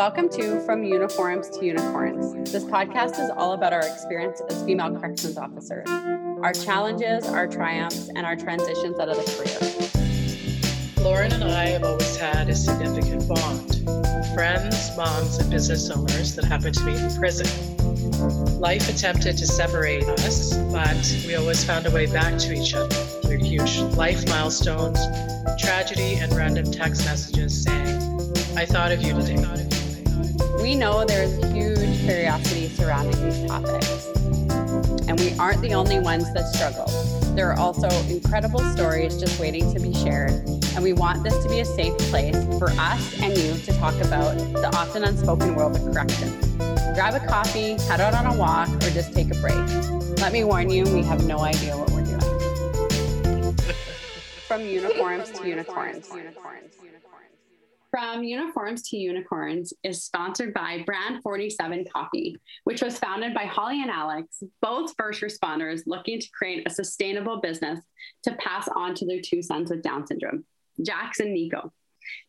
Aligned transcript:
Welcome 0.00 0.30
to 0.30 0.60
From 0.60 0.82
Uniforms 0.82 1.50
to 1.50 1.62
Unicorns. 1.62 2.50
This 2.50 2.64
podcast 2.64 3.22
is 3.22 3.28
all 3.36 3.52
about 3.52 3.74
our 3.74 3.86
experience 3.86 4.40
as 4.48 4.62
female 4.62 4.98
corrections 4.98 5.36
officers, 5.36 5.86
our 5.90 6.54
challenges, 6.54 7.26
our 7.26 7.46
triumphs, 7.46 8.08
and 8.08 8.24
our 8.24 8.34
transitions 8.34 8.98
out 8.98 9.10
of 9.10 9.18
the 9.18 9.92
career. 10.96 11.04
Lauren 11.04 11.30
and 11.34 11.44
I 11.44 11.66
have 11.66 11.84
always 11.84 12.16
had 12.16 12.48
a 12.48 12.54
significant 12.54 13.28
bond 13.28 13.76
friends, 14.32 14.96
moms, 14.96 15.36
and 15.36 15.50
business 15.50 15.90
owners 15.90 16.34
that 16.34 16.46
happened 16.46 16.76
to 16.76 16.84
be 16.86 16.94
in 16.94 17.14
prison. 17.16 18.58
Life 18.58 18.88
attempted 18.88 19.36
to 19.36 19.46
separate 19.46 20.04
us, 20.04 20.56
but 20.72 21.24
we 21.26 21.34
always 21.34 21.62
found 21.62 21.86
a 21.86 21.90
way 21.90 22.06
back 22.06 22.38
to 22.38 22.54
each 22.54 22.72
other 22.72 22.88
through 22.88 23.44
huge 23.44 23.80
life 23.96 24.26
milestones, 24.30 24.98
tragedy, 25.58 26.14
and 26.14 26.32
random 26.32 26.72
text 26.72 27.04
messages 27.04 27.64
saying, 27.64 28.00
I 28.56 28.64
thought 28.64 28.92
of 28.92 29.02
you 29.02 29.12
today. 29.12 29.69
We 30.62 30.74
know 30.74 31.04
there's 31.06 31.34
huge 31.52 32.00
curiosity 32.00 32.68
surrounding 32.68 33.18
these 33.24 33.48
topics, 33.48 34.06
and 35.08 35.18
we 35.18 35.32
aren't 35.38 35.62
the 35.62 35.72
only 35.72 35.98
ones 35.98 36.30
that 36.34 36.46
struggle. 36.54 36.86
There 37.34 37.50
are 37.50 37.58
also 37.58 37.88
incredible 38.10 38.60
stories 38.74 39.18
just 39.18 39.40
waiting 39.40 39.72
to 39.72 39.80
be 39.80 39.94
shared, 39.94 40.32
and 40.74 40.82
we 40.82 40.92
want 40.92 41.24
this 41.24 41.42
to 41.42 41.48
be 41.48 41.60
a 41.60 41.64
safe 41.64 41.96
place 42.10 42.36
for 42.58 42.70
us 42.72 43.20
and 43.22 43.36
you 43.38 43.54
to 43.54 43.72
talk 43.78 43.94
about 44.02 44.36
the 44.36 44.70
often 44.76 45.04
unspoken 45.04 45.54
world 45.54 45.76
of 45.76 45.82
corrections. 45.94 46.46
Grab 46.94 47.14
a 47.14 47.26
coffee, 47.26 47.78
head 47.84 48.02
out 48.02 48.12
on 48.12 48.26
a 48.26 48.36
walk, 48.36 48.68
or 48.68 48.90
just 48.90 49.14
take 49.14 49.30
a 49.30 49.40
break. 49.40 49.54
Let 50.20 50.32
me 50.32 50.44
warn 50.44 50.68
you, 50.68 50.84
we 50.84 51.02
have 51.04 51.24
no 51.24 51.38
idea 51.38 51.74
what 51.74 51.90
we're 51.90 52.04
doing. 52.04 53.54
From 54.46 54.66
uniforms 54.66 55.30
to 55.30 55.48
unicorns. 55.48 56.10
unicorns. 56.14 56.74
From 57.90 58.22
Uniforms 58.22 58.82
to 58.90 58.96
Unicorns 58.96 59.72
is 59.82 60.04
sponsored 60.04 60.54
by 60.54 60.84
Brand 60.86 61.24
47 61.24 61.86
Coffee, 61.92 62.36
which 62.62 62.82
was 62.82 63.00
founded 63.00 63.34
by 63.34 63.46
Holly 63.46 63.82
and 63.82 63.90
Alex, 63.90 64.44
both 64.62 64.94
first 64.96 65.22
responders 65.22 65.82
looking 65.86 66.20
to 66.20 66.30
create 66.30 66.64
a 66.64 66.70
sustainable 66.70 67.40
business 67.40 67.80
to 68.22 68.36
pass 68.36 68.68
on 68.76 68.94
to 68.94 69.06
their 69.06 69.20
two 69.20 69.42
sons 69.42 69.70
with 69.70 69.82
Down 69.82 70.06
syndrome, 70.06 70.44
Jax 70.80 71.18
and 71.18 71.34
Nico. 71.34 71.72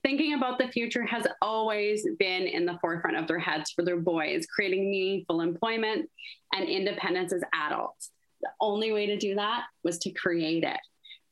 Thinking 0.03 0.33
about 0.33 0.57
the 0.57 0.67
future 0.69 1.05
has 1.05 1.27
always 1.43 2.07
been 2.17 2.47
in 2.47 2.65
the 2.65 2.79
forefront 2.81 3.17
of 3.17 3.27
their 3.27 3.39
heads 3.39 3.69
for 3.69 3.85
their 3.85 3.99
boys, 3.99 4.47
creating 4.47 4.89
meaningful 4.89 5.41
employment 5.41 6.09
and 6.55 6.67
independence 6.67 7.33
as 7.33 7.43
adults. 7.53 8.09
The 8.41 8.49
only 8.59 8.91
way 8.91 9.05
to 9.05 9.17
do 9.17 9.35
that 9.35 9.65
was 9.83 9.99
to 9.99 10.11
create 10.11 10.63
it. 10.63 10.79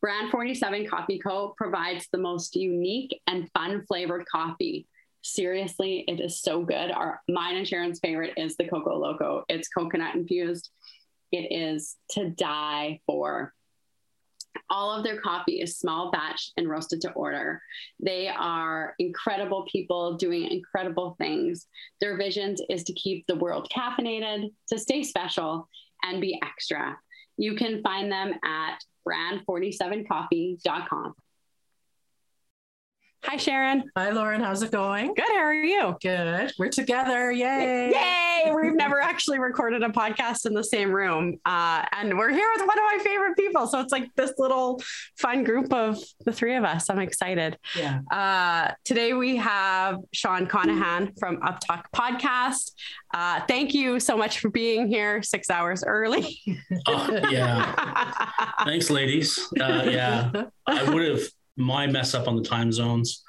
Brand 0.01 0.31
47 0.31 0.87
Coffee 0.87 1.19
Co. 1.19 1.53
provides 1.57 2.07
the 2.11 2.17
most 2.17 2.55
unique 2.55 3.19
and 3.27 3.49
fun 3.51 3.83
flavored 3.85 4.25
coffee. 4.31 4.87
Seriously, 5.23 6.05
it 6.07 6.21
is 6.21 6.41
so 6.41 6.63
good. 6.63 6.91
Our 6.91 7.21
mine 7.27 7.57
and 7.57 7.67
Sharon's 7.67 7.99
favorite 7.99 8.33
is 8.37 8.55
the 8.55 8.67
Coco 8.67 8.97
Loco. 8.97 9.43
It's 9.49 9.67
coconut 9.67 10.15
infused. 10.15 10.69
It 11.33 11.51
is 11.51 11.97
to 12.11 12.29
die 12.29 13.01
for. 13.05 13.53
All 14.69 14.91
of 14.91 15.03
their 15.03 15.19
coffee 15.19 15.61
is 15.61 15.77
small 15.77 16.11
batch 16.11 16.51
and 16.55 16.69
roasted 16.69 17.01
to 17.01 17.11
order. 17.11 17.61
They 17.99 18.29
are 18.29 18.95
incredible 18.99 19.67
people 19.69 20.15
doing 20.15 20.45
incredible 20.45 21.15
things. 21.17 21.67
Their 21.99 22.15
vision 22.15 22.55
is 22.69 22.83
to 22.85 22.93
keep 22.93 23.27
the 23.27 23.35
world 23.35 23.69
caffeinated, 23.75 24.51
to 24.69 24.79
stay 24.79 25.03
special, 25.03 25.67
and 26.03 26.21
be 26.21 26.39
extra. 26.43 26.97
You 27.39 27.55
can 27.55 27.81
find 27.81 28.11
them 28.11 28.33
at 28.43 28.83
brand47coffee.com. 29.07 31.15
Hi, 33.25 33.35
Sharon. 33.35 33.83
Hi, 33.97 34.11
Lauren. 34.11 34.39
How's 34.39 34.63
it 34.63 34.71
going? 34.71 35.13
Good. 35.13 35.25
How 35.27 35.39
are 35.43 35.53
you? 35.53 35.97
Good. 36.01 36.53
We're 36.57 36.69
together. 36.69 37.29
Yay. 37.31 37.91
Yay. 37.91 38.51
We've 38.55 38.73
never 38.73 39.01
actually 39.01 39.39
recorded 39.39 39.83
a 39.83 39.89
podcast 39.89 40.45
in 40.45 40.53
the 40.53 40.63
same 40.63 40.89
room. 40.89 41.37
Uh, 41.45 41.83
and 41.91 42.17
we're 42.17 42.31
here 42.31 42.47
with 42.55 42.65
one 42.65 42.77
of 42.79 42.83
my 42.85 42.97
favorite 43.03 43.35
people. 43.37 43.67
So 43.67 43.81
it's 43.81 43.91
like 43.91 44.07
this 44.15 44.31
little 44.37 44.81
fun 45.17 45.43
group 45.43 45.73
of 45.73 45.99
the 46.25 46.31
three 46.31 46.55
of 46.55 46.63
us. 46.63 46.89
I'm 46.89 46.99
excited. 46.99 47.57
Yeah. 47.75 47.99
Uh, 48.09 48.71
today 48.85 49.11
we 49.11 49.35
have 49.35 49.97
Sean 50.13 50.47
Conahan 50.47 51.11
from 51.19 51.41
Up 51.43 51.59
Talk 51.59 51.91
Podcast. 51.93 52.71
Uh, 53.13 53.41
thank 53.49 53.73
you 53.73 53.99
so 53.99 54.15
much 54.15 54.39
for 54.39 54.49
being 54.49 54.87
here 54.87 55.21
six 55.23 55.49
hours 55.49 55.83
early. 55.83 56.39
oh, 56.87 57.19
yeah. 57.29 58.31
Thanks, 58.63 58.89
ladies. 58.89 59.37
Uh, 59.59 59.83
yeah. 59.89 60.45
I 60.65 60.89
would 60.89 61.05
have 61.05 61.21
my 61.59 61.85
mess 61.87 62.13
up 62.13 62.27
on 62.27 62.35
the 62.35 62.43
time 62.43 62.71
zones. 62.71 63.23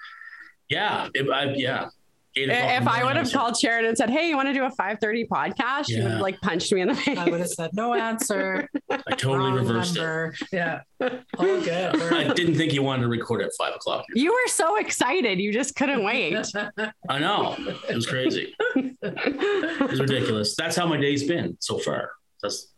Yeah, 0.68 1.08
it, 1.14 1.28
I, 1.28 1.52
yeah. 1.54 1.88
If 2.36 2.86
I 2.86 3.04
would 3.04 3.16
have 3.16 3.32
called 3.32 3.58
Sharon 3.58 3.86
and 3.86 3.98
said, 3.98 4.08
"Hey, 4.08 4.28
you 4.28 4.36
want 4.36 4.48
to 4.48 4.54
do 4.54 4.64
a 4.64 4.70
5:30 4.70 5.26
podcast?" 5.26 5.56
Yeah. 5.58 5.82
She 5.82 6.00
would 6.02 6.12
have 6.12 6.20
like 6.20 6.40
punched 6.40 6.72
me 6.72 6.80
in 6.80 6.86
the 6.86 6.94
face. 6.94 7.18
I 7.18 7.28
would 7.28 7.40
have 7.40 7.48
said 7.48 7.70
no 7.72 7.92
answer. 7.92 8.68
I 8.88 9.14
totally 9.16 9.50
reversed 9.50 9.96
number. 9.96 10.36
it. 10.40 10.48
Yeah, 10.52 10.80
all 11.00 11.60
good. 11.60 12.02
I 12.12 12.32
didn't 12.32 12.54
think 12.54 12.72
you 12.72 12.84
wanted 12.84 13.02
to 13.02 13.08
record 13.08 13.42
at 13.42 13.50
five 13.58 13.74
o'clock. 13.74 14.04
You 14.14 14.32
were 14.32 14.48
so 14.48 14.76
excited, 14.76 15.40
you 15.40 15.52
just 15.52 15.74
couldn't 15.74 16.04
wait. 16.04 16.46
I 17.08 17.18
know 17.18 17.56
it 17.88 17.94
was 17.96 18.06
crazy. 18.06 18.54
it 18.76 19.90
was 19.90 20.00
ridiculous. 20.00 20.54
That's 20.54 20.76
how 20.76 20.86
my 20.86 20.98
day's 20.98 21.24
been 21.24 21.56
so 21.58 21.78
far. 21.78 22.12
That's 22.42 22.68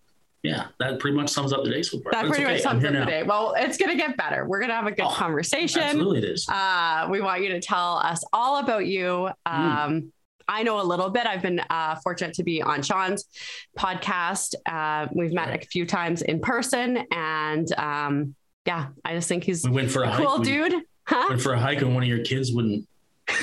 yeah, 0.42 0.66
that 0.78 0.98
pretty 0.98 1.16
much 1.16 1.30
sums 1.30 1.52
up 1.52 1.62
the 1.62 1.70
day 1.70 1.82
so 1.82 2.00
far. 2.00 2.12
That 2.12 2.26
pretty 2.26 2.44
okay. 2.44 2.54
much 2.54 2.62
sums 2.62 2.84
up 2.84 2.92
now. 2.92 3.04
the 3.04 3.10
day. 3.10 3.22
Well, 3.22 3.54
it's 3.56 3.78
going 3.78 3.90
to 3.90 3.96
get 3.96 4.16
better. 4.16 4.46
We're 4.46 4.58
going 4.58 4.70
to 4.70 4.74
have 4.74 4.86
a 4.86 4.90
good 4.90 5.06
oh, 5.06 5.10
conversation. 5.10 5.82
Absolutely, 5.82 6.18
it 6.18 6.24
is. 6.24 6.48
Uh, 6.48 7.06
we 7.08 7.20
want 7.20 7.42
you 7.42 7.50
to 7.50 7.60
tell 7.60 7.98
us 7.98 8.24
all 8.32 8.58
about 8.58 8.86
you. 8.86 9.30
Hmm. 9.46 9.54
Um, 9.54 9.92
mm. 9.92 10.08
I 10.48 10.64
know 10.64 10.80
a 10.80 10.82
little 10.82 11.10
bit. 11.10 11.26
I've 11.26 11.42
been 11.42 11.60
uh, 11.70 11.94
fortunate 12.02 12.34
to 12.34 12.42
be 12.42 12.60
on 12.60 12.82
Sean's 12.82 13.24
podcast. 13.78 14.54
Uh, 14.66 15.06
we've 15.14 15.32
met 15.32 15.54
a 15.54 15.64
few 15.64 15.86
times 15.86 16.22
in 16.22 16.40
person, 16.40 17.06
and 17.12 17.72
um, 17.78 18.34
yeah, 18.66 18.88
I 19.04 19.14
just 19.14 19.28
think 19.28 19.44
he's 19.44 19.64
we 19.64 19.70
went 19.70 19.90
for 19.92 20.02
a, 20.02 20.16
cool 20.16 20.38
hike. 20.38 20.44
dude. 20.44 20.82
Huh? 21.04 21.26
Went 21.28 21.40
for 21.40 21.52
a 21.52 21.60
hike, 21.60 21.82
and 21.82 21.94
one 21.94 22.02
of 22.02 22.08
your 22.08 22.24
kids 22.24 22.52
wouldn't 22.52 22.86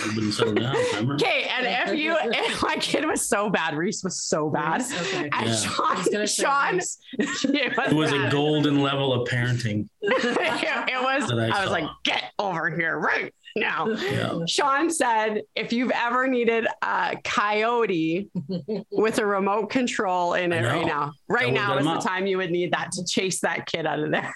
wouldn't 0.08 0.34
settle 0.34 0.54
down. 0.54 0.76
Okay, 1.14 1.50
and 1.58 1.90
if 1.90 1.98
you, 1.98 2.16
if 2.22 2.62
my 2.64 2.76
kid 2.78 3.06
was 3.06 3.28
so 3.28 3.50
bad, 3.50 3.76
Reese 3.76 4.04
was 4.04 4.22
so 4.22 4.50
bad, 4.50 4.82
okay. 4.82 5.30
and 5.34 5.48
yeah. 5.48 5.56
Sean, 5.56 6.28
Sean, 6.28 6.80
it 7.14 7.78
was, 7.78 7.92
it 7.92 7.94
was 7.94 8.12
a 8.12 8.30
golden 8.32 8.82
level 8.82 9.14
of 9.14 9.28
parenting. 9.28 9.88
it, 10.02 10.12
it, 10.90 11.04
was. 11.04 11.32
I, 11.32 11.60
I 11.60 11.62
was 11.62 11.72
like, 11.72 11.86
get 12.04 12.32
over 12.40 12.70
here 12.70 12.98
right 12.98 13.34
now. 13.56 13.88
Yeah. 13.88 14.40
Sean 14.48 14.90
said, 14.90 15.44
if 15.56 15.74
you've 15.74 15.92
ever 15.92 16.28
needed 16.28 16.68
a 16.82 17.18
coyote 17.24 18.30
with 18.92 19.20
a 19.20 19.26
remote 19.26 19.70
control 19.70 20.34
in 20.34 20.52
it 20.54 20.66
right 20.66 20.86
now, 20.86 21.12
right 21.28 21.54
now 21.54 21.78
is 21.78 21.86
the 21.86 21.98
time 21.98 22.28
you 22.28 22.38
would 22.38 22.52
need 22.52 22.74
that 22.74 22.92
to 22.94 23.06
chase 23.06 23.42
that 23.42 23.66
kid 23.66 23.86
out 23.86 24.00
of 24.00 24.12
there. 24.12 24.34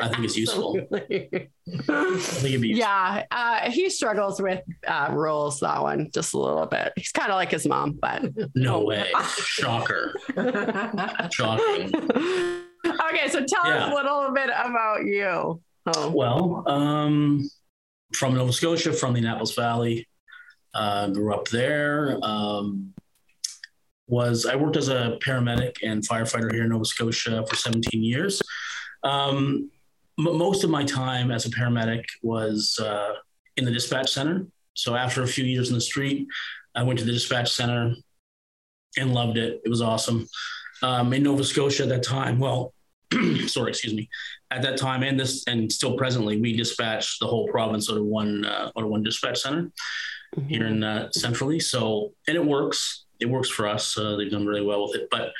I 0.00 0.08
think 0.08 0.24
it's 0.24 0.36
useful. 0.36 0.76
I 0.92 0.98
think 1.00 1.50
it'd 2.44 2.60
be 2.60 2.68
useful. 2.68 2.70
Yeah, 2.70 3.24
uh, 3.30 3.70
he 3.70 3.90
struggles 3.90 4.40
with 4.40 4.62
uh, 4.86 5.10
rules. 5.12 5.60
That 5.60 5.82
one 5.82 6.10
just 6.12 6.34
a 6.34 6.38
little 6.38 6.66
bit. 6.66 6.92
He's 6.96 7.12
kind 7.12 7.30
of 7.30 7.36
like 7.36 7.50
his 7.50 7.66
mom, 7.66 7.98
but 8.00 8.22
no 8.54 8.84
way. 8.84 9.10
Shocker. 9.36 10.14
Shocking. 11.32 11.94
Okay, 12.86 13.28
so 13.28 13.44
tell 13.46 13.66
yeah. 13.66 13.86
us 13.86 13.92
a 13.92 13.94
little 13.94 14.30
bit 14.32 14.50
about 14.50 15.04
you. 15.04 15.60
Oh. 15.86 16.10
Well, 16.10 16.64
um, 16.66 17.48
from 18.14 18.34
Nova 18.34 18.52
Scotia, 18.52 18.92
from 18.92 19.14
the 19.14 19.20
Annapolis 19.20 19.54
Valley, 19.54 20.08
uh, 20.74 21.08
grew 21.08 21.34
up 21.34 21.48
there. 21.48 22.18
Um, 22.22 22.92
was 24.06 24.44
I 24.44 24.56
worked 24.56 24.76
as 24.76 24.88
a 24.88 25.18
paramedic 25.24 25.76
and 25.82 26.06
firefighter 26.06 26.52
here 26.52 26.64
in 26.64 26.70
Nova 26.70 26.84
Scotia 26.84 27.44
for 27.46 27.54
17 27.54 28.02
years. 28.02 28.42
Um, 29.02 29.70
m- 30.18 30.38
most 30.38 30.64
of 30.64 30.70
my 30.70 30.84
time 30.84 31.30
as 31.30 31.46
a 31.46 31.50
paramedic 31.50 32.04
was 32.22 32.78
uh, 32.80 33.14
in 33.56 33.64
the 33.64 33.70
dispatch 33.70 34.10
center. 34.10 34.46
So 34.74 34.94
after 34.94 35.22
a 35.22 35.28
few 35.28 35.44
years 35.44 35.68
in 35.68 35.74
the 35.74 35.80
street, 35.80 36.26
I 36.74 36.82
went 36.82 36.98
to 37.00 37.04
the 37.04 37.12
dispatch 37.12 37.52
center 37.52 37.94
and 38.96 39.14
loved 39.14 39.38
it. 39.38 39.60
It 39.64 39.68
was 39.68 39.82
awesome. 39.82 40.26
Um, 40.82 41.12
in 41.12 41.22
Nova 41.22 41.44
Scotia 41.44 41.84
at 41.84 41.88
that 41.90 42.02
time, 42.02 42.38
well, 42.38 42.72
sorry, 43.46 43.70
excuse 43.70 43.94
me. 43.94 44.08
At 44.50 44.62
that 44.62 44.76
time, 44.78 45.02
and 45.02 45.18
this, 45.18 45.44
and 45.46 45.70
still 45.70 45.96
presently, 45.96 46.40
we 46.40 46.56
dispatch 46.56 47.18
the 47.18 47.26
whole 47.26 47.48
province 47.48 47.90
out 47.90 47.98
of 47.98 48.04
one 48.04 48.44
uh, 48.44 48.70
out 48.76 48.84
of 48.84 48.88
one 48.88 49.02
dispatch 49.02 49.40
center 49.40 49.70
mm-hmm. 50.36 50.48
here 50.48 50.66
in 50.66 50.82
uh, 50.82 51.10
centrally. 51.12 51.60
So, 51.60 52.12
and 52.26 52.36
it 52.36 52.44
works. 52.44 53.04
It 53.20 53.26
works 53.26 53.48
for 53.48 53.68
us. 53.68 53.98
Uh, 53.98 54.16
they've 54.16 54.30
done 54.30 54.46
really 54.46 54.64
well 54.64 54.86
with 54.86 54.96
it. 54.96 55.08
But 55.10 55.32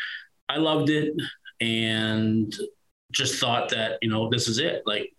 I 0.49 0.59
loved 0.59 0.91
it, 0.91 1.15
and 1.61 2.55
just 3.11 3.41
thought 3.41 3.69
that 3.71 3.99
you 4.03 4.09
know 4.11 4.29
this 4.31 4.49
is 4.49 4.59
it. 4.59 4.83
Like 4.87 5.12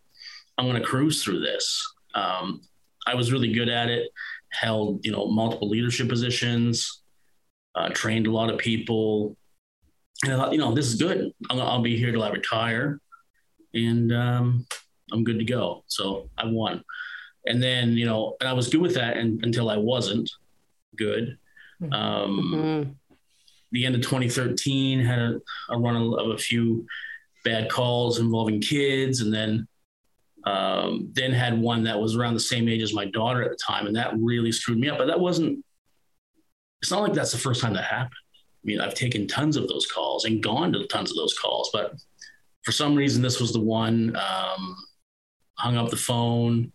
i'm 0.57 0.67
going 0.67 0.81
to 0.81 0.87
cruise 0.87 1.23
through 1.23 1.39
this. 1.39 1.65
Um, 2.13 2.61
i 3.07 3.15
was 3.15 3.31
really 3.31 3.51
good 3.53 3.69
at 3.69 3.89
it 3.89 4.09
held 4.51 5.03
you 5.05 5.11
know 5.11 5.25
multiple 5.27 5.69
leadership 5.69 6.09
positions 6.09 7.01
uh, 7.75 7.89
trained 7.89 8.27
a 8.27 8.31
lot 8.31 8.49
of 8.49 8.57
people. 8.59 9.35
And 10.23 10.33
i 10.33 10.35
thought 10.35 10.51
you 10.53 10.59
know 10.59 10.73
this 10.73 10.87
is 10.87 10.95
good. 10.95 11.31
I'll, 11.49 11.61
I'll 11.61 11.81
be 11.81 11.97
here 11.97 12.11
till 12.11 12.23
i 12.23 12.29
retire. 12.29 12.99
And 13.73 14.11
um, 14.13 14.65
i'm 15.11 15.23
good 15.23 15.39
to 15.39 15.45
go. 15.45 15.83
So 15.87 16.29
i 16.37 16.45
won. 16.45 16.83
And 17.45 17.61
then 17.63 17.93
you 17.93 18.05
know 18.05 18.35
and 18.39 18.49
i 18.49 18.53
was 18.53 18.69
good 18.69 18.81
with 18.81 18.95
that 18.95 19.17
and, 19.17 19.43
until 19.43 19.69
i 19.69 19.77
wasn't 19.77 20.29
good. 20.95 21.37
Mhm. 21.81 21.93
Um, 21.93 22.51
Mhm. 22.53 22.95
The 23.73 23.85
end 23.85 23.95
of 23.95 24.01
2013 24.01 24.99
had 24.99 25.19
a, 25.19 25.41
a 25.69 25.77
run 25.79 25.95
of 25.95 26.29
a 26.31 26.37
few 26.37 26.85
bad 27.43 27.69
calls 27.69 28.19
involving 28.19 28.61
kids, 28.61 29.21
and 29.21 29.33
then 29.33 29.67
um, 30.45 31.09
then 31.13 31.31
had 31.31 31.59
one 31.59 31.83
that 31.83 31.99
was 31.99 32.15
around 32.15 32.33
the 32.33 32.39
same 32.39 32.67
age 32.67 32.81
as 32.81 32.93
my 32.93 33.05
daughter 33.05 33.43
at 33.43 33.51
the 33.51 33.57
time, 33.57 33.85
and 33.87 33.95
that 33.95 34.13
really 34.17 34.51
screwed 34.51 34.79
me 34.79 34.89
up. 34.89 34.97
But 34.97 35.07
that 35.07 35.19
wasn't. 35.19 35.63
It's 36.81 36.89
not 36.91 37.01
like 37.01 37.13
that's 37.13 37.31
the 37.31 37.37
first 37.37 37.61
time 37.61 37.73
that 37.73 37.83
happened. 37.83 38.15
I 38.63 38.65
mean, 38.65 38.81
I've 38.81 38.95
taken 38.95 39.27
tons 39.27 39.55
of 39.55 39.67
those 39.67 39.85
calls 39.85 40.25
and 40.25 40.41
gone 40.41 40.71
to 40.73 40.85
tons 40.87 41.11
of 41.11 41.17
those 41.17 41.37
calls, 41.37 41.69
but 41.73 41.93
for 42.63 42.71
some 42.71 42.95
reason, 42.95 43.21
this 43.21 43.39
was 43.39 43.53
the 43.53 43.59
one. 43.59 44.15
Um, 44.15 44.75
hung 45.57 45.77
up 45.77 45.89
the 45.91 45.95
phone, 45.95 46.71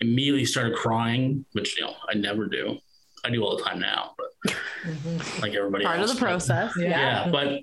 immediately 0.00 0.44
started 0.44 0.74
crying, 0.76 1.44
which 1.52 1.76
you 1.78 1.84
know 1.84 1.94
I 2.08 2.14
never 2.14 2.46
do. 2.46 2.78
I 3.24 3.30
do 3.30 3.42
all 3.44 3.56
the 3.56 3.62
time 3.64 3.80
now, 3.80 4.14
but 4.16 4.54
Mhm. 4.84 5.40
like 5.42 5.54
everybody 5.54 5.84
Part 5.84 5.96
of 5.96 6.02
else. 6.02 6.12
the 6.14 6.20
but- 6.20 6.26
process. 6.26 6.72
Yeah. 6.78 6.88
yeah, 7.24 7.28
but 7.30 7.60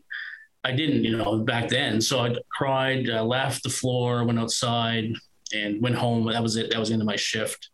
I 0.64 0.72
didn't, 0.74 1.04
you 1.04 1.18
know, 1.18 1.40
back 1.40 1.70
then. 1.70 2.02
So 2.02 2.20
I 2.20 2.36
cried, 2.52 3.10
uh, 3.10 3.24
left 3.24 3.64
the 3.64 3.70
floor, 3.70 4.26
went 4.26 4.40
outside, 4.40 5.14
and 5.54 5.82
went 5.82 5.96
home. 5.96 6.26
That 6.32 6.44
was 6.44 6.58
it. 6.58 6.72
That 6.72 6.80
was 6.80 6.90
the 6.90 6.94
end 6.94 7.02
of 7.02 7.08
my 7.08 7.16
shift. 7.16 7.70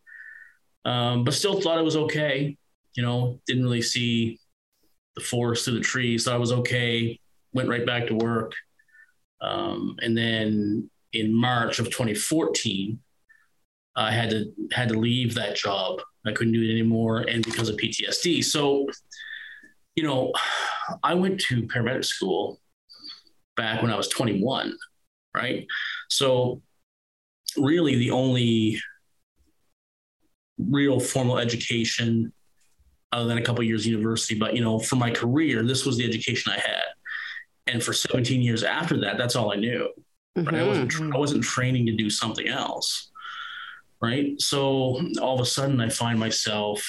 Um, 0.85 1.23
but 1.23 1.33
still 1.33 1.59
thought 1.59 1.79
it 1.79 1.83
was 1.85 1.97
okay. 1.97 2.57
You 2.95 3.03
know, 3.03 3.39
didn't 3.47 3.63
really 3.63 3.81
see 3.81 4.39
the 5.15 5.21
forest 5.21 5.65
through 5.65 5.75
the 5.75 5.81
trees. 5.81 6.23
Thought 6.23 6.35
it 6.35 6.39
was 6.39 6.51
okay. 6.51 7.19
Went 7.53 7.69
right 7.69 7.85
back 7.85 8.07
to 8.07 8.15
work. 8.15 8.53
Um, 9.41 9.97
and 10.01 10.15
then 10.17 10.89
in 11.13 11.33
March 11.33 11.79
of 11.79 11.85
2014, 11.88 12.99
I 13.95 14.11
had 14.11 14.29
to 14.29 14.51
had 14.71 14.89
to 14.89 14.99
leave 14.99 15.35
that 15.35 15.55
job. 15.55 16.01
I 16.25 16.31
couldn't 16.33 16.53
do 16.53 16.61
it 16.61 16.71
anymore, 16.71 17.19
and 17.21 17.43
because 17.43 17.69
of 17.69 17.77
PTSD. 17.77 18.43
So, 18.43 18.88
you 19.95 20.03
know, 20.03 20.33
I 21.03 21.13
went 21.13 21.39
to 21.41 21.63
paramedic 21.63 22.03
school 22.03 22.59
back 23.55 23.81
when 23.81 23.91
I 23.91 23.97
was 23.97 24.07
21, 24.09 24.75
right? 25.33 25.65
So, 26.09 26.61
really, 27.57 27.95
the 27.95 28.11
only 28.11 28.79
real 30.57 30.99
formal 30.99 31.37
education, 31.37 32.31
other 33.11 33.27
than 33.27 33.37
a 33.37 33.41
couple 33.41 33.63
years 33.63 33.85
university, 33.87 34.35
but 34.37 34.55
you 34.55 34.61
know, 34.61 34.79
for 34.79 34.95
my 34.95 35.11
career, 35.11 35.63
this 35.63 35.85
was 35.85 35.97
the 35.97 36.05
education 36.05 36.51
I 36.51 36.59
had. 36.59 36.83
And 37.67 37.83
for 37.83 37.93
17 37.93 38.41
years 38.41 38.63
after 38.63 38.99
that, 39.01 39.17
that's 39.17 39.35
all 39.35 39.51
I 39.51 39.55
knew. 39.55 39.89
Right? 40.35 40.55
I 40.55 40.67
wasn't 40.67 41.13
I 41.13 41.17
wasn't 41.17 41.43
training 41.43 41.85
to 41.87 41.93
do 41.93 42.09
something 42.09 42.47
else. 42.47 43.09
Right. 44.01 44.39
So 44.39 45.01
all 45.21 45.35
of 45.35 45.39
a 45.39 45.45
sudden 45.45 45.79
I 45.81 45.89
find 45.89 46.19
myself 46.19 46.85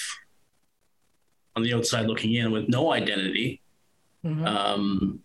on 1.54 1.62
the 1.62 1.72
outside 1.72 2.06
looking 2.06 2.34
in 2.34 2.50
with 2.50 2.68
no 2.68 2.92
identity, 2.92 3.62
Mhm. 4.24 4.46
um, 4.46 5.22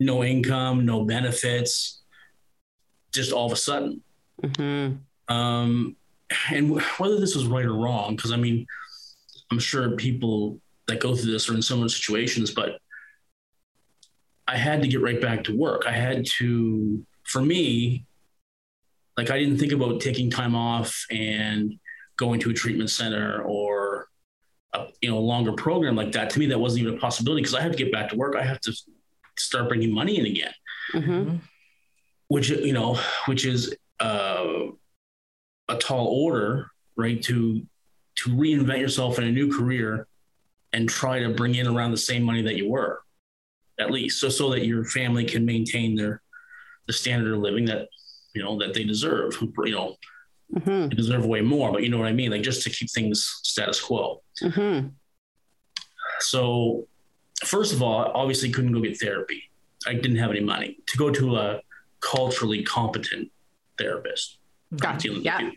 no 0.00 0.24
income, 0.24 0.84
no 0.84 1.04
benefits, 1.04 2.02
just 3.12 3.32
all 3.32 3.46
of 3.46 3.52
a 3.52 3.56
sudden. 3.56 4.02
Mhm. 4.42 4.98
Um, 5.28 5.96
and 6.50 6.70
wh- 6.70 7.00
whether 7.00 7.18
this 7.18 7.34
was 7.34 7.46
right 7.46 7.64
or 7.64 7.74
wrong, 7.74 8.16
because 8.16 8.32
I 8.32 8.36
mean, 8.36 8.66
I'm 9.50 9.58
sure 9.58 9.90
people 9.96 10.60
that 10.86 11.00
go 11.00 11.16
through 11.16 11.32
this 11.32 11.48
are 11.48 11.54
in 11.54 11.62
similar 11.62 11.88
situations, 11.88 12.50
but 12.52 12.80
I 14.46 14.56
had 14.56 14.82
to 14.82 14.88
get 14.88 15.00
right 15.00 15.20
back 15.20 15.44
to 15.44 15.56
work. 15.56 15.84
I 15.86 15.92
had 15.92 16.24
to, 16.38 17.04
for 17.24 17.42
me, 17.42 18.04
like 19.16 19.30
I 19.30 19.38
didn't 19.38 19.58
think 19.58 19.72
about 19.72 20.00
taking 20.00 20.30
time 20.30 20.54
off 20.54 21.06
and 21.10 21.78
going 22.16 22.38
to 22.40 22.50
a 22.50 22.54
treatment 22.54 22.90
center 22.90 23.42
or 23.42 24.08
a 24.74 24.86
you 25.00 25.10
know 25.10 25.18
a 25.18 25.20
longer 25.20 25.52
program 25.52 25.96
like 25.96 26.12
that. 26.12 26.30
To 26.30 26.38
me, 26.38 26.46
that 26.46 26.58
wasn't 26.58 26.82
even 26.82 26.94
a 26.96 27.00
possibility 27.00 27.42
because 27.42 27.54
I 27.54 27.62
had 27.62 27.72
to 27.72 27.78
get 27.78 27.90
back 27.90 28.10
to 28.10 28.16
work. 28.16 28.36
I 28.36 28.42
have 28.42 28.60
to 28.62 28.72
start 29.38 29.68
bringing 29.68 29.92
money 29.92 30.18
in 30.18 30.26
again 30.26 30.52
Mhm. 30.94 31.40
which 32.28 32.48
you 32.50 32.72
know 32.72 32.98
which 33.26 33.44
is 33.44 33.74
uh, 34.00 34.46
a 35.68 35.76
tall 35.78 36.06
order 36.08 36.70
right 36.96 37.22
to 37.22 37.66
to 38.16 38.30
reinvent 38.30 38.80
yourself 38.80 39.18
in 39.18 39.24
a 39.24 39.32
new 39.32 39.50
career 39.52 40.06
and 40.72 40.88
try 40.88 41.20
to 41.20 41.30
bring 41.30 41.54
in 41.54 41.66
around 41.66 41.90
the 41.90 41.96
same 42.10 42.22
money 42.22 42.42
that 42.42 42.56
you 42.56 42.68
were 42.68 43.00
at 43.78 43.90
least 43.90 44.20
so 44.20 44.28
so 44.28 44.50
that 44.50 44.64
your 44.66 44.84
family 44.84 45.24
can 45.24 45.44
maintain 45.44 45.94
their 45.94 46.22
the 46.86 46.92
standard 46.92 47.32
of 47.34 47.40
living 47.40 47.64
that 47.66 47.88
you 48.34 48.42
know 48.42 48.58
that 48.58 48.72
they 48.74 48.84
deserve 48.84 49.36
you 49.40 49.72
know 49.72 49.96
Mhm. 50.54 50.88
they 50.90 50.94
deserve 50.96 51.26
way 51.26 51.40
more 51.40 51.72
but 51.72 51.82
you 51.82 51.88
know 51.88 51.98
what 51.98 52.06
i 52.06 52.12
mean 52.12 52.30
like 52.30 52.42
just 52.42 52.62
to 52.62 52.70
keep 52.70 52.88
things 52.90 53.18
status 53.42 53.80
quo 53.80 54.22
Mhm. 54.42 54.92
so 56.20 56.86
first 57.44 57.72
of 57.72 57.82
all, 57.82 58.10
obviously 58.14 58.50
couldn't 58.50 58.72
go 58.72 58.80
get 58.80 58.98
therapy. 58.98 59.42
I 59.86 59.94
didn't 59.94 60.16
have 60.16 60.30
any 60.30 60.40
money 60.40 60.78
to 60.86 60.98
go 60.98 61.10
to 61.10 61.36
a 61.36 61.60
culturally 62.00 62.62
competent 62.62 63.30
therapist. 63.78 64.38
Gotcha. 64.76 65.10
Yeah. 65.10 65.50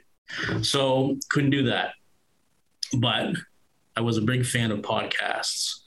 So 0.62 1.18
couldn't 1.30 1.50
do 1.52 1.64
that. 1.64 1.94
But 2.98 3.36
I 3.96 4.02
was 4.02 4.18
a 4.18 4.22
big 4.22 4.46
fan 4.46 4.72
of 4.72 4.80
podcasts. 4.80 5.82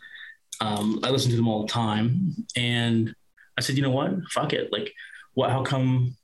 Um, 0.61 1.01
I 1.03 1.11
listened 1.11 1.33
to 1.33 1.37
them 1.37 1.49
all 1.49 1.63
the 1.63 1.73
time, 1.73 2.37
and 2.57 3.15
I 3.59 3.61
said, 3.61 3.77
you 3.77 3.83
know 3.83 3.91
what? 3.91 4.13
Fuck 4.31 4.53
it. 4.53 4.73
Like, 4.73 4.93
what? 5.35 5.51
How 5.51 5.63
come 5.63 6.17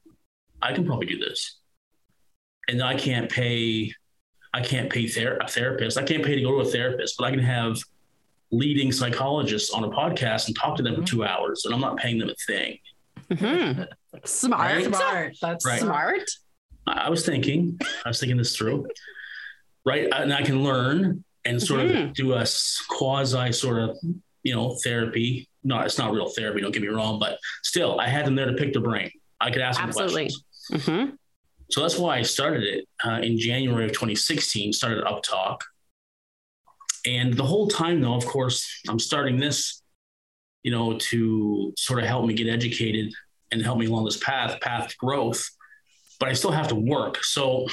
I 0.63 0.73
can 0.73 0.87
probably 0.87 1.07
do 1.07 1.19
this? 1.19 1.59
And 2.69 2.83
I 2.83 2.95
can't 2.95 3.31
pay. 3.31 3.93
I 4.55 4.61
can't 4.63 4.91
pay 4.91 5.07
ther- 5.07 5.39
a 5.39 5.49
therapist. 5.49 5.99
I 5.99 6.05
can't 6.05 6.25
pay 6.25 6.35
to 6.35 6.43
go 6.43 6.53
to 6.53 6.69
a 6.69 6.71
therapist, 6.71 7.17
but 7.19 7.25
I 7.25 7.31
can 7.31 7.41
have 7.41 7.79
leading 8.51 8.91
psychologists 8.93 9.71
on 9.71 9.85
a 9.85 9.89
podcast 9.91 10.47
and 10.47 10.57
talk 10.57 10.77
to 10.77 10.83
them 10.83 10.97
for 10.97 11.03
two 11.03 11.25
hours, 11.25 11.63
and 11.65 11.75
I'm 11.75 11.81
not 11.81 11.97
paying 11.99 12.19
them 12.19 12.31
a 12.31 12.35
thing. 12.47 12.79
Mhm. 13.31 13.87
Smart. 14.25 14.61
Right? 14.77 14.85
Smart. 14.87 15.37
That's 15.43 15.67
Right. 15.67 15.81
Smart. 15.81 16.23
I 16.87 16.93
I 16.93 17.11
was 17.11 17.27
thinking, 17.27 17.79
I 18.05 18.09
was 18.09 18.19
thinking 18.21 18.39
this 18.39 18.57
through, 18.57 18.87
right? 19.85 20.09
And 20.13 20.33
I 20.33 20.43
can 20.43 20.63
learn 20.65 21.25
and 21.45 21.63
sort 21.63 21.81
of 21.81 21.91
Mhm. 21.91 22.15
do 22.15 22.33
a 22.33 22.47
quasi 22.89 23.53
sort 23.53 23.83
of, 23.83 23.99
you 24.43 24.55
know, 24.55 24.77
therapy. 24.83 25.49
No, 25.65 25.81
it's 25.81 25.99
not 25.99 26.13
real 26.13 26.29
therapy. 26.31 26.61
Don't 26.63 26.73
get 26.73 26.83
me 26.83 26.89
wrong, 26.89 27.19
but 27.19 27.39
still, 27.63 28.01
I 28.01 28.09
had 28.09 28.25
them 28.27 28.35
there 28.35 28.47
to 28.47 28.55
pick 28.55 28.73
their 28.73 28.83
brain. 28.83 29.11
I 29.41 29.51
could 29.51 29.61
ask 29.61 29.79
them 29.79 29.89
Absolutely. 29.89 30.31
questions. 30.71 30.87
Mhm. 30.87 31.19
So 31.71 31.83
that's 31.83 31.99
why 31.99 32.17
I 32.17 32.23
started 32.23 32.63
it 32.65 32.89
uh, 33.05 33.21
in 33.23 33.39
January 33.39 33.85
of 33.85 33.93
2016. 33.93 34.73
Started 34.73 35.05
Up 35.07 35.23
Talk, 35.23 35.65
and 37.09 37.35
the 37.35 37.45
whole 37.45 37.69
time, 37.69 38.01
though, 38.03 38.15
of 38.15 38.27
course, 38.27 38.83
I'm 38.89 38.99
starting 38.99 39.39
this, 39.39 39.83
you 40.63 40.71
know, 40.71 40.99
to 40.99 41.73
sort 41.79 42.01
of 42.01 42.07
help 42.07 42.27
me 42.27 42.35
get 42.35 42.49
educated 42.49 43.13
and 43.51 43.63
help 43.63 43.79
me 43.79 43.87
along 43.87 44.05
this 44.05 44.19
path, 44.19 44.61
path 44.61 44.89
to 44.89 44.97
growth. 44.97 45.43
But 46.21 46.29
I 46.29 46.35
still 46.35 46.51
have 46.51 46.69
to 46.69 46.75
work. 46.75 47.23
So 47.25 47.67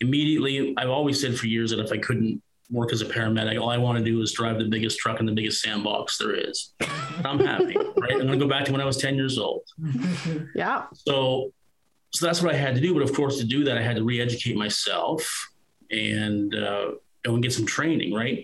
immediately, 0.00 0.74
I've 0.76 0.90
always 0.90 1.20
said 1.20 1.38
for 1.38 1.46
years 1.46 1.70
that 1.70 1.80
if 1.80 1.90
I 1.90 1.98
couldn't 1.98 2.42
work 2.70 2.92
as 2.92 3.00
a 3.00 3.06
paramedic, 3.06 3.58
all 3.58 3.70
I 3.70 3.78
want 3.78 3.98
to 3.98 4.04
do 4.04 4.20
is 4.20 4.32
drive 4.32 4.58
the 4.58 4.66
biggest 4.66 4.98
truck 4.98 5.20
in 5.20 5.26
the 5.26 5.32
biggest 5.32 5.62
sandbox 5.62 6.18
there 6.18 6.34
is. 6.34 6.74
And 6.80 7.26
I'm 7.26 7.38
happy, 7.38 7.76
right? 7.96 8.12
I'm 8.12 8.26
going 8.26 8.32
to 8.32 8.36
go 8.36 8.48
back 8.48 8.66
to 8.66 8.72
when 8.72 8.82
I 8.82 8.84
was 8.84 8.98
10 8.98 9.14
years 9.14 9.38
old. 9.38 9.62
Yeah. 10.54 10.84
So, 10.92 11.52
so 12.12 12.26
that's 12.26 12.42
what 12.42 12.54
I 12.54 12.58
had 12.58 12.74
to 12.74 12.80
do. 12.80 12.92
But 12.92 13.04
of 13.04 13.14
course, 13.14 13.38
to 13.38 13.44
do 13.44 13.64
that, 13.64 13.78
I 13.78 13.82
had 13.82 13.96
to 13.96 14.04
re-educate 14.04 14.56
myself 14.56 15.48
and 15.90 16.54
uh, 16.54 16.90
and 17.24 17.42
get 17.42 17.52
some 17.52 17.66
training, 17.66 18.12
right? 18.14 18.42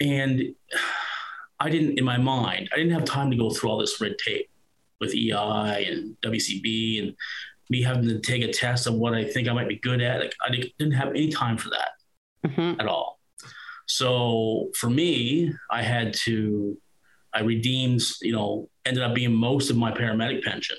And 0.00 0.54
I 1.60 1.70
didn't, 1.70 1.98
in 1.98 2.04
my 2.04 2.18
mind, 2.18 2.68
I 2.72 2.76
didn't 2.76 2.92
have 2.92 3.04
time 3.04 3.32
to 3.32 3.36
go 3.36 3.50
through 3.50 3.70
all 3.70 3.78
this 3.78 4.00
red 4.00 4.16
tape 4.24 4.48
with 5.00 5.12
EI 5.12 5.86
and 5.90 6.16
WCB 6.22 7.02
and 7.02 7.16
me 7.68 7.82
having 7.82 8.08
to 8.08 8.20
take 8.20 8.42
a 8.44 8.52
test 8.52 8.86
of 8.86 8.94
what 8.94 9.12
I 9.14 9.24
think 9.24 9.48
I 9.48 9.52
might 9.52 9.68
be 9.68 9.76
good 9.78 10.00
at. 10.00 10.20
Like 10.20 10.34
I 10.46 10.50
didn't 10.52 10.92
have 10.94 11.08
any 11.08 11.30
time 11.30 11.58
for 11.58 11.70
that 11.70 11.90
Mhm. 12.46 12.80
at 12.80 12.86
all. 12.86 13.18
So 13.86 14.70
for 14.76 14.88
me, 14.88 15.52
I 15.70 15.82
had 15.82 16.14
to, 16.24 16.78
I 17.34 17.40
redeemed, 17.40 18.02
you 18.22 18.32
know, 18.32 18.70
ended 18.84 19.02
up 19.02 19.14
being 19.14 19.34
most 19.34 19.68
of 19.68 19.76
my 19.76 19.90
paramedic 19.90 20.44
pension 20.44 20.76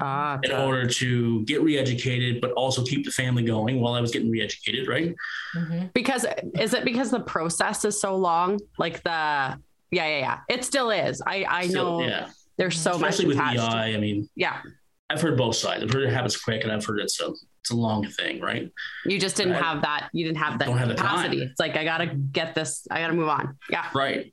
Ah, 0.00 0.38
in 0.42 0.52
order 0.52 0.86
to 0.86 1.42
get 1.44 1.62
re-educated, 1.62 2.40
but 2.40 2.52
also 2.52 2.84
keep 2.84 3.04
the 3.04 3.10
family 3.10 3.42
going 3.42 3.80
while 3.80 3.94
I 3.94 4.00
was 4.00 4.10
getting 4.10 4.30
re-educated, 4.30 4.86
right? 4.88 5.14
Mhm. 5.56 5.92
because 5.94 6.26
is 6.58 6.74
it 6.74 6.84
because 6.84 7.10
the 7.10 7.20
process 7.20 7.84
is 7.84 8.00
so 8.00 8.16
long? 8.16 8.58
Like 8.78 9.02
the 9.02 9.10
yeah, 9.10 9.58
yeah, 9.90 10.18
yeah. 10.18 10.38
It 10.48 10.64
still 10.64 10.90
is. 10.90 11.20
I 11.26 11.44
I 11.48 11.66
Still, 11.68 12.00
know 12.00 12.06
yeah, 12.06 12.28
there's 12.56 12.78
so 12.78 12.92
much. 12.98 13.10
especially 13.10 13.34
much 13.34 13.54
with 13.54 13.58
attached. 13.64 13.74
EI. 13.74 13.94
I 13.94 13.98
mean, 13.98 14.28
yeah. 14.36 14.60
I've 15.08 15.20
heard 15.20 15.36
both 15.36 15.56
sides. 15.56 15.82
I've 15.82 15.90
heard 15.92 16.04
it 16.04 16.12
happens 16.12 16.36
quick, 16.36 16.62
and 16.62 16.70
I've 16.70 16.84
heard 16.84 17.00
it's 17.00 17.20
a 17.20 17.32
it's 17.60 17.70
a 17.70 17.74
long 17.76 18.06
thing, 18.06 18.40
right? 18.40 18.70
You 19.04 19.18
just 19.18 19.36
didn't 19.36 19.54
Right. 19.54 19.62
have 19.64 19.82
that. 19.82 20.08
You 20.12 20.24
didn't 20.24 20.38
have 20.38 20.58
that 20.60 20.66
Don't 20.66 20.78
have 20.78 20.88
the 20.88 20.94
capacity. 20.94 21.40
time. 21.40 21.48
It's 21.50 21.58
like 21.60 21.76
I 21.76 21.84
gotta 21.84 22.06
get 22.06 22.54
this. 22.54 22.86
I 22.90 23.00
gotta 23.00 23.14
move 23.14 23.28
on. 23.28 23.58
Yeah. 23.68 23.86
Right. 23.94 24.32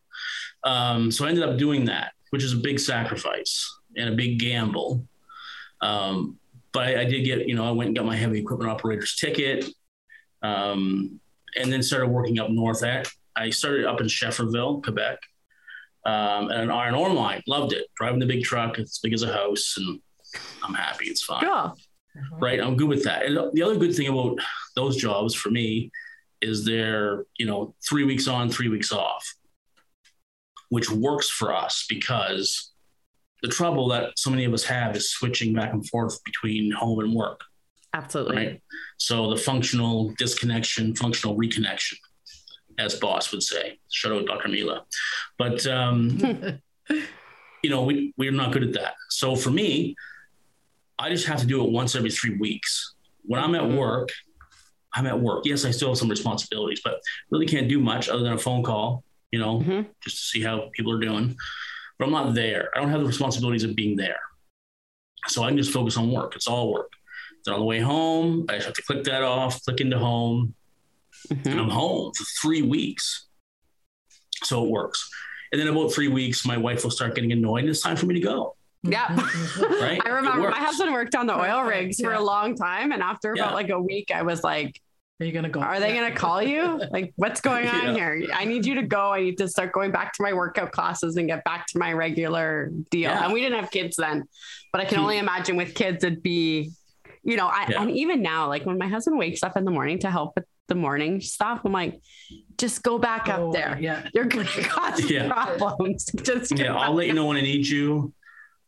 Um, 0.64 1.12
so 1.12 1.26
I 1.26 1.30
ended 1.30 1.44
up 1.44 1.58
doing 1.58 1.86
that, 1.86 2.12
which 2.30 2.44
is 2.44 2.54
a 2.54 2.58
big 2.58 2.80
sacrifice 2.80 3.68
and 3.96 4.10
a 4.10 4.16
big 4.16 4.40
gamble. 4.40 5.06
Um, 5.82 6.38
but 6.74 6.88
I, 6.88 7.02
I 7.02 7.06
did 7.06 7.24
get, 7.24 7.48
you 7.48 7.56
know, 7.56 7.68
I 7.68 7.72
went 7.72 7.88
and 7.88 7.98
got 7.98 8.06
my 8.06 8.16
heavy 8.16 8.40
equipment 8.40 8.70
operator's 8.70 9.16
ticket. 9.16 9.66
Um, 10.42 11.20
and 11.56 11.72
then 11.72 11.82
started 11.82 12.08
working 12.08 12.40
up 12.40 12.50
north. 12.50 12.84
At 12.84 13.08
I 13.36 13.50
started 13.50 13.86
up 13.86 14.02
in 14.02 14.08
Schefferville, 14.08 14.84
Quebec, 14.84 15.20
um, 16.06 16.50
and 16.50 16.62
an 16.62 16.72
iron 16.72 16.96
ore 16.96 17.14
mine. 17.14 17.42
Loved 17.48 17.74
it. 17.74 17.88
Driving 17.96 18.20
the 18.20 18.26
big 18.26 18.44
truck, 18.44 18.80
it's 18.80 19.00
big 19.00 19.14
as 19.14 19.24
a 19.24 19.34
house, 19.34 19.76
and 19.78 20.00
I'm 20.64 20.74
happy. 20.74 21.06
It's 21.06 21.24
fine. 21.24 21.42
Cool. 21.42 21.78
Right, 22.40 22.60
I'm 22.60 22.76
good 22.76 22.90
with 22.90 23.04
that. 23.04 23.26
And 23.26 23.38
the 23.54 23.62
other 23.62 23.78
good 23.78 23.96
thing 23.96 24.08
about 24.08 24.40
those 24.76 24.98
jobs 24.98 25.36
for 25.36 25.52
me 25.52 25.92
is 26.42 26.66
they're 26.66 27.26
you 27.38 27.46
know 27.46 27.76
three 27.88 28.04
weeks 28.04 28.28
on, 28.28 28.50
three 28.50 28.70
weeks 28.70 28.92
off, 28.92 29.36
which 30.70 30.90
works 30.90 31.30
for 31.30 31.56
us 31.56 31.86
because 31.88 32.72
the 33.44 33.48
trouble 33.50 33.88
that 33.90 34.18
so 34.18 34.30
many 34.30 34.46
of 34.46 34.54
us 34.54 34.64
have 34.64 34.96
is 34.96 35.12
switching 35.12 35.54
back 35.54 35.74
and 35.74 35.88
forth 35.88 36.24
between 36.24 36.72
home 36.72 37.00
and 37.00 37.14
work. 37.14 37.42
Absolutely. 37.94 38.36
Right. 38.38 38.62
So 38.98 39.30
the 39.30 39.38
functional 39.38 40.14
disconnection, 40.18 40.96
functional 40.96 41.38
reconnection, 41.38 41.94
as 42.80 42.96
boss 42.96 43.32
would 43.32 43.44
say. 43.44 43.80
Shout 43.92 44.12
out 44.12 44.26
Dr. 44.26 44.50
Mila. 44.50 44.84
But 45.38 45.66
um, 45.68 46.18
you 47.64 47.70
know, 47.70 47.84
we 47.84 48.14
we're 48.18 48.32
not 48.32 48.52
good 48.54 48.64
at 48.64 48.74
that. 48.74 48.96
So 49.10 49.36
for 49.36 49.50
me, 49.52 49.96
I 51.00 51.10
just 51.10 51.28
have 51.28 51.40
to 51.40 51.46
do 51.46 51.64
it 51.64 51.72
once 51.72 51.96
every 51.96 52.12
three 52.12 52.38
weeks. 52.38 52.96
When 53.24 53.42
I'm 53.42 53.56
at 53.56 53.62
Mm-hmm. 53.62 53.78
work, 53.78 54.10
I'm 54.94 55.06
at 55.06 55.20
work. 55.20 55.44
Yes, 55.46 55.64
I 55.66 55.72
still 55.72 55.90
have 55.90 55.98
some 55.98 56.10
responsibilities, 56.10 56.82
but 56.84 57.00
really 57.30 57.46
can't 57.46 57.68
do 57.70 57.80
much 57.80 58.10
other 58.10 58.24
than 58.24 58.34
a 58.34 58.38
phone 58.38 58.64
call, 58.64 59.04
you 59.32 59.40
know, 59.40 59.60
Mhm. 59.60 59.86
just 60.04 60.18
to 60.18 60.24
see 60.24 60.42
how 60.42 60.70
people 60.74 60.92
are 60.92 61.00
doing. 61.00 61.36
But 62.00 62.06
I'm 62.06 62.12
not 62.12 62.34
there. 62.36 62.70
I 62.76 62.80
don't 62.80 62.90
have 62.90 63.02
the 63.02 63.08
responsibilities 63.08 63.64
of 63.64 63.76
being 63.76 63.96
there. 63.96 64.20
So 65.28 65.44
I 65.44 65.50
can 65.50 65.58
just 65.58 65.72
focus 65.72 65.98
on 65.98 66.12
work. 66.12 66.36
It's 66.36 66.48
all 66.48 66.72
work. 66.72 66.92
Then 67.46 67.56
on 67.56 67.60
the 67.60 67.66
way 67.66 67.80
home, 67.80 68.46
I 68.50 68.54
just 68.56 68.66
have 68.66 68.76
to 68.76 68.82
click 68.84 69.04
that 69.06 69.24
off, 69.24 69.64
click 69.64 69.82
into 69.82 69.98
home, 69.98 70.54
and 71.30 71.44
Mhm. 71.44 71.60
I'm 71.60 71.70
home 71.70 72.12
for 72.16 72.24
three 72.42 72.62
weeks. 72.62 73.26
So 74.44 74.64
it 74.64 74.70
works. 74.70 75.10
And 75.52 75.60
then 75.60 75.68
about 75.68 75.92
three 75.94 76.08
weeks, 76.08 76.46
my 76.46 76.58
wife 76.58 76.84
will 76.84 76.92
start 76.92 77.16
getting 77.16 77.32
annoyed 77.32 77.62
and 77.62 77.70
it's 77.70 77.82
time 77.82 77.96
for 77.96 78.06
me 78.06 78.14
to 78.16 78.20
go. 78.22 78.56
Yeah. 78.84 79.08
Right? 79.82 80.00
I 80.06 80.10
remember 80.10 80.50
my 80.50 80.60
husband 80.60 80.92
worked 80.92 81.16
on 81.16 81.26
the 81.26 81.34
oil 81.34 81.64
Perfect, 81.64 81.70
rigs 81.84 82.00
for 82.02 82.14
a 82.14 82.22
long 82.22 82.56
time. 82.56 82.92
And 82.92 83.02
after 83.02 83.34
about 83.34 83.54
like 83.54 83.70
a 83.70 83.80
week, 83.80 84.12
I 84.14 84.22
was 84.24 84.44
like, 84.44 84.80
Are 85.20 85.26
you 85.26 85.32
gonna 85.32 85.50
go? 85.50 85.62
Are 85.62 85.80
they 85.80 85.94
going 85.96 86.12
to 86.12 86.16
call 86.16 86.44
you? 86.44 86.80
Like, 86.92 87.12
what's 87.16 87.42
going 87.42 87.68
on 87.68 87.88
Yeah. 87.88 87.94
here? 87.96 88.28
I 88.34 88.46
need 88.46 88.66
you 88.66 88.76
to 88.76 88.84
go. 88.84 89.12
I 89.14 89.22
need 89.22 89.38
to 89.40 89.48
start 89.48 89.72
going 89.72 89.92
back 89.92 90.14
to 90.14 90.24
my 90.24 90.32
workout 90.34 90.72
classes 90.72 91.18
and 91.18 91.28
get 91.28 91.44
back 91.44 91.66
to 91.68 91.80
my 91.80 91.92
regular 91.94 92.70
deal. 92.92 93.02
Yeah. 93.10 93.24
And 93.24 93.34
we 93.34 93.42
didn't 93.42 93.60
have 93.60 93.72
kids 93.72 93.96
then, 93.98 94.26
but 94.72 94.80
I 94.82 94.86
can 94.86 95.00
only 95.00 95.18
imagine 95.18 95.56
with 95.56 95.74
kids, 95.74 96.04
it'd 96.04 96.22
be, 96.22 96.72
you 97.24 97.36
know, 97.36 97.48
I, 97.48 97.66
Yeah. 97.70 97.82
and 97.82 97.92
even 97.92 98.22
now, 98.22 98.48
like 98.48 98.66
when 98.66 98.78
my 98.78 98.88
husband 98.88 99.18
wakes 99.18 99.42
up 99.42 99.58
in 99.58 99.66
the 99.66 99.72
morning 99.72 99.98
to 100.00 100.12
help 100.12 100.34
with 100.36 100.46
the 100.68 100.76
morning 100.76 101.20
stuff, 101.20 101.62
I'm 101.66 101.72
like, 101.72 102.00
just 102.60 102.84
go 102.84 103.00
back 103.00 103.28
Oh, 103.28 103.48
up 103.48 103.54
there. 103.54 103.78
Yeah. 103.82 104.08
You're 104.14 104.26
going 104.26 104.46
to 104.56 104.62
cause 104.64 105.10
Yeah. 105.10 105.30
problems. 105.58 106.06
Just 106.22 106.56
Yeah, 106.58 106.76
I'll 106.76 106.94
let 106.94 107.08
you 107.08 107.14
know 107.14 107.26
when 107.26 107.38
I 107.38 107.42
need 107.42 107.66
you. 107.68 108.14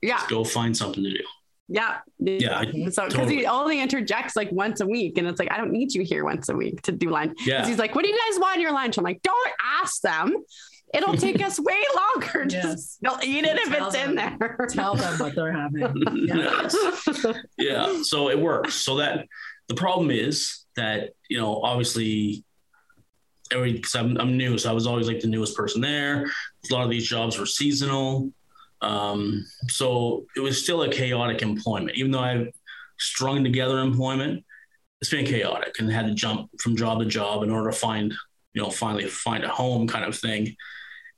Yeah. 0.02 0.22
Go 0.30 0.44
find 0.44 0.76
something 0.76 1.04
to 1.04 1.10
do. 1.12 1.24
Yeah. 1.70 2.00
Yeah, 2.18 2.64
So, 2.64 2.72
because 2.72 3.14
totally. 3.14 3.36
he 3.38 3.46
only 3.46 3.80
interjects 3.80 4.36
like 4.36 4.52
once 4.52 4.82
a 4.82 4.88
week, 4.88 5.18
and 5.20 5.28
it's 5.28 5.40
like, 5.40 5.52
I 5.52 5.58
don't 5.58 5.72
need 5.72 5.94
you 5.94 6.04
here 6.04 6.26
once 6.26 6.50
a 6.50 6.56
week 6.56 6.82
to 6.84 6.92
do 6.92 7.10
lunch. 7.10 7.38
'Cause 7.38 7.48
Yeah. 7.48 7.66
He's 7.68 7.78
like, 7.78 7.94
What 7.96 8.04
do 8.04 8.10
you 8.10 8.18
guys 8.30 8.40
want 8.40 8.56
in 8.56 8.62
your 8.62 8.72
lunch? 8.74 8.98
I'm 8.98 9.04
like, 9.04 9.22
Don't 9.22 9.52
ask 9.82 10.02
them. 10.02 10.34
It'll 10.94 11.16
take 11.28 11.42
us 11.46 11.60
way 11.60 11.82
longer. 11.96 12.48
Yes. 12.50 12.64
Just 12.64 12.98
they'll 13.04 13.20
eat 13.24 13.46
it 13.46 13.58
if 13.60 13.70
Tell 13.70 13.88
it's 13.88 13.96
in 13.96 14.16
there. 14.16 14.68
Tell 14.72 14.96
them 14.96 15.20
what 15.20 15.36
they're 15.36 15.52
having. 15.54 16.04
Yeah. 16.28 16.70
yeah 17.58 18.02
so 18.02 18.30
it 18.30 18.40
works 18.40 18.74
so 18.76 18.98
that 18.98 19.28
the 19.68 19.76
problem 19.76 20.10
is 20.12 20.66
that 20.76 21.12
you 21.30 21.38
know 21.38 21.62
obviously 21.64 22.44
every 23.52 23.74
because 23.74 23.96
I'm, 23.96 24.18
I'm 24.18 24.38
new 24.38 24.58
so 24.58 24.70
i 24.70 24.74
was 24.74 24.86
always 24.88 25.08
like 25.08 25.20
the 25.20 25.28
newest 25.28 25.56
person 25.56 25.82
there 25.82 26.26
a 26.26 26.74
lot 26.74 26.84
of 26.84 26.90
these 26.90 27.08
jobs 27.08 27.38
were 27.40 27.46
seasonal 27.46 28.32
um, 28.82 29.46
so 29.68 30.26
it 30.36 30.40
was 30.40 30.62
still 30.64 30.84
a 30.84 30.90
chaotic 30.90 31.42
employment 31.42 31.98
even 31.98 32.12
though 32.12 32.20
i've 32.20 32.48
strung 32.98 33.44
together 33.44 33.80
employment 33.80 34.44
it's 35.02 35.12
been 35.12 35.26
chaotic 35.26 35.74
and 35.80 35.92
had 35.92 36.06
to 36.08 36.14
jump 36.14 36.50
from 36.62 36.76
job 36.76 37.00
to 37.00 37.06
job 37.06 37.44
in 37.44 37.50
order 37.50 37.70
to 37.72 37.76
find 37.78 38.14
you 38.54 38.62
know 38.62 38.70
finally 38.70 39.06
find 39.06 39.44
a 39.44 39.50
home 39.50 39.88
kind 39.88 40.06
of 40.06 40.18
thing 40.18 40.56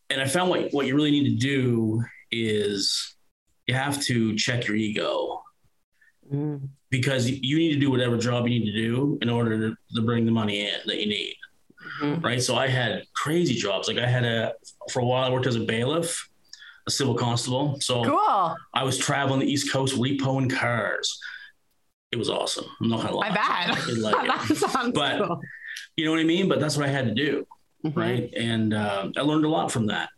and 0.10 0.22
i 0.22 0.28
found 0.28 0.50
what, 0.50 0.72
what 0.72 0.86
you 0.86 0.96
really 0.96 1.12
need 1.12 1.30
to 1.30 1.36
do 1.36 2.04
is 2.32 3.16
you 3.68 3.76
have 3.76 4.02
to 4.02 4.36
check 4.36 4.68
your 4.68 4.76
ego 4.76 5.38
Mm. 6.32 6.70
because 6.90 7.30
you 7.30 7.58
need 7.58 7.74
to 7.74 7.80
do 7.80 7.92
whatever 7.92 8.18
job 8.18 8.48
you 8.48 8.58
need 8.58 8.66
to 8.72 8.72
do 8.72 9.20
in 9.22 9.30
order 9.30 9.60
to, 9.70 9.76
to 9.96 10.02
bring 10.02 10.24
the 10.26 10.32
money 10.32 10.62
in 10.66 10.76
that 10.86 10.98
you 10.98 11.08
need. 11.08 11.36
Mhm. 12.00 12.24
Right. 12.24 12.42
So 12.42 12.56
I 12.56 12.68
had 12.70 13.04
crazy 13.14 13.54
jobs. 13.56 13.90
Like 13.90 13.98
I 13.98 14.08
had 14.08 14.24
a, 14.24 14.54
for 14.92 15.02
a 15.02 15.06
while, 15.06 15.26
I 15.26 15.30
worked 15.30 15.46
as 15.48 15.58
a 15.58 15.66
bailiff, 15.66 16.30
a 16.88 16.92
civil 16.92 17.16
constable. 17.16 17.78
So 17.82 18.04
Cool. 18.04 18.56
I 18.74 18.84
was 18.84 18.98
traveling 18.98 19.40
the 19.40 19.46
East 19.52 19.72
Coast 19.72 19.96
repoing 19.96 20.50
cars. 20.52 21.20
It 22.12 22.18
was 22.18 22.30
awesome. 22.30 22.66
I'm 22.82 22.90
not 22.90 23.08
to 23.08 23.16
lie. 23.16 23.28
I 23.28 23.32
bet. 23.32 23.78
I 23.88 23.92
like 23.94 24.28
that 24.28 24.52
it. 24.52 24.58
sounds 24.58 24.92
But- 24.94 25.26
cool. 25.26 25.40
You 25.96 26.06
know 26.06 26.12
what 26.12 26.20
I 26.20 26.24
mean? 26.26 26.48
But 26.50 26.60
that's 26.60 26.76
what 26.78 26.86
I 26.86 26.90
had 26.92 27.06
to 27.06 27.14
do. 27.14 27.46
Mhm. 27.86 27.96
Right. 27.96 28.34
And 28.36 28.74
uh, 28.74 29.10
I 29.18 29.22
learned 29.22 29.46
a 29.46 29.50
lot 29.50 29.72
from 29.72 29.88
that. 29.88 30.10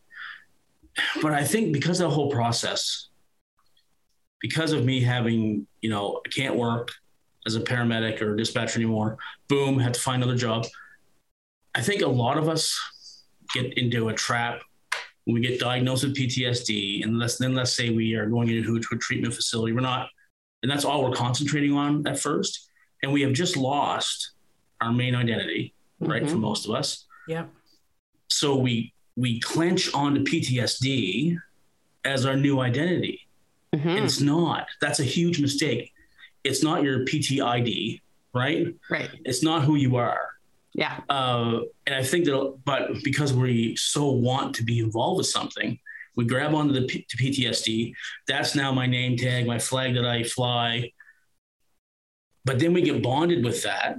But 1.21 1.33
I 1.33 1.43
think 1.43 1.73
because 1.73 1.99
of 1.99 2.09
the 2.09 2.15
whole 2.15 2.29
process, 2.29 3.09
because 4.41 4.71
of 4.73 4.83
me 4.83 5.01
having, 5.01 5.65
you 5.81 5.89
know, 5.89 6.21
I 6.25 6.29
can't 6.29 6.55
work 6.55 6.91
as 7.45 7.55
a 7.55 7.61
paramedic 7.61 8.21
or 8.21 8.35
dispatcher 8.35 8.79
anymore, 8.79 9.17
boom, 9.47 9.79
had 9.79 9.93
to 9.95 9.99
find 9.99 10.21
another 10.23 10.37
job. 10.37 10.65
I 11.75 11.81
think 11.81 12.01
a 12.01 12.07
lot 12.07 12.37
of 12.37 12.47
us 12.49 12.77
get 13.53 13.77
into 13.77 14.09
a 14.09 14.13
trap 14.13 14.61
when 15.25 15.35
we 15.35 15.41
get 15.41 15.59
diagnosed 15.59 16.03
with 16.03 16.15
PTSD, 16.15 17.03
and 17.03 17.17
let's, 17.17 17.37
then 17.37 17.53
let's 17.53 17.73
say 17.73 17.89
we 17.89 18.15
are 18.15 18.25
going 18.25 18.49
into 18.49 18.75
a 18.75 18.79
treatment 18.79 19.33
facility. 19.33 19.71
We're 19.73 19.81
not, 19.81 20.09
and 20.61 20.71
that's 20.71 20.85
all 20.85 21.03
we're 21.03 21.15
concentrating 21.15 21.73
on 21.73 22.05
at 22.07 22.19
first. 22.19 22.69
And 23.01 23.11
we 23.11 23.21
have 23.21 23.33
just 23.33 23.57
lost 23.57 24.31
our 24.81 24.91
main 24.91 25.15
identity, 25.15 25.73
right? 25.99 26.23
Mhm. 26.23 26.29
For 26.29 26.37
most 26.37 26.65
of 26.65 26.71
us. 26.75 27.05
Yep. 27.27 27.49
So 28.29 28.55
we 28.57 28.93
we 29.15 29.39
clench 29.39 29.93
onto 29.93 30.23
PTSD 30.23 31.37
as 32.03 32.25
our 32.25 32.35
new 32.35 32.59
identity. 32.59 33.27
Mhm. 33.75 33.85
And 33.97 34.05
it's 34.05 34.19
not. 34.19 34.67
That's 34.81 34.99
a 34.99 35.03
huge 35.03 35.39
mistake. 35.39 35.91
It's 36.43 36.63
not 36.63 36.83
your 36.83 37.05
PTID, 37.05 38.01
right? 38.33 38.73
Right. 38.89 39.09
It's 39.23 39.43
not 39.43 39.63
who 39.63 39.75
you 39.75 39.95
are. 39.97 40.32
Yeah. 40.75 41.01
Uh, 41.09 41.59
and 41.85 41.95
I 41.95 42.03
think 42.03 42.25
that, 42.25 42.57
but 42.65 43.03
because 43.03 43.33
we 43.33 43.75
so 43.75 44.09
want 44.11 44.55
to 44.55 44.63
be 44.63 44.79
involved 44.79 45.17
with 45.19 45.27
something, 45.27 45.77
we 46.15 46.25
grab 46.25 46.53
onto 46.55 46.73
the 46.73 46.83
P- 46.87 47.05
to 47.09 47.17
PTSD. 47.17 47.93
That's 48.27 48.55
now 48.55 48.71
my 48.71 48.87
name 48.87 49.15
tag, 49.17 49.45
my 49.47 49.59
flag 49.59 49.93
that 49.95 50.05
I 50.05 50.23
fly. 50.23 50.91
But 52.45 52.59
then 52.59 52.73
we 52.73 52.81
get 52.81 53.01
bonded 53.01 53.43
with 53.43 53.63
that. 53.63 53.97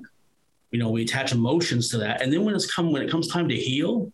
You 0.71 0.79
know, 0.81 0.91
we 0.91 1.03
attach 1.03 1.33
emotions 1.33 1.89
to 1.91 1.99
that, 1.99 2.21
and 2.21 2.33
then 2.33 2.45
when 2.45 2.55
it's 2.55 2.71
come 2.73 2.91
when 2.93 3.03
it 3.03 3.11
comes 3.11 3.29
time 3.29 3.49
to 3.49 3.55
heal, 3.57 4.13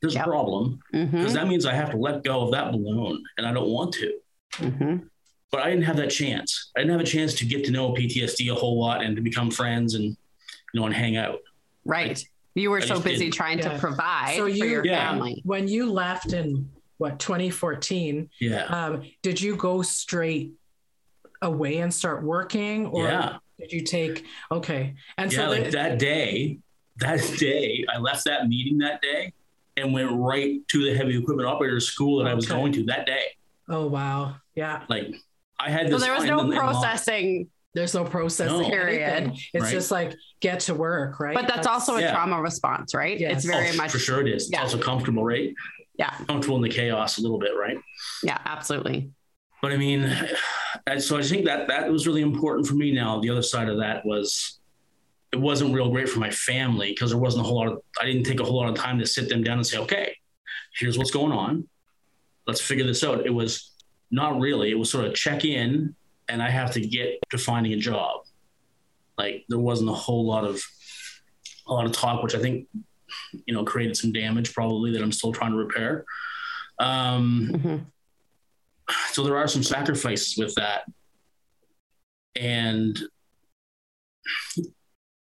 there's 0.00 0.14
Yep. 0.14 0.24
a 0.26 0.28
problem 0.28 0.80
because 0.90 1.34
that 1.34 1.46
means 1.46 1.66
I 1.66 1.74
have 1.74 1.90
to 1.90 1.98
let 1.98 2.24
go 2.24 2.40
of 2.40 2.50
that 2.52 2.72
balloon, 2.72 3.22
and 3.36 3.46
I 3.46 3.52
don't 3.52 3.68
want 3.68 3.92
to. 3.94 4.12
Mhm. 4.54 5.06
But 5.52 5.60
I 5.60 5.68
didn't 5.68 5.84
have 5.84 5.96
that 5.98 6.10
chance. 6.10 6.70
I 6.76 6.80
didn't 6.80 6.92
have 6.92 7.00
a 7.02 7.04
chance 7.04 7.34
to 7.34 7.44
get 7.44 7.64
to 7.66 7.70
know 7.72 7.92
PTSD 7.92 8.48
a 8.50 8.54
whole 8.54 8.80
lot 8.80 9.02
and 9.04 9.14
to 9.16 9.20
become 9.22 9.50
friends 9.50 9.94
and 9.94 10.04
you 10.04 10.80
know 10.80 10.86
and 10.86 10.94
hang 10.94 11.16
out. 11.18 11.40
Right. 11.84 12.22
You 12.54 12.70
were 12.70 12.78
I 12.78 12.86
so 12.86 13.00
busy 13.00 13.24
didn't. 13.26 13.34
trying 13.34 13.58
to 13.60 13.78
provide 13.78 14.34
So 14.36 14.42
for 14.42 14.48
you- 14.48 14.64
your 14.66 14.84
Yeah. 14.84 15.08
family. 15.10 15.40
When 15.44 15.68
you 15.68 15.90
left 15.90 16.32
in 16.32 16.68
what 16.98 17.18
2014, 17.18 18.28
Yeah. 18.40 18.64
um, 18.64 19.02
did 19.22 19.40
you 19.40 19.56
go 19.56 19.82
straight 19.82 20.52
away 21.42 21.78
and 21.78 21.92
start 21.94 22.22
working, 22.22 22.86
or 22.86 23.04
yeah. 23.08 23.36
did 23.58 23.72
you 23.72 23.82
take 23.82 24.24
okay? 24.50 24.94
And 25.16 25.32
yeah, 25.32 25.38
so 25.38 25.48
like 25.50 25.64
the- 25.66 25.70
that 25.70 25.98
day, 25.98 26.58
that 26.98 27.20
day, 27.38 27.84
I 27.88 27.98
left 27.98 28.24
that 28.26 28.48
meeting 28.48 28.78
that 28.78 29.00
day 29.00 29.32
and 29.76 29.92
went 29.94 30.10
right 30.12 30.60
to 30.68 30.84
the 30.84 30.94
heavy 30.94 31.16
equipment 31.16 31.48
operator 31.48 31.80
school 31.80 32.18
that 32.22 32.28
I 32.30 32.34
was 32.34 32.46
going 32.46 32.72
to 32.74 32.84
that 32.86 33.06
day. 33.06 33.24
oh 33.68 33.86
wow, 33.86 34.34
yeah. 34.56 34.82
Like 34.88 35.14
I 35.58 35.70
had 35.70 35.86
this. 35.86 35.92
So 35.92 35.98
there 36.06 36.14
was 36.14 36.24
no 36.24 36.38
the- 36.38 36.48
mind. 36.48 36.58
processing, 36.58 37.48
There's 37.74 37.94
no 37.94 38.04
process. 38.04 38.50
No. 38.50 38.68
period. 38.68 39.32
It's 39.54 39.64
Right. 39.64 39.72
just 39.72 39.90
like 39.90 40.14
get 40.40 40.60
to 40.60 40.74
work, 40.74 41.20
right? 41.20 41.34
but 41.34 41.46
that's 41.46 41.66
also 41.66 41.96
a 41.96 42.00
Yeah. 42.00 42.12
trauma 42.12 42.40
response, 42.40 42.94
right? 42.94 43.18
Yes. 43.18 43.32
It's 43.36 43.44
very 43.44 43.70
Oh, 43.70 43.76
much. 43.76 43.92
for 43.92 43.98
sure 43.98 44.20
it 44.20 44.28
is. 44.28 44.44
It's 44.44 44.52
Yeah. 44.52 44.62
also 44.62 44.78
comfortable, 44.78 45.22
right? 45.24 45.54
Yeah. 45.98 46.10
Comfortable 46.26 46.56
in 46.56 46.62
the 46.62 46.68
chaos 46.68 47.18
a 47.18 47.22
little 47.22 47.38
bit, 47.38 47.52
right? 47.56 47.78
Yeah, 48.24 48.38
absolutely. 48.44 49.10
But 49.62 49.72
I 49.72 49.76
mean, 49.76 50.10
so 50.98 51.18
I 51.18 51.22
think 51.22 51.44
that 51.44 51.68
that 51.68 51.90
was 51.90 52.06
really 52.06 52.22
important 52.22 52.66
for 52.66 52.74
me. 52.74 52.90
Now 52.92 53.20
the 53.20 53.30
other 53.30 53.42
side 53.42 53.68
of 53.68 53.78
that 53.78 54.04
was 54.04 54.58
it 55.32 55.38
wasn't 55.38 55.72
real 55.72 55.90
great 55.90 56.08
for 56.08 56.18
my 56.18 56.30
family 56.30 56.90
because 56.90 57.10
there 57.10 57.18
wasn't 57.18 57.44
a 57.44 57.46
whole 57.48 57.58
lot 57.58 57.68
of 57.68 57.78
I 58.00 58.04
didn't 58.06 58.24
take 58.24 58.40
a 58.40 58.44
whole 58.44 58.56
lot 58.56 58.68
of 58.68 58.74
time 58.74 58.98
to 58.98 59.06
sit 59.06 59.28
them 59.28 59.44
down 59.44 59.58
and 59.58 59.66
say, 59.66 59.78
okay, 59.78 60.16
here's 60.76 60.98
what's 60.98 61.12
going 61.12 61.30
on. 61.32 61.68
Let's 62.48 62.60
figure 62.60 62.84
this 62.86 63.04
out. 63.04 63.24
It 63.26 63.30
was 63.34 63.70
not 64.10 64.40
really. 64.40 64.70
It 64.72 64.78
was 64.78 64.90
sort 64.90 65.04
of 65.04 65.14
check 65.14 65.44
in 65.44 65.94
and 66.30 66.42
I 66.42 66.48
have 66.48 66.72
to 66.72 66.80
get 66.80 67.18
to 67.30 67.38
finding 67.38 67.72
a 67.72 67.76
job. 67.76 68.22
Like 69.18 69.44
there 69.48 69.58
wasn't 69.58 69.90
a 69.90 69.94
whole 69.94 70.26
lot 70.26 70.44
of 70.44 70.62
a 71.66 71.72
lot 71.72 71.86
of 71.86 71.92
talk, 71.92 72.22
which 72.22 72.34
I 72.34 72.38
think, 72.38 72.68
you 73.46 73.54
know, 73.54 73.64
created 73.64 73.96
some 73.96 74.12
damage 74.12 74.54
probably 74.54 74.92
that 74.92 75.02
I'm 75.02 75.12
still 75.12 75.32
trying 75.32 75.52
to 75.52 75.58
repair. 75.58 76.04
Um, 76.78 77.50
mm-hmm. 77.52 77.76
So 79.12 79.22
there 79.22 79.36
are 79.36 79.46
some 79.46 79.62
sacrifices 79.62 80.36
with 80.36 80.54
that. 80.54 80.84
And 82.34 82.98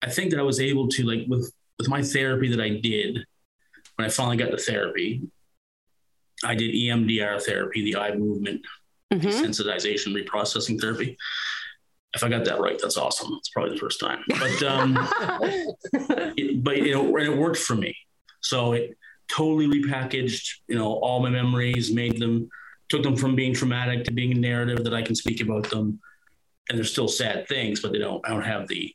I 0.03 0.09
think 0.09 0.31
that 0.31 0.41
I 0.41 0.45
was 0.45 0.61
able 0.61 0.89
to, 0.89 1.05
like, 1.05 1.27
with, 1.29 1.53
with 1.79 1.89
my 1.89 2.03
therapy 2.03 2.49
that 2.51 2.61
I 2.61 2.71
did 2.71 3.19
when 3.97 4.07
I 4.07 4.09
finally 4.09 4.37
got 4.37 4.51
to 4.51 4.57
therapy, 4.57 5.23
I 6.43 6.55
did 6.55 6.75
EMDR 6.75 7.43
therapy, 7.43 7.85
the 7.85 7.97
eye 7.97 8.15
movement 8.15 8.65
mm-hmm. 9.13 9.27
desensitization 9.27 10.15
reprocessing 10.15 10.81
therapy. 10.81 11.17
If 12.15 12.25
I 12.25 12.29
got 12.29 12.45
that 12.47 12.61
right, 12.61 12.79
that's 12.81 12.97
awesome. 12.97 13.35
It's 13.39 13.51
probably 13.51 13.75
the 13.75 13.81
first 13.81 14.01
time, 14.01 14.25
but 14.29 14.63
um, 14.65 14.99
it, 16.37 16.63
but 16.65 16.79
you 16.79 16.93
know, 16.93 17.17
and 17.17 17.27
it 17.27 17.37
worked 17.37 17.59
for 17.59 17.77
me. 17.77 17.97
So 18.41 18.73
it 18.73 18.97
totally 19.31 19.69
repackaged, 19.69 20.49
you 20.67 20.77
know, 20.77 20.95
all 20.95 21.21
my 21.21 21.31
memories, 21.31 21.93
made 21.93 22.19
them, 22.19 22.49
took 22.89 23.03
them 23.03 23.17
from 23.17 23.37
being 23.37 23.55
traumatic 23.55 24.05
to 24.05 24.13
being 24.13 24.33
a 24.33 24.41
narrative 24.41 24.83
that 24.85 24.95
I 24.95 25.03
can 25.03 25.15
speak 25.15 25.41
about 25.41 25.71
them. 25.71 26.01
And 26.69 26.79
they're 26.79 26.85
still 26.85 27.09
sad 27.09 27.49
things, 27.49 27.81
but 27.81 27.93
they 27.93 27.99
don't. 27.99 28.25
I 28.27 28.31
don't 28.31 28.43
have 28.43 28.69
the, 28.69 28.95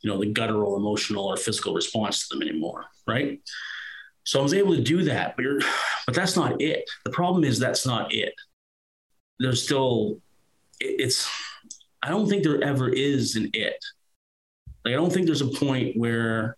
you 0.00 0.10
know, 0.10 0.18
the 0.18 0.26
guttural, 0.26 0.76
emotional, 0.76 1.26
or 1.26 1.36
physical 1.36 1.74
response 1.74 2.28
to 2.28 2.34
them 2.34 2.46
anymore, 2.46 2.86
right? 3.06 3.40
So 4.24 4.40
I 4.40 4.42
was 4.42 4.54
able 4.54 4.74
to 4.74 4.82
do 4.82 5.04
that, 5.04 5.36
but 5.36 5.42
you're, 5.42 5.60
but 6.06 6.14
that's 6.14 6.36
not 6.36 6.60
it. 6.60 6.88
The 7.04 7.10
problem 7.10 7.44
is 7.44 7.58
that's 7.58 7.86
not 7.86 8.12
it. 8.12 8.34
There's 9.38 9.62
still, 9.62 10.18
it's. 10.80 11.28
I 12.02 12.08
don't 12.08 12.28
think 12.28 12.44
there 12.44 12.62
ever 12.62 12.88
is 12.88 13.36
an 13.36 13.50
it. 13.52 13.84
Like 14.84 14.92
I 14.92 14.96
don't 14.96 15.12
think 15.12 15.26
there's 15.26 15.40
a 15.40 15.48
point 15.48 15.96
where 15.96 16.56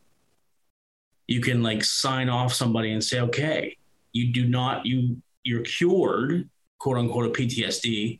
you 1.26 1.40
can 1.40 1.62
like 1.62 1.82
sign 1.82 2.28
off 2.28 2.52
somebody 2.52 2.92
and 2.92 3.02
say, 3.02 3.20
okay, 3.20 3.76
you 4.12 4.32
do 4.32 4.46
not 4.46 4.84
you 4.84 5.22
you're 5.44 5.62
cured, 5.62 6.48
quote 6.78 6.98
unquote, 6.98 7.26
of 7.26 7.32
PTSD. 7.32 8.18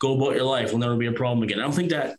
Go 0.00 0.16
about 0.16 0.36
your 0.36 0.44
life. 0.44 0.72
Will 0.72 0.78
never 0.78 0.96
be 0.96 1.06
a 1.06 1.12
problem 1.12 1.42
again. 1.42 1.60
I 1.60 1.62
don't 1.62 1.72
think 1.72 1.90
that 1.90 2.16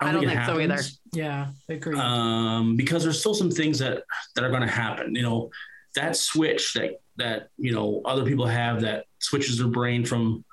I 0.00 0.12
don't, 0.12 0.28
I 0.28 0.34
don't 0.34 0.34
think, 0.34 0.46
so 0.46 0.60
either. 0.60 0.82
Yeah, 1.12 1.46
agree. 1.68 1.98
Um, 1.98 2.76
because 2.76 3.02
there's 3.02 3.20
still 3.20 3.34
some 3.34 3.50
things 3.50 3.78
that 3.78 4.02
that 4.34 4.44
are 4.44 4.50
going 4.50 4.62
to 4.62 4.68
happen. 4.68 5.14
You 5.14 5.22
know, 5.22 5.50
that 5.94 6.16
switch 6.16 6.74
that 6.74 7.00
that 7.16 7.48
you 7.56 7.72
know 7.72 8.02
other 8.04 8.24
people 8.24 8.46
have 8.46 8.82
that 8.82 9.06
switches 9.24 9.58
their 9.58 9.68
brain 9.68 10.04
from 10.04 10.44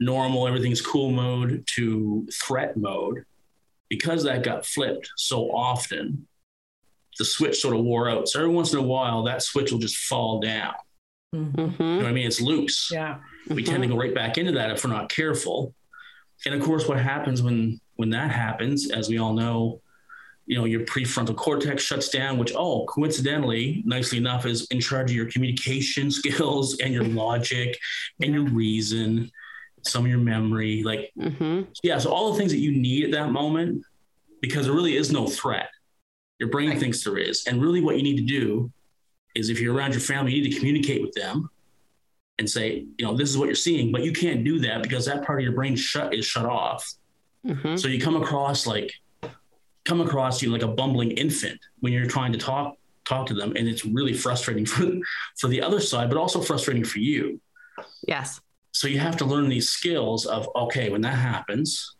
normal, 0.00 0.46
everything's 0.46 0.80
cool 0.80 1.10
mode 1.10 1.64
to 1.74 2.28
threat 2.32 2.76
mode. 2.76 3.24
Because 3.88 4.24
that 4.24 4.42
got 4.42 4.66
flipped 4.66 5.10
so 5.16 5.50
often, 5.50 6.26
the 7.18 7.24
switch 7.24 7.60
sort 7.60 7.74
of 7.74 7.84
wore 7.84 8.10
out. 8.10 8.28
So 8.28 8.40
every 8.40 8.52
once 8.52 8.72
in 8.72 8.78
a 8.78 8.82
while, 8.82 9.22
that 9.24 9.42
switch 9.42 9.72
will 9.72 9.78
just 9.78 9.96
fall 9.96 10.40
down. 10.40 10.74
Mm-hmm. 11.34 11.82
You 11.82 11.88
know 11.88 11.96
what 11.96 12.06
I 12.06 12.12
mean? 12.12 12.26
It's 12.26 12.40
loose. 12.40 12.90
Yeah. 12.92 13.18
We 13.48 13.62
mm-hmm. 13.62 13.70
tend 13.70 13.82
to 13.82 13.88
go 13.88 13.96
right 13.96 14.14
back 14.14 14.38
into 14.38 14.52
that 14.52 14.70
if 14.70 14.84
we're 14.84 14.92
not 14.92 15.08
careful. 15.08 15.74
And 16.46 16.54
of 16.54 16.62
course, 16.62 16.86
what 16.86 17.00
happens 17.00 17.42
when 17.42 17.80
when 17.96 18.10
that 18.10 18.30
happens, 18.30 18.90
as 18.90 19.08
we 19.08 19.18
all 19.18 19.32
know, 19.32 19.80
you 20.48 20.56
know, 20.56 20.64
your 20.64 20.80
prefrontal 20.80 21.36
cortex 21.36 21.82
shuts 21.82 22.08
down, 22.08 22.38
which, 22.38 22.54
oh, 22.56 22.86
coincidentally, 22.86 23.82
nicely 23.84 24.16
enough, 24.16 24.46
is 24.46 24.66
in 24.70 24.80
charge 24.80 25.10
of 25.10 25.16
your 25.16 25.30
communication 25.30 26.10
skills 26.10 26.78
and 26.80 26.92
your 26.92 27.04
logic 27.04 27.78
and 28.22 28.32
your 28.32 28.44
reason, 28.44 29.30
some 29.82 30.06
of 30.06 30.10
your 30.10 30.20
memory. 30.20 30.82
Like, 30.82 31.12
mm-hmm. 31.18 31.70
yeah, 31.82 31.98
so 31.98 32.10
all 32.10 32.32
the 32.32 32.38
things 32.38 32.50
that 32.50 32.60
you 32.60 32.72
need 32.72 33.04
at 33.04 33.10
that 33.10 33.30
moment, 33.30 33.84
because 34.40 34.64
there 34.64 34.74
really 34.74 34.96
is 34.96 35.12
no 35.12 35.26
threat. 35.26 35.68
Your 36.38 36.48
brain 36.48 36.70
right. 36.70 36.78
thinks 36.78 37.04
there 37.04 37.18
is. 37.18 37.44
And 37.46 37.60
really, 37.60 37.82
what 37.82 37.98
you 37.98 38.02
need 38.02 38.16
to 38.16 38.22
do 38.40 38.72
is 39.34 39.50
if 39.50 39.60
you're 39.60 39.74
around 39.74 39.92
your 39.92 40.00
family, 40.00 40.32
you 40.32 40.42
need 40.42 40.50
to 40.50 40.58
communicate 40.58 41.02
with 41.02 41.12
them 41.12 41.50
and 42.38 42.48
say, 42.48 42.86
you 42.96 43.04
know, 43.04 43.14
this 43.14 43.28
is 43.28 43.36
what 43.36 43.46
you're 43.46 43.54
seeing, 43.54 43.92
but 43.92 44.02
you 44.02 44.12
can't 44.12 44.44
do 44.44 44.60
that 44.60 44.82
because 44.82 45.04
that 45.04 45.26
part 45.26 45.40
of 45.40 45.44
your 45.44 45.52
brain 45.52 45.76
shut 45.76 46.14
is 46.14 46.24
shut 46.24 46.46
off. 46.46 46.90
Mm-hmm. 47.44 47.76
So 47.76 47.88
you 47.88 48.00
come 48.00 48.16
across 48.16 48.66
like 48.66 48.94
come 49.88 50.02
across 50.02 50.42
you 50.42 50.50
like 50.50 50.62
a 50.62 50.68
bumbling 50.68 51.12
infant 51.12 51.58
when 51.80 51.92
you're 51.92 52.06
trying 52.06 52.30
to 52.32 52.38
talk 52.38 52.76
talk 53.06 53.26
to 53.26 53.34
them, 53.34 53.54
and 53.56 53.66
it's 53.66 53.86
really 53.86 54.12
frustrating 54.12 54.66
for 54.72 54.86
for 55.38 55.48
the 55.48 55.62
other 55.62 55.80
side, 55.80 56.08
but 56.10 56.18
also 56.18 56.40
frustrating 56.40 56.84
for 56.84 56.98
you. 56.98 57.40
Yes. 58.06 58.40
So 58.72 58.86
you 58.86 58.98
have 58.98 59.16
to 59.16 59.24
learn 59.24 59.48
these 59.48 59.70
skills 59.70 60.26
of 60.26 60.48
okay, 60.54 60.90
when 60.90 61.00
that 61.00 61.14
happens, 61.16 61.96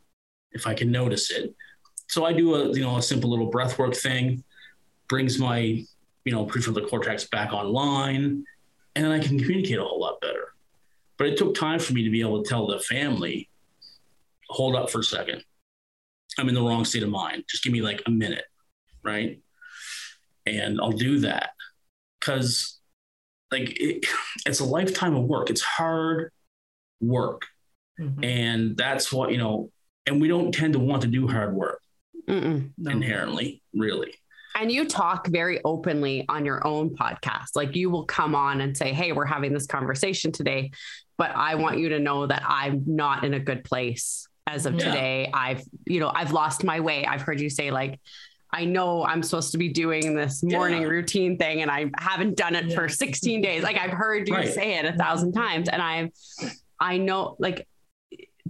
if 0.52 0.66
I 0.66 0.74
can 0.74 0.92
notice 0.92 1.30
it. 1.30 1.54
So 2.08 2.24
I 2.24 2.32
do 2.32 2.54
a 2.54 2.72
you 2.72 2.82
know 2.82 2.98
a 2.98 3.02
simple 3.02 3.30
little 3.30 3.50
breath 3.50 3.78
work 3.78 3.94
thing, 3.94 4.44
brings 5.08 5.38
my 5.38 5.58
you 5.58 6.32
know 6.32 6.44
prefrontal 6.44 6.88
cortex 6.88 7.24
back 7.24 7.52
online, 7.52 8.44
and 8.94 9.04
then 9.04 9.10
I 9.10 9.18
can 9.18 9.38
communicate 9.38 9.78
a 9.78 9.84
whole 9.84 10.00
lot 10.00 10.20
better. 10.20 10.52
But 11.16 11.28
it 11.28 11.38
took 11.38 11.54
time 11.54 11.80
for 11.80 11.94
me 11.94 12.04
to 12.04 12.10
be 12.10 12.20
able 12.20 12.42
to 12.42 12.48
tell 12.48 12.66
the 12.66 12.80
family 12.80 13.48
hold 14.50 14.76
up 14.76 14.90
for 14.90 15.00
a 15.00 15.04
second. 15.04 15.42
I'm 16.38 16.48
in 16.48 16.54
the 16.54 16.62
wrong 16.62 16.84
state 16.84 17.02
of 17.02 17.10
mind. 17.10 17.44
Just 17.48 17.64
give 17.64 17.72
me 17.72 17.82
like 17.82 18.02
a 18.06 18.10
minute, 18.10 18.44
right? 19.02 19.40
And 20.46 20.80
I'll 20.80 20.92
do 20.92 21.20
that 21.20 21.50
because, 22.20 22.78
like, 23.50 23.80
it, 23.80 24.06
it's 24.46 24.60
a 24.60 24.64
lifetime 24.64 25.16
of 25.16 25.24
work. 25.24 25.50
It's 25.50 25.62
hard 25.62 26.30
work, 27.00 27.46
mm-hmm. 28.00 28.22
and 28.22 28.76
that's 28.76 29.12
what 29.12 29.32
you 29.32 29.38
know. 29.38 29.70
And 30.06 30.20
we 30.20 30.28
don't 30.28 30.52
tend 30.52 30.72
to 30.72 30.78
want 30.78 31.02
to 31.02 31.08
do 31.08 31.28
hard 31.28 31.54
work 31.54 31.82
no. 32.28 32.90
inherently, 32.90 33.62
really. 33.74 34.14
And 34.54 34.72
you 34.72 34.86
talk 34.86 35.26
very 35.28 35.60
openly 35.64 36.24
on 36.28 36.44
your 36.44 36.66
own 36.66 36.96
podcast. 36.96 37.50
Like 37.54 37.76
you 37.76 37.90
will 37.90 38.06
come 38.06 38.34
on 38.34 38.60
and 38.60 38.76
say, 38.76 38.92
Hey, 38.92 39.12
we're 39.12 39.26
having 39.26 39.52
this 39.52 39.66
conversation 39.66 40.32
today, 40.32 40.70
but 41.16 41.30
I 41.34 41.56
want 41.56 41.78
you 41.78 41.90
to 41.90 41.98
know 41.98 42.26
that 42.26 42.42
I'm 42.46 42.82
not 42.86 43.24
in 43.24 43.34
a 43.34 43.38
good 43.38 43.64
place 43.64 44.27
as 44.48 44.66
of 44.66 44.74
yeah. 44.74 44.84
today. 44.84 45.30
I've, 45.32 45.62
you 45.86 46.00
know, 46.00 46.10
I've 46.14 46.32
lost 46.32 46.64
my 46.64 46.80
way. 46.80 47.04
I've 47.04 47.22
heard 47.22 47.40
you 47.40 47.50
say 47.50 47.70
like, 47.70 48.00
I 48.50 48.64
know 48.64 49.04
I'm 49.04 49.22
supposed 49.22 49.52
to 49.52 49.58
be 49.58 49.68
doing 49.68 50.14
this 50.14 50.42
morning 50.42 50.82
yeah. 50.82 50.88
routine 50.88 51.36
thing 51.36 51.60
and 51.60 51.70
I 51.70 51.90
haven't 51.98 52.36
done 52.36 52.56
it 52.56 52.66
yeah. 52.66 52.74
for 52.74 52.88
16 52.88 53.42
days. 53.42 53.62
Like 53.62 53.76
I've 53.76 53.90
heard 53.90 54.26
you 54.26 54.34
right. 54.34 54.48
say 54.48 54.78
it 54.78 54.86
a 54.86 54.94
thousand 54.94 55.32
times. 55.32 55.68
And 55.68 55.82
I've, 55.82 56.10
I 56.80 56.96
know 56.96 57.36
like 57.38 57.68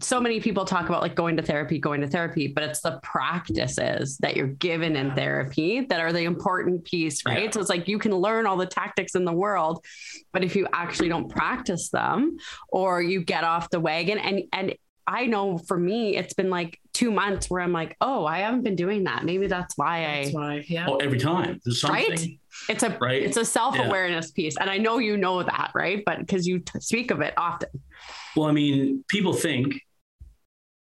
so 0.01 0.21
many 0.21 0.39
people 0.39 0.65
talk 0.65 0.89
about 0.89 1.03
like 1.03 1.17
going 1.17 1.37
to 1.37 1.43
therapy, 1.43 1.81
going 1.81 2.01
to 2.01 2.07
therapy, 2.07 2.47
but 2.47 2.63
it's 2.63 2.81
the 2.81 3.01
practices 3.03 4.19
that 4.19 4.37
you're 4.37 4.47
given 4.47 4.95
in 4.95 5.15
therapy 5.15 5.81
that 5.81 6.01
are 6.01 6.13
the 6.13 6.23
important 6.23 6.85
piece, 6.85 7.25
right? 7.27 7.45
Yeah. 7.45 7.51
So 7.51 7.61
it's 7.61 7.71
like 7.71 7.89
you 7.89 7.99
can 7.99 8.15
learn 8.15 8.47
all 8.47 8.57
the 8.57 8.67
tactics 8.67 9.17
in 9.17 9.25
the 9.25 9.33
world, 9.33 9.85
but 10.33 10.45
if 10.45 10.55
you 10.55 10.69
actually 10.73 11.09
don't 11.09 11.29
practice 11.29 11.89
them 11.91 12.37
or 12.69 13.03
you 13.03 13.25
get 13.25 13.43
off 13.43 13.71
the 13.71 13.81
wagon 13.81 14.19
and 14.19 14.43
and 14.53 14.75
I 15.09 15.25
know 15.25 15.57
for 15.57 15.79
me, 15.79 16.17
it's 16.17 16.35
been 16.35 16.51
like 16.51 16.79
two 16.93 17.11
months 17.11 17.49
where 17.49 17.63
I'm 17.63 17.73
like, 17.73 17.97
oh, 18.03 18.27
I 18.27 18.41
haven't 18.41 18.63
been 18.63 18.77
doing 18.77 19.05
that. 19.05 19.25
Maybe 19.25 19.47
that's 19.47 19.77
why 19.79 20.03
that's 20.03 20.35
I. 20.35 20.39
Why, 20.39 20.65
yeah. 20.69 20.87
Oh, 20.87 20.97
every 20.97 21.19
time 21.19 21.59
there's 21.65 21.81
something. 21.81 22.11
Right. 22.11 22.39
It's 22.69 22.83
a 22.83 22.91
right? 23.01 23.23
it's 23.23 23.39
a 23.39 23.45
self 23.45 23.79
awareness 23.79 24.33
yeah. 24.37 24.45
piece, 24.45 24.57
and 24.59 24.69
I 24.69 24.77
know 24.77 24.99
you 24.99 25.17
know 25.17 25.43
that, 25.43 25.71
right? 25.75 26.03
But 26.05 26.19
because 26.19 26.47
you 26.47 26.59
t- 26.59 26.81
speak 26.81 27.11
of 27.11 27.23
it 27.23 27.33
often. 27.39 27.71
Well, 28.37 28.49
I 28.49 28.53
mean, 28.53 29.03
people 29.09 29.33
think 29.33 29.81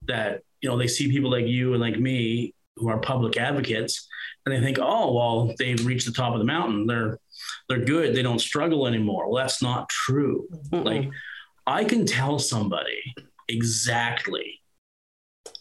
that 0.07 0.41
you 0.61 0.69
know 0.69 0.77
they 0.77 0.87
see 0.87 1.11
people 1.11 1.29
like 1.29 1.45
you 1.45 1.73
and 1.73 1.81
like 1.81 1.99
me 1.99 2.55
who 2.77 2.89
are 2.89 2.97
public 2.99 3.37
advocates, 3.37 4.07
and 4.45 4.55
they 4.55 4.59
think, 4.59 4.79
oh, 4.81 5.13
well, 5.13 5.53
they've 5.59 5.85
reached 5.85 6.07
the 6.07 6.13
top 6.13 6.33
of 6.33 6.39
the 6.39 6.45
mountain. 6.45 6.87
They're 6.87 7.19
they're 7.67 7.85
good. 7.85 8.15
They 8.15 8.23
don't 8.23 8.39
struggle 8.39 8.87
anymore. 8.87 9.29
Well, 9.29 9.43
that's 9.43 9.61
not 9.61 9.87
true. 9.89 10.47
Mm-mm. 10.71 10.83
Like 10.83 11.11
I 11.67 11.83
can 11.83 12.07
tell 12.07 12.39
somebody 12.39 13.13
exactly 13.49 14.61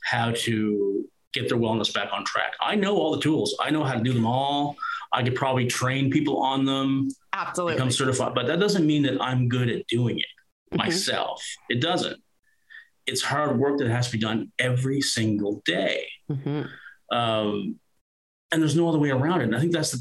how 0.05 0.31
to 0.33 1.05
get 1.33 1.49
their 1.49 1.59
wellness 1.59 1.93
back 1.93 2.11
on 2.13 2.25
track. 2.25 2.53
I 2.61 2.75
know 2.75 2.97
all 2.97 3.15
the 3.15 3.21
tools. 3.21 3.57
I 3.61 3.71
know 3.71 3.85
how 3.85 3.95
to 3.95 4.03
do 4.03 4.13
them 4.13 4.27
all. 4.27 4.77
I 5.13 5.23
could 5.23 5.35
probably 5.35 5.67
train 5.67 6.11
people 6.11 6.39
on 6.43 6.65
them. 6.65 7.09
Absolutely. 7.33 7.75
Become 7.75 7.91
certified. 7.91 8.35
But 8.35 8.47
that 8.47 8.61
doesn't 8.61 8.87
mean 8.87 9.03
that 9.03 9.21
I'm 9.21 9.49
good 9.49 9.69
at 9.69 9.87
doing 9.87 10.19
it 10.19 10.27
mm-hmm. 10.73 10.79
myself. 10.79 11.45
It 11.69 11.81
doesn't. 11.81 12.21
It's 13.07 13.23
hard 13.23 13.59
work 13.59 13.79
that 13.79 13.89
has 13.89 14.07
to 14.07 14.13
be 14.13 14.19
done 14.19 14.53
every 14.59 15.01
single 15.01 15.63
day. 15.65 16.07
Mm-hmm. 16.31 17.17
Um, 17.17 17.77
and 18.51 18.63
there's 18.63 18.77
no 18.77 18.89
other 18.89 18.99
way 18.99 19.11
around 19.11 19.41
it. 19.41 19.45
And 19.45 19.57
I 19.57 19.61
think 19.61 19.73
that's 19.73 19.93
the, 19.93 19.99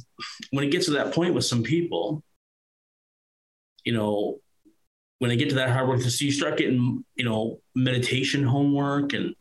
when 0.52 0.64
it 0.66 0.72
gets 0.72 0.86
to 0.86 0.92
that 0.92 1.14
point 1.14 1.34
with 1.34 1.46
some 1.46 1.64
people, 1.64 2.24
you 3.84 3.94
know, 3.94 4.40
when 5.20 5.32
I 5.32 5.36
get 5.36 5.50
to 5.50 5.56
that 5.56 5.70
hard 5.70 5.88
work, 5.88 6.02
so 6.02 6.26
you 6.26 6.32
start 6.32 6.58
getting, 6.58 7.04
you 7.16 7.26
know, 7.26 7.60
meditation 7.76 8.44
homework 8.44 9.14
and 9.14 9.36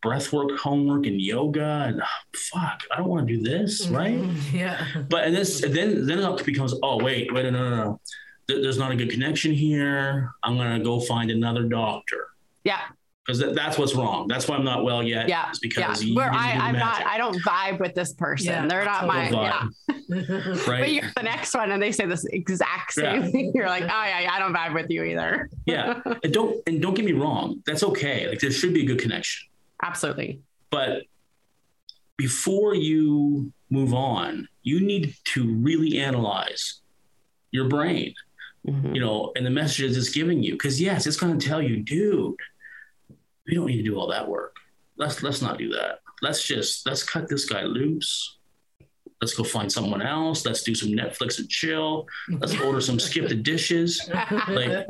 breath 0.00 0.32
work 0.32 0.56
homework 0.58 1.06
and 1.06 1.20
yoga 1.20 1.84
and 1.88 2.00
oh, 2.02 2.36
fuck, 2.36 2.82
I 2.90 2.98
don't 2.98 3.08
want 3.08 3.26
to 3.26 3.36
do 3.36 3.42
this, 3.42 3.86
mm-hmm. 3.86 3.94
right? 3.94 4.36
Yeah. 4.52 4.86
But 5.08 5.24
and 5.24 5.36
this 5.36 5.60
then 5.60 6.06
then 6.06 6.18
it 6.20 6.44
becomes, 6.44 6.74
oh 6.82 7.02
wait, 7.02 7.32
wait, 7.32 7.44
no, 7.44 7.50
no, 7.50 7.76
no. 7.76 8.00
There's 8.46 8.78
not 8.78 8.90
a 8.90 8.96
good 8.96 9.10
connection 9.10 9.52
here. 9.52 10.30
I'm 10.42 10.56
gonna 10.56 10.82
go 10.82 11.00
find 11.00 11.30
another 11.30 11.64
doctor. 11.64 12.28
Yeah. 12.64 12.80
Because 13.28 13.40
that, 13.40 13.54
that's 13.54 13.76
what's 13.76 13.94
wrong. 13.94 14.26
That's 14.26 14.48
why 14.48 14.56
I'm 14.56 14.64
not 14.64 14.84
well 14.84 15.02
yet. 15.02 15.28
Yeah, 15.28 15.50
is 15.50 15.58
because 15.58 16.02
yeah. 16.02 16.14
Where 16.16 16.32
I, 16.32 16.52
I'm 16.52 16.78
not, 16.78 17.04
I 17.04 17.18
don't 17.18 17.36
vibe 17.44 17.78
with 17.78 17.94
this 17.94 18.14
person. 18.14 18.46
Yeah, 18.46 18.66
They're 18.66 18.86
not 18.86 19.06
my, 19.06 19.28
totally 19.28 19.42
yeah. 19.44 19.62
vibe. 20.08 20.64
But 20.66 20.90
you're 20.92 21.10
the 21.14 21.22
next 21.24 21.54
one, 21.54 21.70
and 21.70 21.82
they 21.82 21.92
say 21.92 22.06
this 22.06 22.24
exact 22.24 22.94
same 22.94 23.24
Yeah. 23.24 23.28
thing. 23.30 23.52
You're 23.54 23.66
like, 23.66 23.82
oh 23.82 23.86
yeah, 23.86 24.30
I 24.32 24.38
don't 24.38 24.54
vibe 24.54 24.72
with 24.72 24.88
you 24.88 25.02
either. 25.04 25.50
yeah, 25.66 26.00
and 26.24 26.32
don't 26.32 26.56
and 26.66 26.80
don't 26.80 26.94
get 26.94 27.04
me 27.04 27.12
wrong. 27.12 27.62
That's 27.66 27.82
okay. 27.82 28.26
Like 28.30 28.40
there 28.40 28.50
should 28.50 28.72
be 28.72 28.84
a 28.84 28.86
good 28.86 28.98
connection. 28.98 29.46
Absolutely. 29.82 30.40
But 30.70 31.02
before 32.16 32.74
you 32.74 33.52
move 33.68 33.92
on, 33.92 34.48
you 34.62 34.80
need 34.80 35.14
to 35.34 35.54
really 35.56 35.98
analyze 35.98 36.80
your 37.50 37.68
brain, 37.68 38.14
Mhm. 38.66 38.94
you 38.94 39.00
know, 39.02 39.32
and 39.36 39.44
the 39.44 39.50
messages 39.50 39.96
it's 39.98 40.08
giving 40.08 40.42
you. 40.42 40.52
Because 40.52 40.80
yes, 40.80 41.06
it's 41.06 41.16
going 41.18 41.38
to 41.38 41.46
tell 41.46 41.60
you, 41.62 41.82
dude, 41.82 42.34
we 43.48 43.54
don't 43.54 43.66
need 43.66 43.78
to 43.78 43.82
do 43.82 43.98
all 43.98 44.06
that 44.08 44.28
work. 44.28 44.56
Let's 44.96 45.22
let's 45.22 45.40
not 45.42 45.58
do 45.58 45.70
that. 45.70 46.00
Let's 46.22 46.44
just 46.46 46.86
let's 46.86 47.02
cut 47.02 47.28
this 47.28 47.44
guy 47.46 47.62
loose. 47.62 48.36
Let's 49.20 49.34
go 49.34 49.42
find 49.42 49.70
someone 49.72 50.00
else. 50.02 50.46
Let's 50.46 50.62
do 50.62 50.74
some 50.76 50.90
Netflix 50.90 51.40
and 51.40 51.48
chill. 51.48 52.06
Let's 52.28 52.54
order 52.60 52.80
some 52.80 53.00
skip 53.00 53.28
the 53.28 53.34
dishes. 53.34 54.08
Like, 54.48 54.86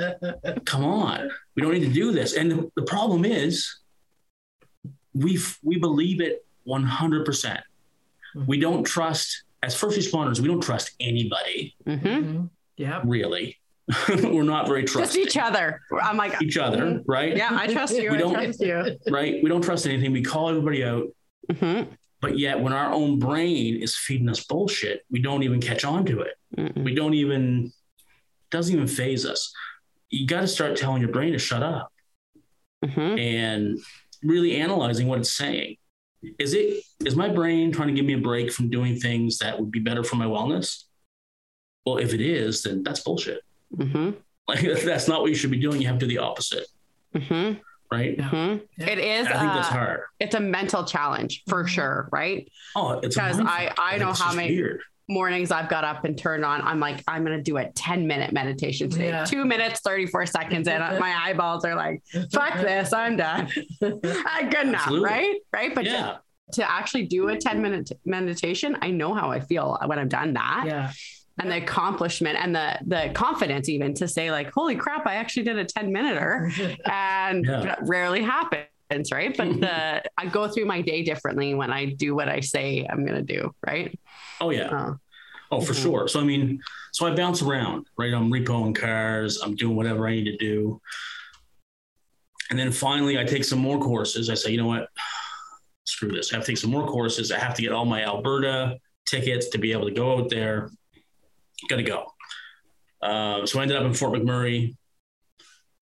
come 0.67 0.85
on, 0.85 1.31
we 1.57 1.63
don't 1.63 1.73
need 1.73 1.87
to 1.87 1.93
do 1.93 2.13
this. 2.13 2.35
And 2.35 2.51
the, 2.51 2.71
the 2.77 2.83
problem 2.83 3.25
is, 3.25 3.79
we 5.15 5.39
we 5.63 5.79
believe 5.79 6.21
it 6.21 6.45
one 6.65 6.83
hundred 6.85 7.25
percent. 7.25 7.61
We 8.47 8.61
don't 8.61 8.85
trust 8.85 9.45
as 9.63 9.75
first 9.75 9.99
responders. 9.99 10.41
We 10.41 10.49
don't 10.49 10.61
trust 10.63 10.93
anybody 11.01 11.75
Mhm. 11.87 12.03
Mhm. 12.03 12.51
Yep. 12.77 13.03
really. 13.07 13.58
We're 14.09 14.43
not 14.43 14.67
very 14.69 14.85
Just 14.85 15.17
each 15.17 15.37
other. 15.37 15.81
I'm 16.03 16.17
like, 16.17 16.41
each 16.43 16.59
other, 16.59 17.03
right? 17.07 17.37
yeah, 17.37 17.49
I 17.53 17.67
trust 17.67 17.95
you. 17.99 18.11
We 18.11 18.17
I 18.17 18.19
don't- 18.19 18.35
trust 18.35 18.61
you. 18.61 18.97
Right. 19.11 19.43
We 19.43 19.49
don't 19.49 19.63
trust 19.63 19.87
anything. 19.87 20.13
We 20.13 20.23
call 20.23 20.51
everybody 20.51 20.85
out. 20.85 21.05
Mhm. 21.51 21.89
But 22.21 22.37
yet, 22.39 22.61
when 22.61 22.73
our 22.73 22.93
own 22.93 23.19
brain 23.19 23.81
is 23.81 23.95
feeding 23.97 24.29
us 24.29 24.45
bullshit, 24.45 25.03
we 25.11 25.21
don't 25.23 25.45
even 25.45 25.61
catch 25.61 25.85
on 25.85 26.05
to 26.07 26.21
it. 26.23 26.35
Mm-mm. 26.57 26.85
We 26.85 26.95
don't 26.95 27.15
even 27.15 27.73
doesn't 28.51 28.75
even 28.75 28.89
phase 28.89 29.25
us. 29.25 29.53
You 30.11 30.27
got 30.27 30.41
to 30.41 30.49
start 30.49 30.77
telling 30.77 31.01
your 31.01 31.13
brain 31.13 31.33
to 31.33 31.39
shut 31.39 31.63
up. 31.63 31.93
Mhm. 32.85 33.19
and 33.19 33.79
really 34.23 34.55
analyzing 34.57 35.09
what 35.09 35.19
it's 35.19 35.33
saying. 35.33 35.77
Is 36.39 36.55
it 36.55 36.83
is 37.05 37.17
my 37.17 37.29
brain 37.29 37.73
trying 37.73 37.89
to 37.89 37.95
give 37.95 38.05
me 38.05 38.13
a 38.15 38.19
break 38.19 38.53
from 38.53 38.71
doing 38.71 38.99
things 39.01 39.39
that 39.39 39.59
would 39.59 39.71
be 39.73 39.81
better 39.81 40.05
for 40.05 40.15
my 40.17 40.27
wellness? 40.27 40.85
Well, 41.85 41.99
if 41.99 42.15
it 42.15 42.21
is, 42.21 42.63
then 42.63 42.83
that's 42.85 43.01
bullshit. 43.01 43.41
Mhm. 43.77 44.17
Like 44.47 44.61
that's 44.85 45.09
not 45.09 45.21
what 45.21 45.29
you 45.31 45.37
should 45.37 45.51
be 45.51 45.59
doing. 45.61 45.81
You 45.81 45.89
have 45.89 45.99
to 45.99 46.07
do 46.07 46.15
the 46.15 46.19
opposite, 46.19 46.67
Mhm. 47.15 47.61
right? 47.93 48.15
Yeah. 48.19 48.29
Mhm. 48.31 48.63
Yeah. 48.79 48.87
It 48.87 48.99
is. 48.99 49.27
I 49.27 49.31
think 49.39 49.53
that's 49.53 49.69
uh, 49.69 49.73
hard. 49.73 50.01
it's 50.21 50.35
a 50.35 50.41
mental 50.41 50.85
challenge 50.85 51.43
for 51.49 51.65
Mhm. 51.65 51.69
sure, 51.69 52.09
right? 52.11 52.51
Oh, 52.75 52.99
it's 53.01 53.15
because 53.15 53.37
mind 53.37 53.49
I- 53.49 53.73
I 53.95 53.99
know 53.99 54.13
how 54.13 54.33
many- 54.33 54.55
weird. 54.57 54.81
Mornings 55.11 55.51
I've 55.51 55.71
got 55.71 55.85
up 55.85 56.05
and 56.05 56.19
turned 56.19 56.45
on. 56.45 56.61
I'm 56.61 56.81
like, 56.81 57.03
I'm 57.09 57.25
gonna 57.25 57.43
do 57.43 57.57
a 57.57 57.71
10 57.73 58.07
minute 58.07 58.31
meditation 58.33 58.91
today. 58.91 59.09
Yeah. 59.09 59.25
Two 59.25 59.47
minutes, 59.47 59.81
34 59.81 60.27
seconds 60.27 60.69
and 60.69 60.83
My 61.01 61.15
eyeballs 61.25 61.65
are 61.65 61.75
like, 61.75 62.03
fuck 62.31 62.55
this, 62.61 62.93
I'm 62.93 63.17
done. 63.17 63.49
Good 63.81 63.95
enough, 64.05 64.83
Absolutely. 64.83 65.01
right? 65.09 65.35
Right. 65.51 65.75
But 65.75 65.85
to, 65.85 65.91
Yeah, 65.91 66.17
to 66.53 66.71
actually 66.71 67.07
do 67.07 67.29
a 67.29 67.39
10 67.39 67.63
minute 67.63 67.91
meditation, 68.05 68.77
I 68.83 68.91
know 68.91 69.15
how 69.15 69.31
I 69.31 69.41
feel 69.41 69.79
when 69.87 69.99
I've 69.99 70.11
done 70.11 70.35
that. 70.35 70.65
Yeah. 70.67 70.93
And 71.41 71.51
the 71.51 71.57
accomplishment 71.59 72.37
and 72.41 72.55
the 72.55 72.79
the 72.87 73.11
confidence 73.15 73.69
even 73.69 73.95
to 73.95 74.09
say, 74.09 74.31
like, 74.31 74.51
holy 74.53 74.77
crap, 74.77 75.07
I 75.07 75.15
actually 75.15 75.45
did 75.45 75.59
a 75.59 75.65
10 75.65 75.93
minuter. 75.93 76.51
and 76.87 77.45
Yeah. 77.47 77.61
that 77.61 77.79
rarely 77.83 78.23
happens 78.23 78.67
right 79.13 79.37
but 79.37 79.61
the 79.61 80.03
i 80.17 80.25
go 80.25 80.49
through 80.49 80.65
my 80.65 80.81
day 80.81 81.03
differently 81.03 81.55
when 81.55 81.71
i 81.71 81.85
do 81.85 82.15
what 82.15 82.27
i 82.27 82.41
say 82.41 82.87
i'm 82.89 83.05
going 83.05 83.23
to 83.27 83.35
do 83.37 83.55
right 83.67 83.99
oh 84.41 84.49
yeah, 84.49 84.69
uh, 84.69 84.95
oh 85.51 85.61
for 85.61 85.75
sure. 85.75 86.09
So 86.09 86.21
I 86.21 86.25
mean, 86.25 86.61
so 86.93 87.07
I 87.07 87.15
bounce 87.15 87.43
around, 87.43 87.87
right? 87.99 88.15
I'm 88.15 88.31
repoing 88.33 88.75
cars. 88.75 89.41
I'm 89.43 89.55
doing 89.57 89.77
whatever 89.77 90.07
I 90.09 90.13
need 90.13 90.25
to 90.25 90.37
do, 90.39 90.81
and 92.51 92.59
then 92.59 92.73
finally 92.73 93.19
I 93.19 93.25
take 93.25 93.45
some 93.45 93.59
more 93.59 93.79
courses. 93.79 94.31
I 94.31 94.35
say, 94.35 94.51
you 94.53 94.59
know 94.59 94.67
what? 94.67 94.89
Screw 95.85 96.11
this. 96.11 96.33
I 96.33 96.37
have 96.37 96.45
to 96.45 96.53
take 96.53 96.59
some 96.59 96.71
more 96.71 96.87
courses. 96.87 97.31
I 97.33 97.39
have 97.39 97.55
to 97.55 97.63
get 97.63 97.73
all 97.73 97.85
my 97.85 98.05
Alberta 98.05 98.77
tickets 99.07 99.49
to 99.51 99.59
be 99.59 99.73
able 99.73 99.87
to 99.87 99.95
go 99.95 100.19
out 100.19 100.29
there. 100.31 100.71
Got 101.69 101.77
to 101.77 101.83
go. 101.83 102.07
Um, 103.03 103.47
so 103.47 103.59
I 103.59 103.63
ended 103.63 103.77
up 103.77 103.85
in 103.85 103.95
Fort 103.95 104.13
McMurray 104.13 104.77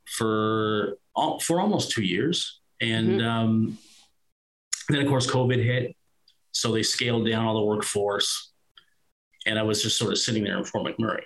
for 0.06 0.98
for 1.42 1.60
almost 1.60 1.90
two 1.90 2.02
years, 2.02 2.60
and 2.80 3.22
um, 3.22 3.78
then 4.88 5.00
of 5.00 5.08
course 5.08 5.26
COVID 5.30 5.62
hit, 5.62 5.96
so 6.52 6.72
they 6.72 6.82
scaled 6.82 7.26
down 7.26 7.46
all 7.46 7.54
the 7.54 7.64
workforce, 7.64 8.52
and 9.46 9.58
I 9.58 9.62
was 9.62 9.82
just 9.82 9.96
sort 9.96 10.12
of 10.12 10.18
sitting 10.18 10.44
there 10.44 10.58
in 10.58 10.64
Fort 10.64 10.84
McMurray. 10.84 11.22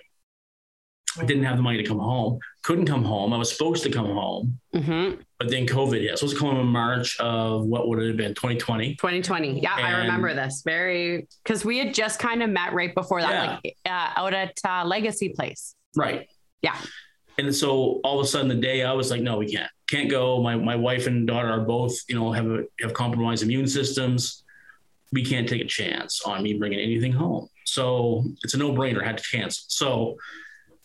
I 1.19 1.25
didn't 1.25 1.43
have 1.43 1.57
the 1.57 1.63
money 1.63 1.77
to 1.77 1.83
come 1.83 1.99
home. 1.99 2.39
Couldn't 2.63 2.85
come 2.85 3.03
home. 3.03 3.33
I 3.33 3.37
was 3.37 3.51
supposed 3.51 3.83
to 3.83 3.89
come 3.91 4.05
home, 4.07 4.59
mhm. 4.73 5.19
But 5.41 5.49
then 5.49 5.65
COVID 5.65 6.01
hit. 6.01 6.09
I 6.09 6.11
was 6.11 6.19
supposed 6.19 6.35
to 6.35 6.39
come 6.39 6.49
home 6.49 6.59
in 6.59 6.67
March 6.67 7.19
of 7.19 7.65
what 7.65 7.87
would 7.87 7.99
it 7.99 8.07
have 8.07 8.17
been 8.17 8.35
2020. 8.35 8.95
2020 8.95 9.59
yeah 9.59 9.73
i 9.73 9.91
remember 10.01 10.35
this 10.35 10.61
very 10.63 11.27
because 11.43 11.65
we 11.65 11.79
had 11.79 11.95
just 11.95 12.19
kind 12.19 12.43
of 12.43 12.49
met 12.51 12.73
right 12.73 12.93
before 12.93 13.21
that 13.21 13.31
Yeah. 13.31 13.59
like 13.63 13.77
uh, 13.85 14.19
out 14.19 14.33
at 14.33 14.59
uh, 14.63 14.85
legacy 14.85 15.29
place 15.29 15.75
Right. 15.95 16.29
Yeah. 16.61 16.75
And 17.37 17.53
so 17.55 17.99
all 18.03 18.19
of 18.19 18.25
a 18.25 18.27
sudden 18.27 18.47
the 18.47 18.55
day 18.55 18.83
I 18.83 18.93
was 18.93 19.09
like, 19.09 19.21
no, 19.21 19.37
we 19.37 19.51
can't, 19.51 19.69
can't 19.89 20.09
go. 20.09 20.41
My 20.41 20.55
my 20.55 20.75
wife 20.75 21.07
and 21.07 21.27
daughter 21.27 21.49
are 21.49 21.61
both, 21.61 21.97
you 22.07 22.15
know, 22.15 22.31
have 22.31 22.45
a, 22.47 22.63
have 22.81 22.93
compromised 22.93 23.43
immune 23.43 23.67
systems. 23.67 24.43
We 25.11 25.25
can't 25.25 25.49
take 25.49 25.61
a 25.61 25.65
chance 25.65 26.21
on 26.23 26.43
me 26.43 26.53
bringing 26.53 26.79
anything 26.79 27.11
home. 27.11 27.49
So 27.65 28.23
it's 28.43 28.53
a 28.53 28.57
no 28.57 28.71
brainer. 28.71 29.03
Had 29.03 29.17
to 29.17 29.23
cancel. 29.29 29.65
So 29.67 30.17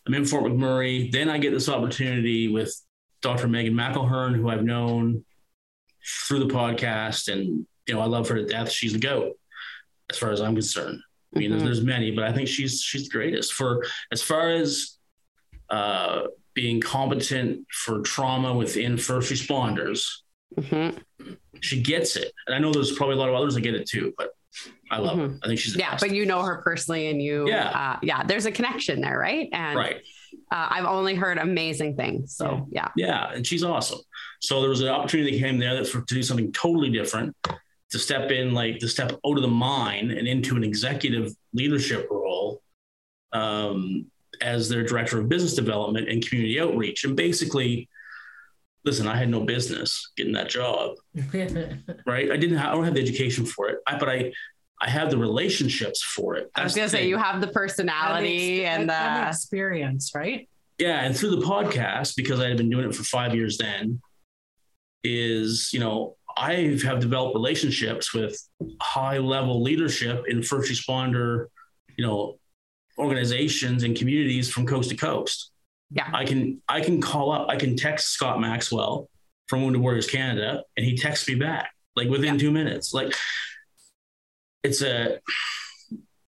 I'm 0.07 0.15
in 0.15 0.25
Fort 0.25 0.45
McMurray. 0.45 1.13
Then 1.13 1.29
I 1.29 1.39
get 1.39 1.53
this 1.53 1.69
opportunity 1.69 2.49
with 2.49 2.75
Dr. 3.23 3.49
Megan 3.49 3.75
McElheran, 3.75 4.35
who 4.37 4.49
I've 4.49 4.65
known 4.65 5.25
through 6.27 6.41
the 6.41 6.55
podcast, 6.55 7.33
and 7.33 7.67
you 7.87 7.95
know 7.95 8.01
I 8.01 8.07
love 8.07 8.29
her 8.29 8.37
to 8.37 8.45
death. 8.47 8.71
She's 8.71 8.93
the 8.93 8.99
goat, 8.99 9.37
as 10.11 10.19
far 10.19 10.31
as 10.33 10.41
I'm 10.41 10.55
concerned. 10.55 11.01
I 11.35 11.39
mean, 11.41 11.51
there's, 11.51 11.63
Mhm. 11.63 11.67
there's 11.67 11.81
many, 11.83 12.11
but 12.13 12.25
I 12.25 12.33
think 12.33 12.49
she's 12.49 12.81
she's 12.83 13.05
the 13.05 13.11
greatest 13.11 13.53
for 13.53 13.85
as 14.13 14.23
far 14.23 14.51
as 14.51 14.93
uh, 15.69 16.23
being 16.55 16.81
competent 16.81 17.67
for 17.73 18.01
trauma 18.03 18.55
within 18.55 18.97
first 18.97 19.33
responders. 19.33 20.07
Mhm. 20.55 20.97
She 21.61 21.83
gets 21.83 22.15
it, 22.17 22.33
and 22.47 22.55
I 22.55 22.59
know 22.61 22.71
there's 22.73 22.93
probably 22.93 23.17
a 23.17 23.19
lot 23.19 23.29
of 23.29 23.35
others 23.35 23.55
that 23.55 23.63
get 23.63 23.75
it 23.75 23.87
too, 23.89 24.15
but 24.17 24.31
I 24.91 24.99
love 24.99 25.19
her. 25.19 25.37
I 25.43 25.49
think 25.49 25.59
she's 25.59 25.75
yeah 25.77 25.91
best. 25.93 26.03
but 26.03 26.15
you 26.15 26.25
know 26.25 26.41
her 26.43 26.63
personally 26.63 27.09
and 27.09 27.21
you 27.21 27.49
Yeah. 27.49 27.69
uh, 27.69 27.99
yeah 28.03 28.23
there's 28.23 28.47
a 28.47 28.53
connection 28.53 29.01
there 29.01 29.19
right 29.19 29.49
and 29.53 29.77
right. 29.77 30.01
Uh, 30.51 30.69
i've 30.71 30.85
only 30.85 31.15
heard 31.15 31.39
amazing 31.39 31.97
things 31.97 32.37
so 32.37 32.67
yeah, 32.71 32.89
Yeah, 32.97 33.33
and 33.33 33.47
she's 33.47 33.65
awesome. 33.65 34.01
So 34.41 34.61
there 34.61 34.71
was 34.71 34.81
an 34.81 34.89
opportunity 34.89 35.33
that 35.33 35.39
came 35.39 35.59
there 35.59 35.75
that 35.75 35.87
for, 35.87 36.03
to 36.03 36.15
do 36.15 36.23
something 36.23 36.53
totally 36.53 36.91
different, 36.91 37.35
to 37.91 37.99
step 37.99 38.31
in, 38.31 38.53
like 38.53 38.79
to 38.79 38.89
step 38.89 39.13
out 39.13 39.37
of 39.37 39.43
the 39.43 39.49
mine 39.49 40.11
and 40.11 40.27
into 40.27 40.57
an 40.57 40.65
executive 40.65 41.33
leadership 41.53 42.09
role 42.11 42.61
um, 43.33 44.07
as 44.41 44.69
their 44.69 44.83
director 44.83 45.19
of 45.21 45.29
business 45.29 45.55
development 45.55 46.09
and 46.09 46.27
community 46.27 46.61
outreach. 46.61 47.05
And 47.05 47.17
basically, 47.17 47.89
listen, 48.85 49.07
I 49.07 49.17
had 49.17 49.29
no 49.29 49.41
business 49.41 50.11
getting 50.17 50.35
that 50.35 50.49
job, 50.49 50.97
right? 52.07 52.31
I 52.31 52.37
didn't. 52.37 52.59
Have, 52.59 52.69
I 52.69 52.73
don't 52.73 52.85
have 52.85 52.95
the 52.95 53.03
education 53.03 53.47
for 53.47 53.69
it, 53.69 53.79
I, 53.87 53.99
but 53.99 54.09
I, 54.09 54.33
I 54.81 54.91
have 54.91 55.11
the 55.11 55.17
relationships 55.19 56.03
for 56.03 56.35
it. 56.37 56.51
i 56.55 56.63
was 56.63 56.75
gonna 56.75 56.89
say 56.89 57.09
you 57.09 57.17
have 57.17 57.41
the 57.41 57.47
personality 57.49 58.65
and 58.67 58.83
the 58.89 58.93
the 59.23 59.29
experience, 59.29 60.13
right? 60.15 60.49
yeah 60.79 61.05
and 61.05 61.17
through 61.17 61.31
the 61.31 61.41
podcast 61.47 62.15
because 62.17 62.39
i 62.41 62.47
had 62.49 62.57
been 62.59 62.69
doing 62.69 62.87
it 62.89 62.95
for 62.95 63.03
five 63.05 63.35
years 63.35 63.57
then 63.57 63.99
is 65.05 65.71
you 65.73 65.81
know 65.81 66.17
i 66.37 66.79
have 66.85 67.01
developed 67.01 67.35
relationships 67.35 68.13
with 68.13 68.37
high 68.83 69.19
level 69.19 69.63
leadership 69.63 70.25
in 70.29 70.43
first 70.43 70.71
responder 70.71 71.47
you 71.97 72.05
know 72.07 72.39
organizations 72.99 73.83
and 73.85 73.97
communities 73.97 74.51
from 74.51 74.67
coast 74.67 74.91
to 74.91 74.97
coast 74.97 75.51
Yeah. 75.91 76.11
i 76.13 76.25
can 76.25 76.61
i 76.69 76.81
can 76.81 77.01
call 77.01 77.31
up 77.33 77.49
i 77.49 77.57
can 77.57 77.77
text 77.77 78.09
scott 78.11 78.41
maxwell 78.41 79.09
from 79.49 79.63
wounded 79.63 79.81
warriors 79.81 80.07
canada 80.09 80.63
and 80.77 80.85
he 80.85 80.97
texts 80.97 81.29
me 81.29 81.35
back 81.37 81.71
like 81.95 82.09
within 82.09 82.39
two 82.39 82.51
minutes 82.51 82.93
like 82.93 83.15
it's 84.67 84.83
a 84.83 85.19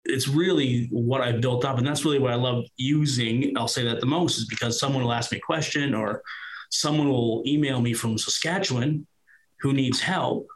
it's 0.05 0.27
really 0.27 0.87
what 0.91 1.21
I've 1.21 1.39
built 1.39 1.63
up. 1.63 1.77
And 1.77 1.87
that's 1.87 2.03
really 2.03 2.19
what 2.19 2.33
I 2.33 2.35
love 2.35 2.65
using. 2.75 3.53
I'll 3.57 3.69
say 3.69 3.83
that 3.85 4.01
the 4.01 4.05
most 4.05 4.37
is 4.37 4.45
because 4.45 4.77
someone 4.77 5.01
will 5.03 5.13
ask 5.13 5.31
me 5.31 5.37
a 5.37 5.41
question 5.41 5.95
or 5.95 6.21
someone 6.69 7.07
will 7.07 7.41
email 7.47 7.79
me 7.79 7.93
from 7.93 8.17
Saskatchewan 8.17 9.07
who 9.61 9.71
needs 9.71 10.01
help. 10.01 10.47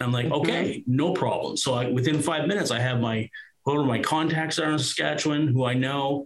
I'm 0.00 0.12
like, 0.12 0.26
Mhm. 0.26 0.38
okay, 0.40 0.84
no 0.86 1.14
problem. 1.14 1.56
So 1.56 1.72
I, 1.74 1.82
within 1.98 2.20
five 2.20 2.46
minutes, 2.46 2.70
I 2.70 2.80
have 2.80 3.00
my 3.00 3.30
whoever 3.64 3.84
my 3.84 4.00
contacts 4.00 4.58
are 4.58 4.70
in 4.70 4.78
Saskatchewan, 4.78 5.48
who 5.48 5.64
I 5.64 5.72
know, 5.72 6.24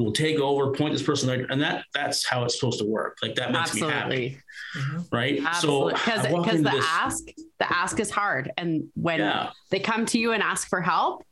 will 0.00 0.12
take 0.12 0.38
over, 0.38 0.72
point 0.72 0.92
this 0.92 1.02
person, 1.02 1.28
right, 1.28 1.44
and 1.50 1.60
that 1.60 1.84
that's 1.94 2.26
how 2.26 2.44
it's 2.44 2.58
supposed 2.58 2.78
to 2.78 2.86
work. 2.86 3.18
Like 3.22 3.34
that 3.36 3.52
makes 3.52 3.70
Absolutely. 3.70 3.90
me 3.90 3.94
happy, 3.98 4.38
Mhm. 4.78 5.12
right? 5.12 5.42
Absolutely. 5.44 5.92
Because 5.94 6.26
because 6.26 6.62
the 6.62 6.70
this- 6.70 6.86
ask 6.88 7.24
the 7.58 7.72
ask 7.78 8.00
is 8.00 8.10
hard. 8.10 8.50
And 8.56 8.84
when 8.94 9.18
yeah, 9.20 9.50
they 9.70 9.80
come 9.80 10.06
to 10.06 10.18
you 10.18 10.32
and 10.32 10.42
ask 10.42 10.68
for 10.68 10.80
help 10.80 11.24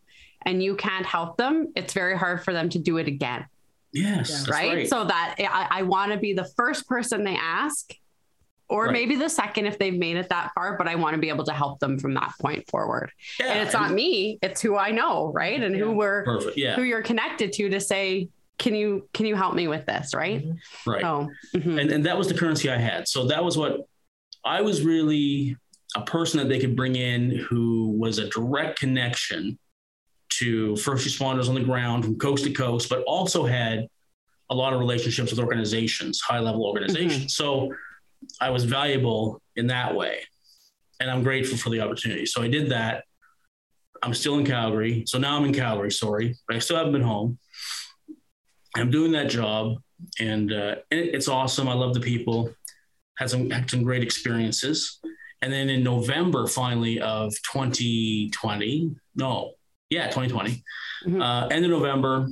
and 0.45 0.63
you 0.63 0.77
can't 0.77 1.07
help 1.07 1.37
them, 1.39 1.73
it's 1.75 1.95
very 1.95 2.17
hard 2.19 2.45
for 2.45 2.53
them 2.53 2.69
to 2.71 2.79
do 2.79 2.99
it 2.99 3.09
again. 3.09 3.47
yes, 3.93 4.29
Yeah. 4.31 4.37
that's 4.37 4.49
right? 4.51 4.89
So 4.89 5.05
that 5.05 5.37
I, 5.39 5.79
I 5.79 5.83
want 5.83 6.13
to 6.13 6.19
be 6.19 6.35
the 6.35 6.45
first 6.57 6.87
person 6.87 7.25
they 7.25 7.37
ask, 7.37 7.91
or 8.69 8.85
Right. 8.85 8.93
maybe 8.93 9.17
the 9.17 9.31
second 9.31 9.65
if 9.65 9.79
they've 9.79 9.97
made 9.99 10.19
it 10.19 10.29
that 10.29 10.51
far, 10.55 10.77
but 10.77 10.87
I 10.87 10.95
want 10.97 11.15
to 11.15 11.19
be 11.19 11.31
able 11.31 11.45
to 11.45 11.55
help 11.55 11.81
them 11.81 11.99
from 11.99 12.13
that 12.13 12.33
point 12.39 12.69
forward. 12.69 13.11
yeah, 13.41 13.47
and 13.47 13.63
it's 13.65 13.73
not 13.73 13.93
me, 13.93 14.39
it's 14.43 14.61
who 14.61 14.77
I 14.77 14.91
know, 14.91 15.33
right? 15.33 15.63
And 15.63 15.75
who 15.75 15.93
we're 15.93 16.23
perfect. 16.25 16.59
Yeah, 16.59 16.77
who 16.77 16.83
you're 16.83 17.01
connected 17.03 17.55
to 17.55 17.71
to 17.71 17.81
say, 17.81 18.29
can 18.59 18.75
you 18.75 19.09
can 19.13 19.27
you 19.27 19.37
help 19.37 19.55
me 19.55 19.69
with 19.69 19.87
this, 19.87 20.15
right? 20.15 20.45
Mhm. 20.45 20.59
right. 20.87 21.05
Oh, 21.05 21.29
mhm. 21.55 21.81
and 21.81 21.91
and 21.91 22.07
that 22.07 22.19
was 22.19 22.29
the 22.29 22.35
currency 22.35 22.71
I 22.71 22.77
had. 22.77 23.09
So 23.09 23.27
that 23.27 23.45
was 23.45 23.57
what 23.57 23.81
I 24.45 24.63
was 24.63 24.83
really 24.83 25.57
a 25.97 26.03
person 26.03 26.39
that 26.39 26.49
they 26.49 26.59
could 26.59 26.77
bring 26.77 26.97
in 26.97 27.31
who 27.31 27.89
was 27.99 28.19
a 28.19 28.29
direct 28.29 28.79
connection 28.79 29.59
to 30.31 30.77
first 30.77 31.07
responders 31.07 31.49
on 31.49 31.55
the 31.55 31.63
ground 31.63 32.05
from 32.05 32.19
coast 32.19 32.45
to 32.45 32.53
coast, 32.53 32.89
but 32.89 33.03
also 33.05 33.45
had 33.45 33.87
a 34.51 34.55
lot 34.55 34.73
of 34.73 34.79
relationships 34.81 35.31
with 35.31 35.41
organizations, 35.41 36.21
high 36.21 36.39
level 36.39 36.65
organizations. 36.65 37.35
So 37.35 37.73
I 38.41 38.51
was 38.51 38.65
valuable 38.65 39.41
in 39.57 39.67
that 39.69 39.95
way. 39.95 40.23
And 41.01 41.11
I'm 41.11 41.23
grateful 41.23 41.57
for 41.57 41.71
the 41.71 41.81
opportunity. 41.81 42.27
So 42.27 42.43
I 42.43 42.49
did 42.49 42.71
that. 42.71 43.05
I'm 44.03 44.15
still 44.15 44.39
in 44.39 44.45
Calgary. 44.45 45.05
So 45.07 45.19
now 45.19 45.37
I'm 45.37 45.45
in 45.45 45.55
Calgary, 45.55 45.91
sorry, 45.91 46.37
but 46.47 46.57
I 46.57 46.59
still 46.61 46.77
haven't 46.77 46.93
been 46.93 47.03
home. 47.03 47.39
I'm 48.77 48.91
doing 48.91 49.13
that 49.13 49.29
job 49.31 49.79
and 50.21 50.53
uh, 50.53 50.77
it, 50.91 51.15
it's 51.15 51.29
awesome. 51.29 51.69
I 51.69 51.75
love 51.75 51.95
the 51.95 52.01
people. 52.01 52.53
Had 53.17 53.31
some 53.31 53.51
had 53.51 53.69
some 53.69 53.83
great 53.83 54.03
experiences, 54.05 55.01
and 55.43 55.53
then 55.53 55.69
in 55.69 55.83
November, 55.83 56.47
finally 56.47 57.01
of 57.01 57.33
2020, 57.53 58.95
no, 59.17 59.55
yeah, 59.91 60.07
2020, 60.07 60.63
Mhm. 61.05 61.21
uh, 61.21 61.49
end 61.49 61.65
of 61.65 61.71
November, 61.73 62.29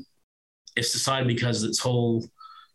it's 0.76 0.92
decided 0.92 1.26
because 1.26 1.62
this 1.62 1.80
whole, 1.80 2.24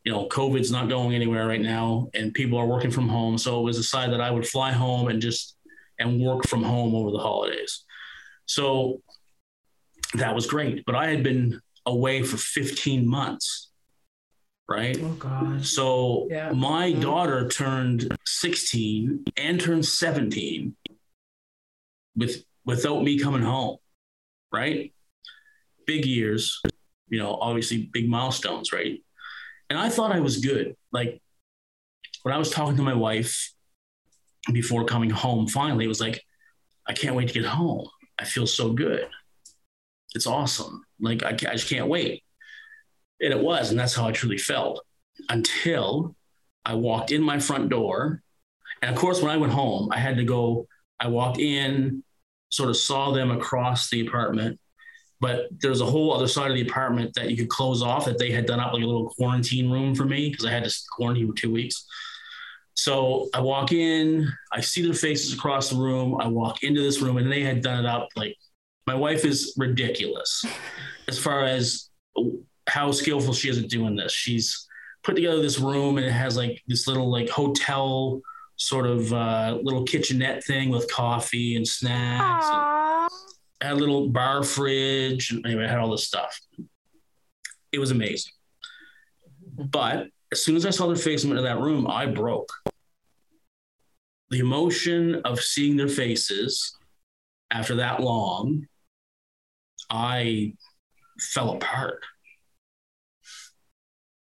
you 0.03 0.11
know, 0.11 0.27
COVID's 0.27 0.71
not 0.71 0.89
going 0.89 1.15
anywhere 1.15 1.47
right 1.47 1.61
now, 1.61 2.09
and 2.13 2.33
people 2.33 2.57
are 2.57 2.65
working 2.65 2.91
from 2.91 3.07
home. 3.07 3.37
So 3.37 3.59
it 3.61 3.63
was 3.63 3.77
decided 3.77 4.13
that 4.13 4.21
I 4.21 4.29
would 4.31 4.47
fly 4.47 4.71
home 4.73 5.07
and 5.07 5.21
just 5.21 5.55
and 5.99 6.19
work 6.19 6.45
from 6.47 6.63
home 6.63 6.93
over 6.95 7.11
the 7.11 7.19
holidays. 7.19 7.85
So 8.45 9.01
that 10.15 10.35
was 10.35 10.47
great, 10.47 10.83
but 10.85 10.95
I 10.95 11.07
had 11.07 11.23
been 11.23 11.61
away 11.85 12.23
for 12.23 12.37
15 12.37 13.07
months, 13.07 13.71
right? 14.69 14.97
Oh 15.01 15.13
gosh. 15.13 15.69
So 15.69 16.27
Yeah. 16.29 16.51
my 16.51 16.91
daughter 16.93 17.47
turned 17.47 18.15
16 18.25 19.25
and 19.37 19.59
turned 19.59 19.85
17 19.85 20.75
with 22.15 22.43
without 22.65 23.03
me 23.03 23.17
coming 23.17 23.41
home, 23.41 23.77
right? 24.51 24.93
Big 25.87 26.05
years, 26.05 26.61
you 27.09 27.17
know, 27.17 27.35
obviously 27.41 27.89
big 27.91 28.07
milestones, 28.07 28.71
right? 28.71 29.03
And 29.69 29.79
I 29.79 29.89
thought 29.89 30.11
I 30.11 30.19
was 30.19 30.37
good. 30.37 30.75
Like 30.91 31.21
when 32.21 32.33
I 32.33 32.37
was 32.37 32.51
talking 32.51 32.75
to 32.77 32.83
my 32.83 32.93
wife 32.93 33.51
before 34.53 34.85
coming 34.85 35.09
home, 35.09 35.47
finally, 35.47 35.85
it 35.85 35.87
was 35.87 36.01
like, 36.01 36.21
I 36.87 36.93
can't 36.93 37.15
wait 37.15 37.29
to 37.29 37.33
get 37.33 37.45
home. 37.45 37.87
I 38.19 38.25
feel 38.25 38.45
so 38.45 38.73
good. 38.73 39.07
It's 40.13 40.27
awesome. 40.27 40.83
Like 41.01 41.23
I, 41.23 41.29
I 41.29 41.53
just 41.53 41.69
can't 41.69 41.87
wait. 41.87 42.23
And 43.21 43.33
it 43.33 43.39
was, 43.39 43.69
and 43.69 43.79
that's 43.79 43.95
how 43.95 44.07
I 44.07 44.11
truly 44.11 44.37
felt 44.37 44.83
until 45.29 46.15
I 46.65 46.75
walked 46.75 47.11
in 47.11 47.21
my 47.21 47.39
front 47.39 47.69
door. 47.69 48.21
And 48.81 48.93
of 48.93 48.99
course, 48.99 49.21
when 49.21 49.31
I 49.31 49.37
went 49.37 49.53
home, 49.53 49.89
I 49.91 49.97
had 49.97 50.17
to 50.17 50.23
go, 50.23 50.67
I 50.99 51.07
walked 51.07 51.39
in, 51.39 52.03
sort 52.49 52.69
of 52.69 52.77
saw 52.77 53.11
them 53.11 53.31
across 53.31 53.89
the 53.89 54.05
apartment. 54.05 54.59
But 55.19 55.49
there's 55.59 55.81
a 55.81 55.85
whole 55.85 56.13
other 56.13 56.27
side 56.27 56.49
of 56.49 56.57
the 56.57 56.67
apartment 56.67 57.13
that 57.13 57.29
you 57.29 57.37
could 57.37 57.49
close 57.49 57.83
off 57.83 58.05
that 58.05 58.17
they 58.17 58.31
had 58.31 58.47
done 58.47 58.59
up 58.59 58.73
like 58.73 58.81
a 58.81 58.87
little 58.87 59.09
quarantine 59.09 59.69
room 59.69 59.93
for 59.93 60.05
me 60.05 60.29
because 60.29 60.45
I 60.45 60.51
had 60.51 60.63
to 60.63 60.75
quarantine 60.91 61.27
for 61.27 61.35
two 61.35 61.51
weeks. 61.51 61.85
So 62.73 63.29
I 63.33 63.39
walk 63.39 63.71
in, 63.71 64.27
I 64.51 64.61
see 64.61 64.81
their 64.81 64.95
faces 64.95 65.33
across 65.33 65.69
the 65.69 65.75
room. 65.75 66.19
I 66.19 66.27
walk 66.27 66.63
into 66.63 66.81
this 66.81 67.01
room 67.01 67.17
and 67.17 67.31
they 67.31 67.41
had 67.41 67.61
done 67.61 67.85
it 67.85 67.87
up 67.87 68.09
like 68.15 68.35
my 68.91 68.97
wife 68.97 69.23
is 69.23 69.53
ridiculous 69.55 70.43
as 71.07 71.17
far 71.17 71.45
as 71.45 71.89
how 72.67 72.91
skillful 72.91 73.33
she 73.33 73.47
is 73.47 73.57
at 73.57 73.69
doing 73.69 73.95
this. 73.95 74.11
She's 74.11 74.67
put 75.01 75.15
together 75.15 75.41
this 75.41 75.59
room 75.59 75.97
and 75.97 76.05
it 76.05 76.11
has 76.11 76.35
like 76.35 76.61
this 76.67 76.87
little 76.89 77.09
like 77.09 77.29
hotel 77.29 78.21
sort 78.57 78.85
of 78.85 79.13
uh, 79.13 79.59
little 79.63 79.85
kitchenette 79.85 80.43
thing 80.43 80.71
with 80.71 80.91
coffee 80.91 81.55
and 81.55 81.65
snacks. 81.65 82.45
And 83.61 83.69
had 83.69 83.77
a 83.77 83.79
little 83.79 84.09
bar 84.09 84.43
fridge. 84.43 85.31
And 85.31 85.45
anyway, 85.45 85.63
I 85.63 85.69
had 85.69 85.79
all 85.79 85.91
this 85.91 86.05
stuff. 86.05 86.37
It 87.71 87.79
was 87.79 87.91
amazing. 87.91 88.33
But 89.57 90.07
as 90.33 90.43
soon 90.43 90.57
as 90.57 90.65
I 90.65 90.71
saw 90.71 90.87
their 90.87 90.97
face 90.97 91.23
into 91.23 91.41
that 91.41 91.61
room, 91.61 91.87
I 91.87 92.07
broke. 92.07 92.51
The 94.31 94.39
emotion 94.39 95.21
of 95.23 95.39
seeing 95.39 95.77
their 95.77 95.87
faces 95.87 96.75
after 97.51 97.75
that 97.75 98.01
long, 98.01 98.67
I 99.91 100.53
fell 101.19 101.51
apart. 101.51 102.03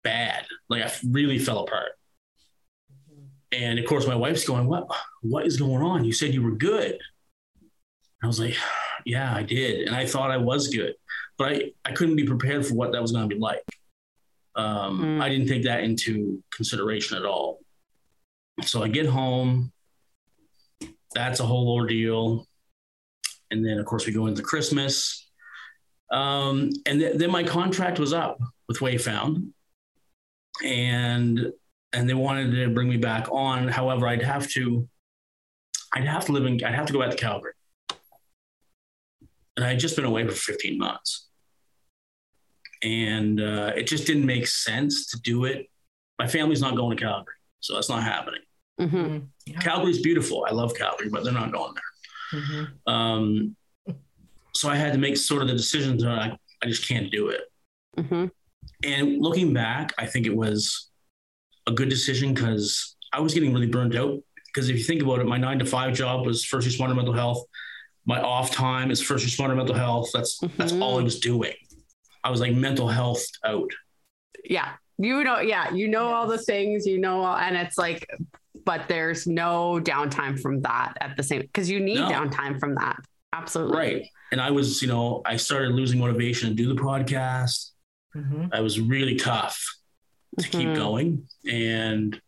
Bad. 0.03 0.45
Like 0.69 0.83
I 0.83 0.91
really 1.09 1.39
fell 1.39 1.59
apart. 1.59 1.93
And 3.51 3.79
of 3.79 3.85
course, 3.85 4.05
my 4.07 4.15
wife's 4.15 4.45
going, 4.45 4.67
What 4.67 4.87
what 5.21 5.45
is 5.47 5.57
going 5.57 5.81
on? 5.81 6.03
You 6.05 6.13
said 6.13 6.33
you 6.33 6.43
were 6.43 6.51
good. 6.51 6.99
I 8.23 8.27
was 8.27 8.39
like, 8.39 8.55
Yeah, 9.05 9.33
I 9.33 9.43
did. 9.43 9.87
And 9.87 9.95
I 9.95 10.05
thought 10.05 10.31
I 10.31 10.37
was 10.37 10.67
good. 10.67 10.93
But 11.37 11.53
I, 11.53 11.71
I 11.85 11.91
couldn't 11.93 12.17
be 12.17 12.25
prepared 12.25 12.65
for 12.65 12.75
what 12.75 12.91
that 12.91 13.01
was 13.01 13.11
going 13.11 13.27
to 13.27 13.33
be 13.35 13.39
like. 13.41 13.63
Um, 14.55 14.99
Mm. 15.01 15.21
I 15.21 15.29
didn't 15.29 15.47
take 15.47 15.63
that 15.63 15.83
into 15.83 16.43
consideration 16.51 17.17
at 17.17 17.25
all. 17.25 17.59
So 18.63 18.83
I 18.83 18.89
get 18.89 19.05
home. 19.05 19.71
That's 21.15 21.39
a 21.39 21.45
whole 21.45 21.73
ordeal. 21.73 22.47
And 23.49 23.65
then, 23.65 23.79
of 23.79 23.85
course, 23.85 24.05
we 24.05 24.13
go 24.13 24.27
into 24.27 24.41
Christmas. 24.41 25.30
Um, 26.11 26.69
and 26.85 26.99
th- 26.99 27.17
then 27.17 27.31
my 27.31 27.43
contract 27.43 27.97
was 27.99 28.11
up 28.13 28.39
with 28.67 28.79
Wayfound. 28.79 29.51
And 30.63 31.51
and 31.93 32.09
they 32.09 32.13
wanted 32.13 32.51
to 32.51 32.69
bring 32.69 32.89
me 32.89 32.97
back 32.97 33.27
on. 33.31 33.67
However, 33.67 34.07
I'd 34.07 34.21
have 34.23 34.47
to 34.51 34.87
I'd 35.93 36.05
have 36.07 36.25
to 36.25 36.31
live 36.31 36.45
in 36.45 36.63
I'd 36.63 36.75
have 36.75 36.85
to 36.87 36.93
go 36.93 36.99
back 36.99 37.11
to 37.11 37.17
Calgary. 37.17 37.53
And 39.57 39.65
I 39.65 39.69
had 39.69 39.79
just 39.79 39.95
been 39.95 40.05
away 40.05 40.25
for 40.25 40.33
15 40.33 40.77
months. 40.77 41.27
And 42.83 43.39
uh, 43.39 43.73
it 43.75 43.83
just 43.83 44.07
didn't 44.07 44.25
make 44.25 44.47
sense 44.47 45.07
to 45.11 45.19
do 45.21 45.45
it. 45.45 45.67
My 46.17 46.27
family's 46.27 46.61
not 46.61 46.75
going 46.75 46.95
to 46.97 47.03
Calgary, 47.03 47.35
so 47.59 47.73
that's 47.75 47.89
not 47.89 48.03
happening. 48.03 48.41
Mhm. 48.79 49.27
Yeah. 49.45 49.59
Calgary's 49.59 50.01
beautiful. 50.01 50.45
I 50.49 50.53
love 50.53 50.73
Calgary, 50.75 51.09
but 51.09 51.23
they're 51.23 51.33
not 51.33 51.51
going 51.51 51.73
there. 51.73 52.41
Mhm. 52.41 52.71
Um, 52.91 53.55
so 54.53 54.69
I 54.69 54.75
had 54.75 54.93
to 54.93 54.99
make 54.99 55.17
sort 55.17 55.41
of 55.41 55.47
the 55.47 55.53
decision 55.53 55.97
that 55.97 56.07
I, 56.09 56.37
I 56.63 56.67
just 56.67 56.87
can't 56.87 57.11
do 57.11 57.29
it. 57.29 57.41
Mhm. 57.97 58.31
And 58.83 59.19
looking 59.21 59.53
back, 59.53 59.93
I 59.97 60.05
think 60.05 60.25
it 60.27 60.35
was 60.35 60.89
a 61.67 61.71
good 61.71 61.89
decision 61.89 62.33
because 62.33 62.95
I 63.13 63.19
was 63.19 63.33
getting 63.33 63.53
really 63.53 63.67
burned 63.67 63.95
out. 63.95 64.19
Because 64.47 64.69
if 64.69 64.77
you 64.77 64.83
think 64.83 65.01
about 65.01 65.19
it, 65.19 65.25
my 65.27 65.37
nine 65.37 65.59
to 65.59 65.65
five 65.65 65.93
job 65.93 66.25
was 66.25 66.43
first 66.43 66.67
responder 66.67 66.95
mental 66.95 67.13
health. 67.13 67.45
My 68.05 68.19
off 68.21 68.51
time 68.51 68.91
is 68.91 69.01
first 69.01 69.25
responder 69.25 69.55
mental 69.55 69.75
health. 69.75 70.09
That's 70.13 70.39
that's 70.57 70.73
all 70.73 70.99
I 70.99 71.03
was 71.03 71.19
doing. 71.19 71.53
I 72.23 72.29
was 72.29 72.39
like 72.41 72.53
mental 72.53 72.87
health 72.87 73.23
out. 73.45 73.69
Yeah. 74.43 74.73
You 74.97 75.23
know, 75.23 75.39
yeah, 75.39 75.71
you 75.73 75.87
know 75.87 76.07
all 76.13 76.27
the 76.27 76.37
things, 76.37 76.85
you 76.85 76.99
know, 76.99 77.21
all, 77.23 77.37
and 77.37 77.55
it's 77.55 77.77
like, 77.77 78.07
but 78.65 78.87
there's 78.87 79.25
no 79.25 79.79
downtime 79.81 80.39
from 80.39 80.61
that 80.61 80.93
at 81.01 81.15
the 81.17 81.23
same 81.23 81.41
because 81.41 81.69
you 81.69 81.79
need 81.79 81.95
No. 81.99 82.09
downtime 82.09 82.59
from 82.59 82.75
that. 82.75 82.97
Absolutely. 83.33 83.77
Right. 83.77 84.05
And 84.31 84.41
I 84.41 84.51
was, 84.51 84.81
you 84.81 84.87
know, 84.87 85.21
I 85.25 85.35
started 85.37 85.71
losing 85.71 85.99
motivation 85.99 86.49
to 86.49 86.55
do 86.55 86.67
the 86.73 86.79
podcast. 86.81 87.71
Mhm. 88.15 88.49
I 88.53 88.61
was 88.61 88.79
really 88.79 89.15
tough 89.15 89.63
to 90.39 90.47
keep 90.49 90.69
Mhm. 90.69 90.75
going. 90.75 91.27
And 91.49 92.21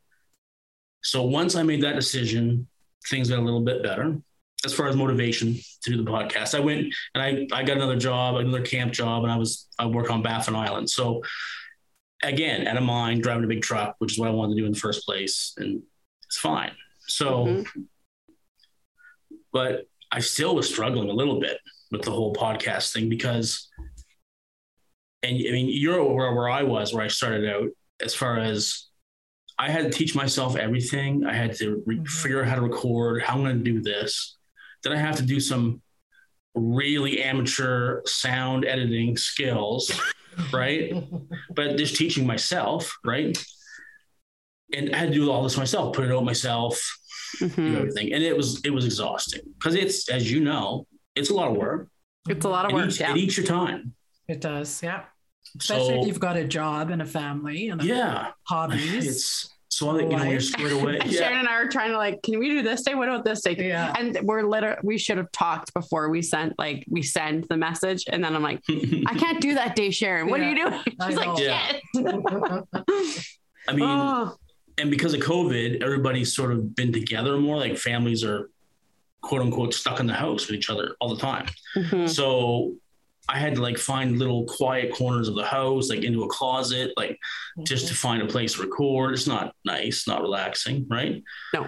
so 1.01 1.23
once 1.23 1.55
I 1.55 1.63
made 1.63 1.81
that 1.83 1.95
decision, 1.95 2.67
things 3.09 3.29
got 3.29 3.39
a 3.39 3.41
little 3.41 3.61
bit 3.61 3.83
better 3.83 4.17
as 4.65 4.73
far 4.73 4.87
as 4.87 4.95
motivation 4.95 5.55
to 5.83 5.91
do 5.91 5.97
the 6.01 6.09
podcast. 6.09 6.55
I 6.55 6.61
went 6.61 6.93
and 7.13 7.21
I, 7.21 7.47
I 7.51 7.63
got 7.63 7.75
another 7.75 7.97
job, 7.97 8.37
another 8.37 8.63
camp 8.63 8.93
job, 8.93 9.23
and 9.23 9.31
I 9.31 9.35
was 9.37 9.67
I 9.77 9.85
work 9.87 10.09
on 10.09 10.21
Baffin 10.21 10.55
Island. 10.55 10.89
So 10.89 11.21
again, 12.21 12.65
out 12.67 12.77
of 12.77 12.83
mind, 12.83 13.23
driving 13.23 13.43
a 13.43 13.47
big 13.47 13.61
truck, 13.61 13.95
which 13.99 14.13
is 14.13 14.17
what 14.19 14.29
I 14.29 14.31
wanted 14.31 14.55
to 14.55 14.61
do 14.61 14.65
in 14.65 14.71
the 14.71 14.79
first 14.79 15.05
place, 15.05 15.53
and 15.57 15.83
it's 16.25 16.37
fine. 16.37 16.71
So, 17.07 17.45
Mhm. 17.45 17.87
but 19.51 19.87
I 20.13 20.19
still 20.19 20.55
was 20.55 20.69
struggling 20.69 21.09
a 21.09 21.13
little 21.13 21.39
bit 21.39 21.57
with 21.91 22.03
the 22.03 22.11
whole 22.11 22.33
podcast 22.33 22.93
thing 22.93 23.09
because 23.09 23.67
and 25.23 25.35
I 25.35 25.51
mean, 25.51 25.69
you're 25.69 26.03
where, 26.03 26.33
where 26.33 26.49
I 26.49 26.63
was, 26.63 26.93
where 26.93 27.03
I 27.03 27.07
started 27.07 27.49
out, 27.49 27.69
as 28.01 28.13
far 28.13 28.37
as 28.39 28.87
I 29.57 29.69
had 29.71 29.85
to 29.85 29.97
teach 29.97 30.15
myself 30.15 30.55
everything. 30.57 31.25
I 31.25 31.33
had 31.33 31.55
to 31.57 31.81
re- 31.85 31.97
Mhm. 31.97 32.07
figure 32.07 32.41
out 32.41 32.49
how 32.49 32.55
to 32.55 32.61
record, 32.61 33.21
how 33.23 33.35
I'm 33.35 33.43
going 33.43 33.57
to 33.57 33.63
do 33.63 33.81
this. 33.81 34.37
Then 34.83 34.91
I 34.93 34.97
have 34.97 35.15
to 35.17 35.23
do 35.23 35.39
some 35.39 35.81
really 36.55 37.23
amateur 37.23 38.01
sound 38.05 38.65
editing 38.65 39.15
skills, 39.15 39.91
right? 40.53 40.93
but 41.55 41.77
just 41.77 41.95
teaching 41.95 42.27
myself, 42.27 42.93
right? 43.05 43.37
And 44.73 44.93
I 44.93 44.97
had 44.97 45.09
to 45.09 45.13
do 45.15 45.31
all 45.31 45.43
this 45.43 45.55
myself, 45.57 45.95
put 45.95 46.03
it 46.05 46.11
out 46.11 46.25
myself, 46.25 46.81
do 47.39 47.47
Mhm. 47.49 47.75
everything, 47.77 48.13
and 48.13 48.23
it 48.23 48.35
was 48.35 48.61
it 48.63 48.69
was 48.71 48.85
exhausting 48.85 49.41
because 49.57 49.75
it's 49.75 50.09
as 50.09 50.31
you 50.31 50.39
know, 50.41 50.87
it's 51.15 51.29
a 51.29 51.33
lot 51.33 51.49
of 51.51 51.57
work. 51.57 51.89
It's 52.29 52.45
a 52.45 52.49
lot 52.49 52.65
of 52.65 52.71
It 52.71 52.75
work. 52.75 52.85
eats, 52.87 52.99
Yeah. 52.99 53.11
it 53.11 53.17
eats 53.17 53.37
your 53.37 53.45
time. 53.45 53.93
It 54.27 54.39
does, 54.41 54.81
yeah. 54.81 55.03
Especially 55.59 55.87
so 55.95 56.01
if 56.01 56.07
you've 56.07 56.19
got 56.19 56.37
a 56.37 56.45
job 56.45 56.89
and 56.89 57.01
a 57.01 57.05
family 57.05 57.69
and 57.69 57.81
yeah, 57.83 58.31
hobbies. 58.47 59.05
it's 59.07 59.49
so 59.67 59.95
you 59.99 60.03
know 60.03 60.17
when 60.17 60.29
you're 60.29 60.39
Life. 60.39 60.43
squared 60.43 60.71
away. 60.71 60.99
Yeah. 61.05 61.11
Sharon 61.19 61.39
and 61.39 61.47
I 61.47 61.61
were 61.63 61.69
trying 61.69 61.91
to 61.91 61.97
like, 61.97 62.21
can 62.23 62.37
we 62.39 62.47
do 62.49 62.61
this 62.61 62.81
day? 62.83 62.93
What 62.95 63.09
about 63.09 63.25
this 63.25 63.41
day? 63.41 63.55
yeah. 63.57 63.91
And 63.97 64.17
we're 64.23 64.43
literally, 64.43 64.77
we 64.83 64.97
should 64.99 65.17
have 65.17 65.31
talked 65.31 65.73
before 65.73 66.09
we 66.09 66.21
sent, 66.21 66.53
like, 66.59 66.85
we 66.89 67.01
send 67.01 67.45
the 67.49 67.57
message. 67.57 68.05
And 68.07 68.23
then 68.23 68.35
I'm 68.35 68.43
like, 68.43 68.61
I 68.69 69.15
can't 69.17 69.41
do 69.41 69.55
that 69.55 69.75
day, 69.75 69.89
Sharon. 69.89 70.29
What 70.29 70.39
are 70.41 70.49
you 70.49 70.55
doing? 70.55 70.79
She's 71.07 71.15
like. 71.17 71.39
Yeah. 71.39 71.71
shit. 71.95 73.25
I 73.67 73.73
mean, 73.73 73.81
Oh, 73.89 74.35
and 74.77 74.89
because 74.91 75.13
of 75.13 75.21
COVID, 75.21 75.81
everybody's 75.83 76.35
sort 76.35 76.51
of 76.51 76.75
been 76.75 76.91
together 76.91 77.37
more. 77.37 77.57
Like 77.57 77.77
families 77.77 78.23
are 78.23 78.49
quote 79.21 79.41
unquote 79.41 79.73
stuck 79.73 79.99
in 79.99 80.07
the 80.07 80.13
house 80.13 80.47
with 80.47 80.55
each 80.57 80.69
other 80.69 80.95
all 80.99 81.13
the 81.13 81.21
time. 81.21 81.45
mhm. 81.75 82.09
So 82.09 82.75
I 83.29 83.39
had 83.39 83.55
to 83.55 83.61
like 83.61 83.77
find 83.77 84.19
little 84.19 84.43
quiet 84.45 84.93
corners 84.93 85.29
of 85.29 85.35
the 85.35 85.45
house, 85.45 85.89
like 85.89 86.03
into 86.03 86.23
a 86.23 86.27
closet, 86.27 86.91
like 86.97 87.17
just 87.65 87.87
to 87.87 87.93
find 87.95 88.21
a 88.21 88.25
place 88.25 88.55
to 88.55 88.61
record. 88.61 89.13
It's 89.13 89.27
not 89.27 89.55
nice, 89.63 90.07
not 90.07 90.21
relaxing, 90.21 90.85
right? 90.89 91.23
No. 91.53 91.67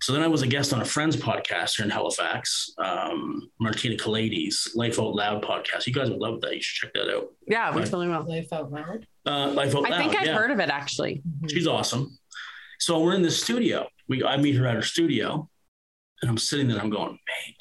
So 0.00 0.12
then 0.12 0.22
I 0.22 0.26
was 0.26 0.42
a 0.42 0.48
guest 0.48 0.72
on 0.72 0.80
a 0.82 0.84
friend's 0.84 1.16
podcast 1.16 1.76
here 1.76 1.84
in 1.84 1.90
Halifax, 1.92 2.74
um, 2.78 3.48
Martina 3.60 3.94
Kalades, 3.94 4.74
Life 4.74 4.98
Out 4.98 5.14
Loud 5.14 5.44
podcast. 5.44 5.86
You 5.86 5.92
guys 5.92 6.10
would 6.10 6.18
love 6.18 6.40
that. 6.40 6.56
You 6.56 6.60
should 6.60 6.86
check 6.86 6.94
that 6.94 7.14
out. 7.14 7.28
Yeah, 7.46 7.70
we 7.70 7.76
Right. 7.76 7.84
totally 7.84 8.08
will. 8.08 8.24
Life 8.28 8.52
out 8.52 8.72
loud. 8.72 9.06
Uh, 9.24 9.52
Life 9.52 9.76
Out 9.76 9.82
Loud. 9.84 9.92
I 9.92 9.98
think 9.98 10.16
I've 10.16 10.26
yeah. 10.26 10.34
heard 10.34 10.50
of 10.50 10.58
it 10.58 10.68
actually. 10.70 11.22
She's 11.48 11.68
awesome. 11.68 12.18
So 12.82 12.98
we're 12.98 13.14
in 13.14 13.22
the 13.22 13.30
studio. 13.30 13.86
We 14.08 14.24
I 14.24 14.36
meet 14.36 14.56
her 14.56 14.66
at 14.66 14.74
her 14.74 14.82
studio, 14.82 15.48
and 16.20 16.28
I'm 16.28 16.36
sitting 16.36 16.66
there. 16.66 16.80
I'm 16.80 16.90
going, 16.90 17.10
man, 17.10 17.54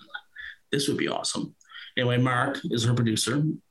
this 0.71 0.87
would 0.87 0.97
be 0.97 1.09
awesome. 1.09 1.55
Anyway, 1.95 2.17
Mark 2.17 2.59
is 2.71 2.83
her 2.85 2.95
producer, 2.95 3.35
and 3.35 3.61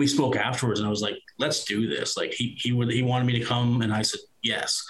we 0.00 0.08
spoke 0.08 0.34
afterwards. 0.34 0.80
And 0.80 0.86
I 0.88 0.90
was 0.90 1.00
like, 1.00 1.14
let's 1.38 1.62
do 1.64 1.86
this. 1.86 2.16
Like 2.16 2.32
he 2.32 2.58
he 2.60 2.72
would 2.72 2.90
he 2.90 3.04
wanted 3.04 3.24
me 3.24 3.38
to 3.38 3.44
come, 3.44 3.82
and 3.82 3.94
I 3.94 4.02
said 4.02 4.18
yes. 4.42 4.84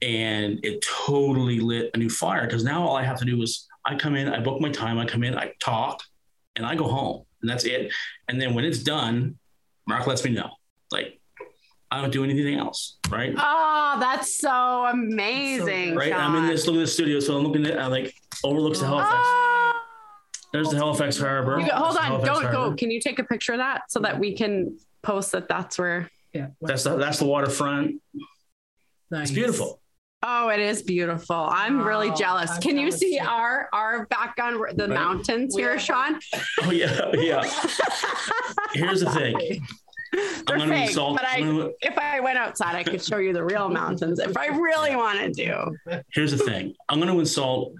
And 0.00 0.58
it 0.64 0.82
totally 1.04 1.60
lit 1.60 1.90
a 1.92 1.98
new 1.98 2.08
fire 2.08 2.46
because 2.46 2.64
now 2.64 2.82
all 2.82 2.96
I 2.96 3.04
have 3.04 3.18
to 3.18 3.26
do 3.26 3.42
is 3.42 3.68
I 3.84 3.96
come 3.96 4.16
in, 4.16 4.26
I 4.26 4.40
book 4.40 4.58
my 4.58 4.70
time, 4.70 4.98
I 4.98 5.04
come 5.04 5.22
in, 5.22 5.36
I 5.36 5.52
talk, 5.60 6.02
and 6.56 6.64
I 6.64 6.76
go 6.76 6.88
home, 6.88 7.26
and 7.42 7.50
that's 7.50 7.64
it. 7.64 7.92
And 8.26 8.40
then 8.40 8.54
when 8.54 8.64
it's 8.64 8.82
done, 8.82 9.38
Mark 9.86 10.06
lets 10.06 10.24
me 10.24 10.30
know, 10.30 10.48
like. 10.90 11.18
I 11.92 12.00
don't 12.00 12.10
do 12.10 12.24
anything 12.24 12.58
else, 12.58 12.96
right? 13.10 13.34
Oh, 13.36 13.96
that's 14.00 14.38
so 14.38 14.86
amazing. 14.86 15.94
right? 15.94 16.12
I'm 16.12 16.34
in 16.36 16.46
this 16.46 16.66
looking 16.66 16.80
at 16.80 16.84
the 16.86 16.90
studio, 16.90 17.20
so 17.20 17.36
I'm 17.36 17.44
looking 17.46 17.66
at 17.66 17.78
I 17.78 17.86
like 17.86 18.14
overlooks 18.42 18.80
the 18.80 18.86
Halifax. 18.86 19.14
Oh. 19.20 19.72
There's 20.52 20.70
the 20.70 20.76
Halifax 20.76 21.18
Harbor. 21.18 21.58
You 21.60 21.66
go, 21.68 21.74
hold 21.74 21.84
There's 21.88 21.94
the 21.96 22.00
on, 22.00 22.06
Halifax 22.20 22.38
go, 22.40 22.50
go. 22.50 22.58
Harbor. 22.62 22.76
Can 22.76 22.90
you 22.90 23.00
take 23.00 23.18
a 23.18 23.24
picture 23.24 23.52
of 23.52 23.58
that 23.58 23.90
so 23.90 24.00
that 24.00 24.18
we 24.18 24.34
can 24.34 24.78
post 25.02 25.32
that 25.32 25.48
that's 25.48 25.78
where? 25.78 26.10
yeah. 26.32 26.48
That's 26.62 26.84
the 26.84 26.96
that's 26.96 27.18
the 27.18 27.26
waterfront. 27.26 28.00
Nice. 29.10 29.24
It's 29.28 29.32
beautiful. 29.32 29.78
Oh, 30.22 30.48
it 30.50 30.60
is 30.60 30.82
beautiful. 30.82 31.34
I'm 31.36 31.82
really 31.82 32.10
jealous. 32.12 32.50
I'm 32.52 32.60
Can 32.62 32.78
you 32.78 32.90
see 32.92 33.18
too. 33.18 33.26
our 33.26 33.68
our 33.72 34.06
background, 34.06 34.62
the 34.78 34.86
Right. 34.88 34.94
mountains 34.94 35.56
here, 35.56 35.72
are- 35.74 35.78
Sean? 35.78 36.20
Oh 36.62 36.70
yeah, 36.70 37.10
oh, 37.12 37.18
yeah. 37.18 37.42
Here's 38.72 39.00
the 39.00 39.10
thing. 39.10 39.66
They're 40.46 40.56
I'm 40.56 40.58
gonna 40.58 40.72
fake, 40.74 40.88
insult. 40.90 41.16
but 41.16 41.26
I, 41.26 41.36
I'm 41.38 41.56
gonna- 41.58 41.70
if 41.80 41.96
I 41.98 42.20
went 42.20 42.38
outside, 42.38 42.74
I 42.76 42.82
could 42.82 43.02
show 43.02 43.16
you 43.18 43.32
the 43.32 43.44
real 43.44 43.68
mountains 43.68 44.18
if 44.18 44.36
I 44.36 44.48
really 44.48 44.94
wanted 44.94 45.34
to. 45.34 46.02
here's 46.12 46.32
the 46.32 46.38
thing. 46.44 46.74
I'm 46.88 46.98
going 47.00 47.12
to 47.12 47.18
insult 47.18 47.72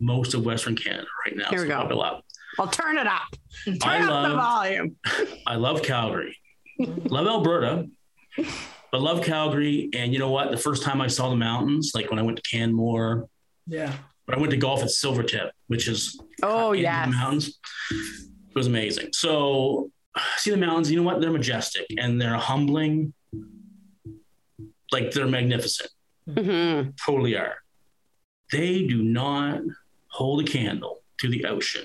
most 0.00 0.34
of 0.34 0.44
Western 0.44 0.74
Canada 0.76 1.06
right 1.26 1.36
now. 1.36 1.48
Here 1.50 1.62
we 1.62 1.68
so 1.68 1.86
go. 1.88 2.20
I'll 2.58 2.68
turn 2.68 2.96
it 2.98 3.06
up. 3.06 3.22
Turn 3.66 3.76
I 3.82 3.98
up 3.98 4.04
the 4.04 4.10
love 4.10 4.32
volume. 4.36 4.96
I 5.46 5.56
love 5.56 5.82
Calgary. 5.82 6.36
love 6.78 7.26
Alberta, 7.26 7.86
but 8.90 9.00
love 9.02 9.22
Calgary. 9.22 9.90
And 9.92 10.12
you 10.12 10.18
know 10.18 10.30
what? 10.30 10.50
The 10.50 10.56
first 10.56 10.82
time 10.82 11.00
I 11.02 11.06
saw 11.08 11.28
the 11.28 11.36
mountains, 11.36 11.92
like 11.94 12.08
when 12.10 12.18
I 12.18 12.22
went 12.22 12.36
to 12.42 12.42
Canmore, 12.50 13.28
Yeah. 13.66 13.92
but 14.26 14.36
I 14.36 14.40
went 14.40 14.50
to 14.52 14.56
golf 14.56 14.80
at 14.82 14.88
Silvertip, 14.88 15.50
which 15.66 15.88
is 15.88 16.18
Oh 16.42 16.72
yeah 16.72 17.04
the 17.06 17.12
mountains. 17.12 17.58
It 17.90 18.54
was 18.54 18.66
amazing. 18.66 19.08
So 19.12 19.90
see 20.36 20.50
the 20.50 20.56
mountains, 20.56 20.90
you 20.90 20.96
know 20.96 21.02
what? 21.02 21.20
They're 21.20 21.30
majestic 21.30 21.86
and 21.98 22.20
they're 22.20 22.34
humbling. 22.36 23.12
Like 24.92 25.10
they're 25.12 25.26
magnificent. 25.26 25.90
Mhm. 26.28 26.94
Totally 27.04 27.36
are. 27.36 27.56
They 28.52 28.86
do 28.86 29.02
not 29.02 29.60
hold 30.08 30.40
a 30.40 30.44
candle 30.50 31.02
to 31.20 31.28
the 31.28 31.44
ocean. 31.46 31.84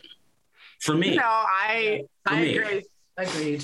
For 0.80 0.96
me, 0.96 1.16
No, 1.16 1.24
I 1.26 2.04
For 2.28 2.34
I 2.34 2.42
me. 2.42 2.58
agree. 2.58 2.84
Agreed. 3.18 3.64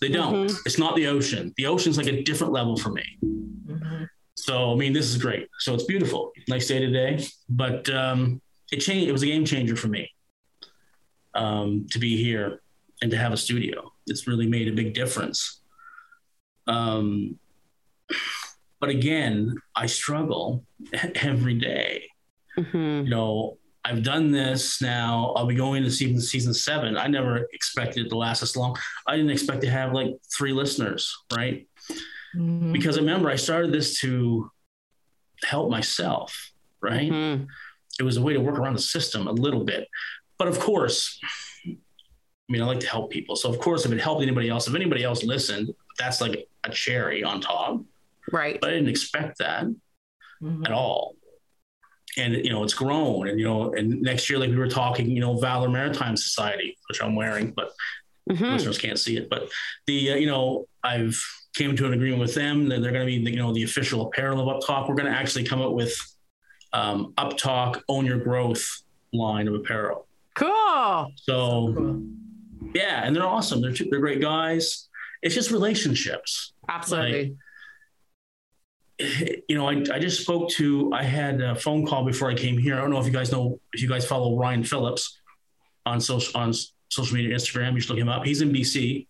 they 0.00 0.08
don't. 0.08 0.46
Mhm. 0.48 0.58
It's 0.66 0.78
not 0.78 0.94
the 0.96 1.06
ocean. 1.06 1.52
The 1.56 1.66
ocean's 1.66 1.96
like 1.96 2.06
a 2.06 2.22
different 2.22 2.52
level 2.52 2.76
for 2.76 2.90
me. 2.90 3.04
Mhm. 3.22 4.08
So 4.36 4.72
I 4.72 4.76
mean, 4.76 4.92
this 4.92 5.06
is 5.06 5.16
great. 5.16 5.48
So 5.58 5.74
it's 5.74 5.84
beautiful. 5.84 6.32
Nice 6.48 6.66
day 6.68 6.78
today. 6.78 7.26
But 7.48 7.88
um, 7.90 8.40
it 8.72 8.78
changed. 8.78 9.08
It 9.08 9.12
was 9.12 9.22
a 9.22 9.26
game 9.26 9.44
changer 9.44 9.74
for 9.76 9.88
me 9.88 10.10
um, 11.34 11.86
to 11.90 11.98
be 11.98 12.16
here 12.22 12.60
and 13.02 13.10
to 13.10 13.16
have 13.16 13.32
a 13.32 13.36
studio. 13.36 13.92
It's 14.06 14.26
really 14.26 14.46
made 14.46 14.68
a 14.68 14.72
big 14.72 14.94
difference. 14.94 15.60
Um, 16.66 17.38
but 18.80 18.90
again, 18.90 19.56
I 19.74 19.86
struggle 19.86 20.64
every 21.16 21.54
day. 21.54 22.08
Mhm. 22.58 23.04
You 23.04 23.10
know, 23.10 23.58
I've 23.84 24.02
done 24.02 24.32
this 24.32 24.82
now. 24.82 25.32
I'll 25.36 25.46
be 25.46 25.54
going 25.54 25.82
to 25.84 25.90
season 25.90 26.20
season 26.20 26.52
seven. 26.54 26.96
I 26.96 27.06
never 27.06 27.46
expected 27.52 28.06
it 28.06 28.08
to 28.08 28.16
last 28.16 28.40
this 28.40 28.56
long. 28.56 28.76
I 29.06 29.16
didn't 29.16 29.30
expect 29.30 29.60
to 29.62 29.70
have 29.70 29.92
like 29.92 30.08
three 30.36 30.52
listeners, 30.52 31.14
right? 31.36 31.66
Mhm. 32.34 32.72
because 32.72 32.98
remember 32.98 33.30
I 33.30 33.36
started 33.36 33.72
this 33.72 33.98
to 34.00 34.50
help 35.44 35.70
myself, 35.70 36.50
right? 36.82 37.10
Mhm. 37.10 37.46
It 37.98 38.02
was 38.02 38.16
a 38.18 38.22
way 38.22 38.32
to 38.34 38.40
work 38.40 38.58
around 38.58 38.74
the 38.74 38.82
system 38.82 39.26
a 39.28 39.32
little 39.32 39.64
bit. 39.64 39.88
But 40.36 40.48
of 40.48 40.58
course, 40.58 41.18
I 42.48 42.52
mean, 42.52 42.62
I 42.62 42.66
like 42.66 42.80
to 42.80 42.88
help 42.88 43.10
people. 43.10 43.34
So 43.36 43.48
of 43.50 43.58
course, 43.58 43.84
if 43.84 43.92
it 43.92 44.00
helped 44.00 44.22
anybody 44.22 44.48
else, 44.48 44.68
if 44.68 44.74
anybody 44.74 45.02
else 45.02 45.24
listened, 45.24 45.74
that's 45.98 46.20
like 46.20 46.46
a 46.64 46.70
cherry 46.70 47.24
on 47.24 47.40
top. 47.40 47.82
Right. 48.30 48.60
But 48.60 48.70
I 48.70 48.74
didn't 48.74 48.88
expect 48.88 49.38
that 49.38 49.64
Mhm. 50.42 50.64
at 50.64 50.72
all. 50.72 51.16
And 52.16 52.34
you 52.34 52.50
know, 52.50 52.62
it's 52.62 52.74
grown. 52.74 53.28
And 53.28 53.38
you 53.38 53.44
know, 53.46 53.72
and 53.74 54.00
next 54.00 54.30
year, 54.30 54.38
like 54.38 54.50
we 54.50 54.56
were 54.56 54.68
talking, 54.68 55.10
you 55.10 55.20
know, 55.20 55.36
Valor 55.38 55.68
Maritime 55.68 56.16
Society, 56.16 56.76
which 56.88 57.02
I'm 57.02 57.14
wearing, 57.16 57.50
but 57.52 57.72
Mhm. 58.30 58.52
listeners 58.52 58.78
can't 58.78 58.98
see 58.98 59.16
it, 59.16 59.28
but 59.28 59.48
the 59.86 60.12
uh, 60.12 60.14
you 60.16 60.26
know 60.26 60.66
I've 60.84 61.20
came 61.54 61.74
to 61.76 61.86
an 61.86 61.94
agreement 61.94 62.20
with 62.20 62.34
them 62.34 62.68
that 62.68 62.82
they're 62.82 62.92
going 62.92 63.06
to 63.06 63.06
be 63.06 63.24
the, 63.24 63.30
you 63.30 63.36
know 63.38 63.52
the 63.52 63.62
official 63.62 64.02
apparel 64.06 64.40
of 64.40 64.48
Up 64.48 64.64
Talk. 64.66 64.88
We're 64.88 64.94
going 64.94 65.10
to 65.12 65.18
actually 65.18 65.44
come 65.44 65.60
up 65.62 65.72
with 65.72 65.94
um, 66.72 67.12
Up 67.18 67.36
Talk 67.38 67.82
Own 67.88 68.04
Your 68.06 68.18
Growth 68.18 68.82
line 69.12 69.48
of 69.48 69.54
apparel. 69.54 70.06
Cool. 70.34 71.12
So 71.16 71.72
Cool. 71.74 72.02
Yeah, 72.74 73.02
and 73.04 73.14
they're 73.14 73.26
awesome. 73.26 73.60
They're 73.60 73.72
two, 73.72 73.86
they're 73.90 74.00
great 74.00 74.20
guys. 74.20 74.88
It's 75.22 75.34
just 75.34 75.50
relationships. 75.50 76.52
Absolutely. 76.68 77.36
You 78.98 79.56
know, 79.56 79.68
I, 79.68 79.72
I 79.92 79.98
just 79.98 80.22
spoke 80.22 80.48
to. 80.52 80.90
I 80.94 81.02
had 81.02 81.40
a 81.42 81.54
phone 81.54 81.86
call 81.86 82.04
before 82.04 82.30
I 82.30 82.34
came 82.34 82.56
here. 82.56 82.76
I 82.76 82.80
don't 82.80 82.90
know 82.90 82.98
if 82.98 83.04
you 83.06 83.12
guys 83.12 83.30
know 83.30 83.60
if 83.74 83.82
you 83.82 83.88
guys 83.88 84.06
follow 84.06 84.38
Ryan 84.38 84.64
Phillips 84.64 85.18
on 85.84 86.00
social 86.00 86.38
on 86.40 86.54
social 86.88 87.14
media, 87.16 87.34
Instagram. 87.34 87.74
You 87.74 87.80
should 87.80 87.90
look 87.90 87.98
him 87.98 88.08
up. 88.08 88.24
He's 88.24 88.40
in 88.40 88.50
BC. 88.52 89.06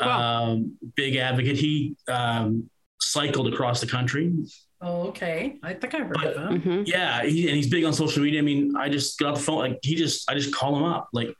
Cool. 0.00 0.08
um, 0.08 0.76
big 0.96 1.16
advocate. 1.16 1.56
He 1.56 1.96
um, 2.08 2.68
cycled 3.00 3.46
across 3.52 3.80
the 3.80 3.86
country. 3.86 4.32
Oh, 4.80 5.08
okay. 5.08 5.58
I 5.62 5.74
think 5.74 5.94
I 5.94 5.98
heard 5.98 6.14
But- 6.14 6.34
of 6.34 6.50
him. 6.50 6.62
Mhm. 6.62 6.86
Yeah, 6.88 7.22
he, 7.24 7.46
and 7.46 7.56
he's 7.56 7.68
big 7.68 7.84
on 7.84 7.92
social 7.92 8.22
media. 8.24 8.40
I 8.40 8.42
mean, 8.42 8.74
I 8.76 8.88
just 8.88 9.18
got 9.20 9.34
the 9.36 9.40
phone. 9.40 9.58
Like 9.58 9.78
he 9.82 9.94
just, 9.94 10.28
I 10.28 10.34
just 10.34 10.52
call 10.52 10.74
him 10.76 10.82
up. 10.82 11.08
Like 11.12 11.32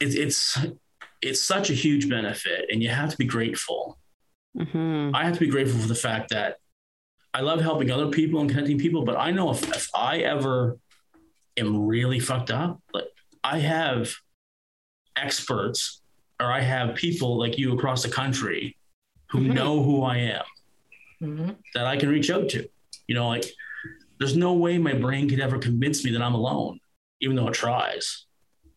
it's 0.00 0.14
it's 0.14 0.58
it's 1.22 1.42
such 1.42 1.70
a 1.70 1.74
huge 1.74 2.08
benefit, 2.08 2.66
and 2.70 2.82
you 2.82 2.88
have 2.90 3.10
to 3.10 3.16
be 3.16 3.24
grateful. 3.24 3.98
Mhm. 4.56 5.12
I 5.14 5.24
have 5.24 5.34
to 5.34 5.40
be 5.40 5.48
grateful 5.48 5.80
for 5.80 5.88
the 5.88 5.94
fact 5.94 6.30
that 6.30 6.58
I 7.32 7.40
love 7.40 7.60
helping 7.60 7.90
other 7.90 8.08
people 8.10 8.40
and 8.40 8.48
connecting 8.48 8.78
people. 8.78 9.04
But 9.04 9.16
I 9.16 9.30
know 9.32 9.50
if, 9.50 9.62
if 9.74 9.88
I 9.94 10.18
ever 10.18 10.78
am 11.56 11.86
really 11.86 12.20
fucked 12.20 12.50
up, 12.50 12.80
like 12.92 13.06
I 13.42 13.58
have 13.58 14.14
experts 15.16 16.02
or 16.40 16.46
I 16.52 16.60
have 16.60 16.94
people 16.96 17.38
like 17.38 17.58
you 17.58 17.72
across 17.74 18.02
the 18.02 18.08
country 18.08 18.76
who 19.30 19.40
Mhm. 19.40 19.54
know 19.54 19.82
who 19.82 20.02
I 20.02 20.16
am 20.18 20.44
Mhm. 21.22 21.56
that 21.74 21.86
I 21.86 21.96
can 21.96 22.08
reach 22.08 22.30
out 22.30 22.48
to. 22.50 22.68
You 23.08 23.14
know, 23.14 23.28
like 23.28 23.44
there's 24.18 24.36
no 24.36 24.52
way 24.54 24.78
my 24.78 24.94
brain 24.94 25.28
could 25.28 25.40
ever 25.40 25.58
convince 25.58 26.04
me 26.04 26.10
that 26.12 26.22
I'm 26.22 26.34
alone, 26.34 26.80
even 27.20 27.36
though 27.36 27.48
it 27.48 27.54
tries. 27.54 28.23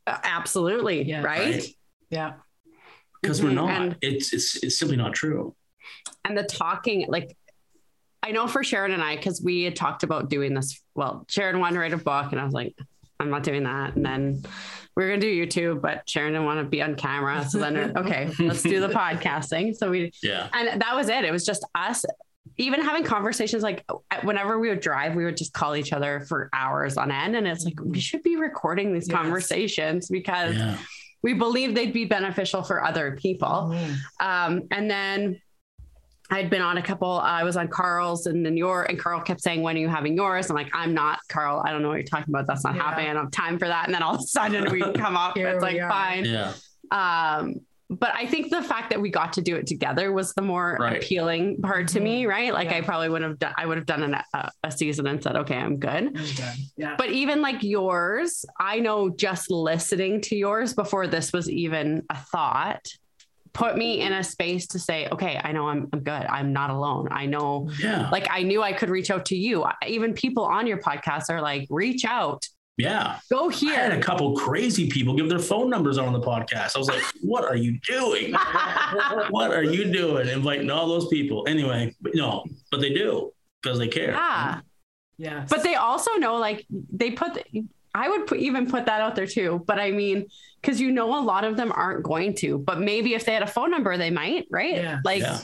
Uh, 0.07 0.17
Absolutely. 0.23 1.03
Yeah. 1.03 1.21
right? 1.21 1.53
Right. 1.55 1.67
Yeah. 2.09 2.33
Because 3.21 3.43
we're 3.43 3.49
Mhm. 3.49 3.53
not. 3.55 3.81
And- 3.81 3.97
it's 4.01 4.33
it's 4.33 4.55
it's 4.63 4.77
simply 4.79 4.97
not 4.97 5.13
true. 5.13 5.53
and 6.25 6.37
the 6.37 6.43
talking 6.43 7.05
like 7.07 7.35
i 8.23 8.31
know 8.31 8.47
for 8.47 8.61
sharon 8.63 8.91
and 8.91 9.01
i 9.01 9.15
because 9.15 9.41
we 9.41 9.63
had 9.63 9.75
talked 9.75 10.03
about 10.03 10.29
doing 10.29 10.53
this 10.53 10.81
well 10.95 11.25
sharon 11.29 11.59
wanted 11.59 11.75
to 11.75 11.79
write 11.79 11.93
a 11.93 11.97
book 11.97 12.31
and 12.31 12.41
i 12.41 12.43
was 12.43 12.53
like 12.53 12.75
i'm 13.19 13.29
not 13.29 13.43
doing 13.43 13.63
that 13.63 13.95
and 13.95 14.05
then 14.05 14.41
we 14.95 15.03
are 15.05 15.07
going 15.07 15.19
to 15.19 15.25
do 15.25 15.45
youtube 15.47 15.81
but 15.81 16.03
sharon 16.09 16.33
didn't 16.33 16.45
want 16.45 16.59
to 16.59 16.65
be 16.65 16.81
on 16.81 16.95
camera 16.95 17.45
so 17.47 17.57
then 17.59 17.95
okay 18.01 18.29
let's 18.39 18.63
do 18.63 18.79
the 18.81 18.89
podcasting 18.89 19.73
so 19.75 19.89
we 19.89 20.11
Yeah. 20.21 20.49
and 20.53 20.81
that 20.81 20.95
was 20.95 21.07
it 21.07 21.23
it 21.23 21.31
was 21.31 21.45
just 21.45 21.63
us 21.75 22.03
even 22.57 22.81
having 22.81 23.03
conversations 23.03 23.63
like 23.63 23.83
whenever 24.23 24.59
we 24.59 24.69
would 24.69 24.79
drive 24.79 25.15
we 25.15 25.25
would 25.25 25.35
just 25.37 25.53
call 25.53 25.75
each 25.75 25.91
other 25.93 26.25
for 26.27 26.49
hours 26.53 26.97
on 26.97 27.11
end 27.11 27.35
and 27.35 27.47
it's 27.47 27.65
like 27.65 27.79
we 27.83 27.99
should 27.99 28.23
be 28.23 28.35
recording 28.37 28.93
these 28.93 29.07
Yes. 29.07 29.17
conversations 29.17 30.07
because 30.09 30.55
Yeah. 30.55 30.77
we 31.23 31.33
believe 31.33 31.75
they'd 31.75 31.93
be 31.93 32.05
beneficial 32.05 32.63
for 32.63 32.83
other 32.83 33.15
people 33.15 33.73
Mhm. 33.73 33.95
um, 34.21 34.61
and 34.71 34.89
then 34.89 35.41
I'd 36.29 36.49
been 36.49 36.61
on 36.61 36.77
a 36.77 36.81
couple, 36.81 37.09
uh, 37.09 37.21
I 37.21 37.45
was 37.45 37.55
on 37.55 37.69
Carl's 37.69 38.25
and 38.27 38.45
then 38.45 38.57
your, 38.57 38.83
and 38.83 38.99
Carl 38.99 39.21
kept 39.21 39.39
saying, 39.39 39.61
when 39.61 39.77
are 39.77 39.79
you 39.79 39.87
having 39.87 40.13
yours? 40.13 40.49
I'm 40.49 40.57
like, 40.57 40.69
I'm 40.73 40.93
not 40.93 41.19
Carl. 41.29 41.63
I 41.65 41.71
don't 41.71 41.81
know 41.81 41.87
what 41.87 41.93
you're 41.95 42.03
talking 42.03 42.33
about. 42.35 42.45
That's 42.47 42.65
not 42.65 42.75
Yeah. 42.75 42.83
happening. 42.83 43.09
I 43.09 43.13
don't 43.13 43.23
have 43.23 43.31
time 43.31 43.57
for 43.57 43.65
that. 43.69 43.85
And 43.85 43.95
then 43.95 44.03
all 44.03 44.15
of 44.15 44.19
a 44.19 44.23
sudden 44.23 44.69
we 44.69 44.81
come 44.93 45.15
up, 45.15 45.37
Here 45.37 45.47
it's 45.47 45.61
like, 45.63 45.79
are. 45.81 45.89
fine. 45.89 46.25
Yeah. 46.25 46.51
Um, 46.91 47.61
but 47.89 48.11
I 48.13 48.25
think 48.25 48.49
the 48.49 48.61
fact 48.61 48.89
that 48.89 48.99
we 48.99 49.09
got 49.09 49.33
to 49.33 49.41
do 49.41 49.55
it 49.55 49.65
together 49.65 50.11
was 50.11 50.33
the 50.33 50.41
more 50.41 50.77
Right. 50.79 50.97
appealing 50.97 51.61
part 51.61 51.87
to 51.89 51.99
me, 52.01 52.25
right? 52.25 52.53
Like 52.53 52.67
I 52.69 52.81
probably 52.81 53.07
would 53.09 53.21
have 53.21 53.39
done, 53.39 53.53
I 53.57 53.65
would 53.65 53.77
have 53.77 53.85
done 53.85 54.03
an, 54.03 54.15
a, 54.33 54.51
a 54.63 54.71
season 54.71 55.07
and 55.07 55.23
said, 55.23 55.37
okay, 55.37 55.55
I'm 55.55 55.77
good. 55.77 56.17
I'm. 56.17 56.55
Yeah. 56.75 56.95
But 56.97 57.11
even 57.11 57.41
like 57.41 57.63
yours, 57.63 58.43
I 58.59 58.79
know 58.79 59.09
just 59.09 59.49
listening 59.49 60.19
to 60.21 60.35
yours 60.35 60.73
before 60.73 61.07
this 61.07 61.31
was 61.31 61.49
even 61.49 62.03
a 62.09 62.17
thought 62.17 62.85
put 63.53 63.75
me 63.75 64.01
in 64.01 64.13
a 64.13 64.23
space 64.23 64.67
to 64.67 64.77
say, 64.77 65.07
okay, 65.11 65.39
I 65.43 65.51
know 65.51 65.67
I'm, 65.67 65.87
I'm 65.91 66.01
good. 66.01 66.11
I'm 66.11 66.53
not 66.53 66.69
alone. 66.69 67.07
I 67.09 67.25
know, 67.25 67.71
Yeah. 67.79 68.07
like, 68.11 68.27
I 68.29 68.43
knew 68.43 68.61
I 68.61 68.71
could 68.71 68.89
reach 68.91 69.09
out 69.09 69.25
to 69.27 69.35
you. 69.35 69.65
Even 69.87 70.13
people 70.13 70.43
on 70.43 70.67
your 70.67 70.77
podcast 70.77 71.31
are 71.31 71.41
like, 71.41 71.65
reach 71.71 72.05
out, 72.05 72.45
Yeah. 72.77 73.17
go 73.31 73.49
I 73.49 73.73
had 73.73 73.91
a 73.91 73.99
couple 73.99 74.35
crazy 74.37 74.87
people 74.87 75.15
give 75.15 75.29
their 75.29 75.39
phone 75.39 75.69
numbers 75.69 75.97
on 75.97 76.13
the 76.13 76.21
podcast. 76.21 76.75
I 76.75 76.79
was 76.79 76.87
like, 76.87 77.03
what 77.21 77.43
are 77.43 77.55
you 77.55 77.79
doing? 77.79 78.33
what 79.29 79.51
are 79.51 79.63
you 79.63 79.91
doing? 79.91 80.27
Inviting 80.27 80.69
all 80.69 80.87
those 80.87 81.07
people. 81.07 81.45
Anyway, 81.47 81.95
but 82.01 82.13
no, 82.13 82.45
but 82.69 82.79
they 82.79 82.93
do 82.93 83.33
because 83.61 83.79
they 83.79 83.87
care. 83.87 84.11
yeah. 84.11 84.59
yeah. 85.17 85.45
But 85.49 85.63
they 85.63 85.73
also 85.73 86.11
know, 86.13 86.35
like, 86.35 86.67
they 86.69 87.11
put, 87.11 87.43
I 87.95 88.09
would 88.09 88.27
put, 88.27 88.37
even 88.37 88.69
put 88.69 88.85
that 88.85 89.01
out 89.01 89.15
there 89.15 89.25
too. 89.25 89.63
But 89.65 89.79
I 89.79 89.89
mean, 89.89 90.27
because 90.61 90.79
you 90.79 90.91
know, 90.91 91.19
a 91.19 91.23
lot 91.23 91.45
of 91.45 91.57
them 91.57 91.71
aren't 91.73 92.03
going 92.03 92.35
to, 92.35 92.59
but 92.59 92.79
maybe 92.79 93.15
if 93.15 93.25
they 93.25 93.33
had 93.33 93.43
a 93.43 93.47
phone 93.47 93.71
number, 93.71 93.97
they 93.97 94.11
might, 94.11 94.45
right? 94.51 94.75
Yeah. 94.75 94.99
Like, 95.03 95.21
Yeah. 95.21 95.39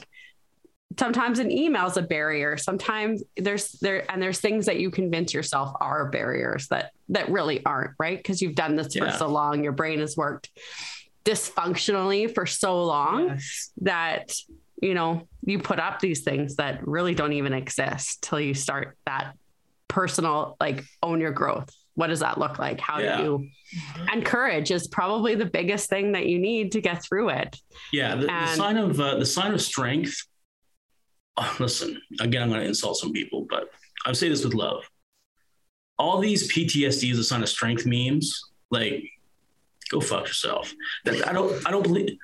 Sometimes 1.00 1.40
an 1.40 1.52
email 1.52 1.86
is 1.88 1.98
a 1.98 2.02
barrier. 2.02 2.58
Sometimes 2.58 3.24
there's 3.38 3.72
there, 3.80 4.10
and 4.12 4.22
there's 4.22 4.40
things 4.40 4.66
that 4.68 4.80
you 4.80 4.92
convince 4.92 5.34
yourself 5.34 5.76
are 5.80 6.10
barriers 6.10 6.68
that 6.70 6.92
that 7.10 7.30
really 7.30 7.64
aren't, 7.66 7.92
right? 8.00 8.18
Because 8.18 8.42
you've 8.42 8.56
done 8.56 8.76
this 8.76 8.96
for 8.96 9.06
Yeah. 9.06 9.18
so 9.18 9.28
long, 9.28 9.64
your 9.64 9.74
brain 9.74 10.00
has 10.00 10.16
worked 10.18 10.50
dysfunctionally 11.26 12.34
for 12.34 12.46
so 12.46 12.84
long 12.84 13.28
Yes. 13.30 13.72
that 13.82 14.34
you 14.82 14.94
know 14.94 15.28
you 15.46 15.60
put 15.60 15.80
up 15.80 16.00
these 16.00 16.24
things 16.24 16.58
that 16.58 16.86
really 16.86 17.16
don't 17.16 17.34
even 17.34 17.54
exist 17.54 18.22
till 18.22 18.40
you 18.40 18.54
start 18.54 18.98
that 19.06 19.34
personal 19.88 20.58
like 20.60 20.84
own 21.02 21.22
your 21.22 21.32
growth 21.32 21.70
what 21.96 22.08
does 22.08 22.20
that 22.20 22.38
look 22.38 22.60
like 22.60 22.82
how 22.82 23.00
Yeah. 23.00 23.18
do 23.18 23.24
you 23.24 23.50
and 24.12 24.26
courage 24.26 24.70
is 24.72 24.88
probably 24.88 25.36
the 25.36 25.46
biggest 25.46 25.90
thing 25.90 26.12
that 26.12 26.26
you 26.26 26.40
need 26.40 26.74
to 26.74 26.82
get 26.82 27.02
through 27.02 27.30
it 27.30 27.56
Yeah, 27.94 28.16
the, 28.16 28.28
the 28.28 28.48
sign 28.48 28.76
of 28.78 29.00
uh, 29.00 29.16
the 29.16 29.26
sign 29.26 29.54
of 29.54 29.62
strength. 29.62 30.28
Oh, 31.38 31.56
listen, 31.60 32.02
again, 32.20 32.42
I'm 32.44 32.50
going 32.50 32.62
to 32.62 32.68
insult 32.68 32.98
some 32.98 33.12
people, 33.12 33.46
but 33.50 33.70
I 34.06 34.14
say 34.14 34.30
this 34.30 34.44
with 34.44 34.54
love. 34.54 34.84
All 36.00 36.20
these 36.20 36.52
PTSD 36.52 37.12
is 37.12 37.20
a 37.20 37.24
sign 37.24 37.44
of 37.44 37.50
strength 37.50 37.86
memes. 37.86 38.42
Like, 38.72 39.04
go 39.92 40.02
fuck 40.02 40.28
yourself. 40.28 40.74
That, 41.06 41.28
I 41.28 41.34
don't. 41.34 41.66
I 41.68 41.72
don't 41.72 41.84
believe. 41.84 42.18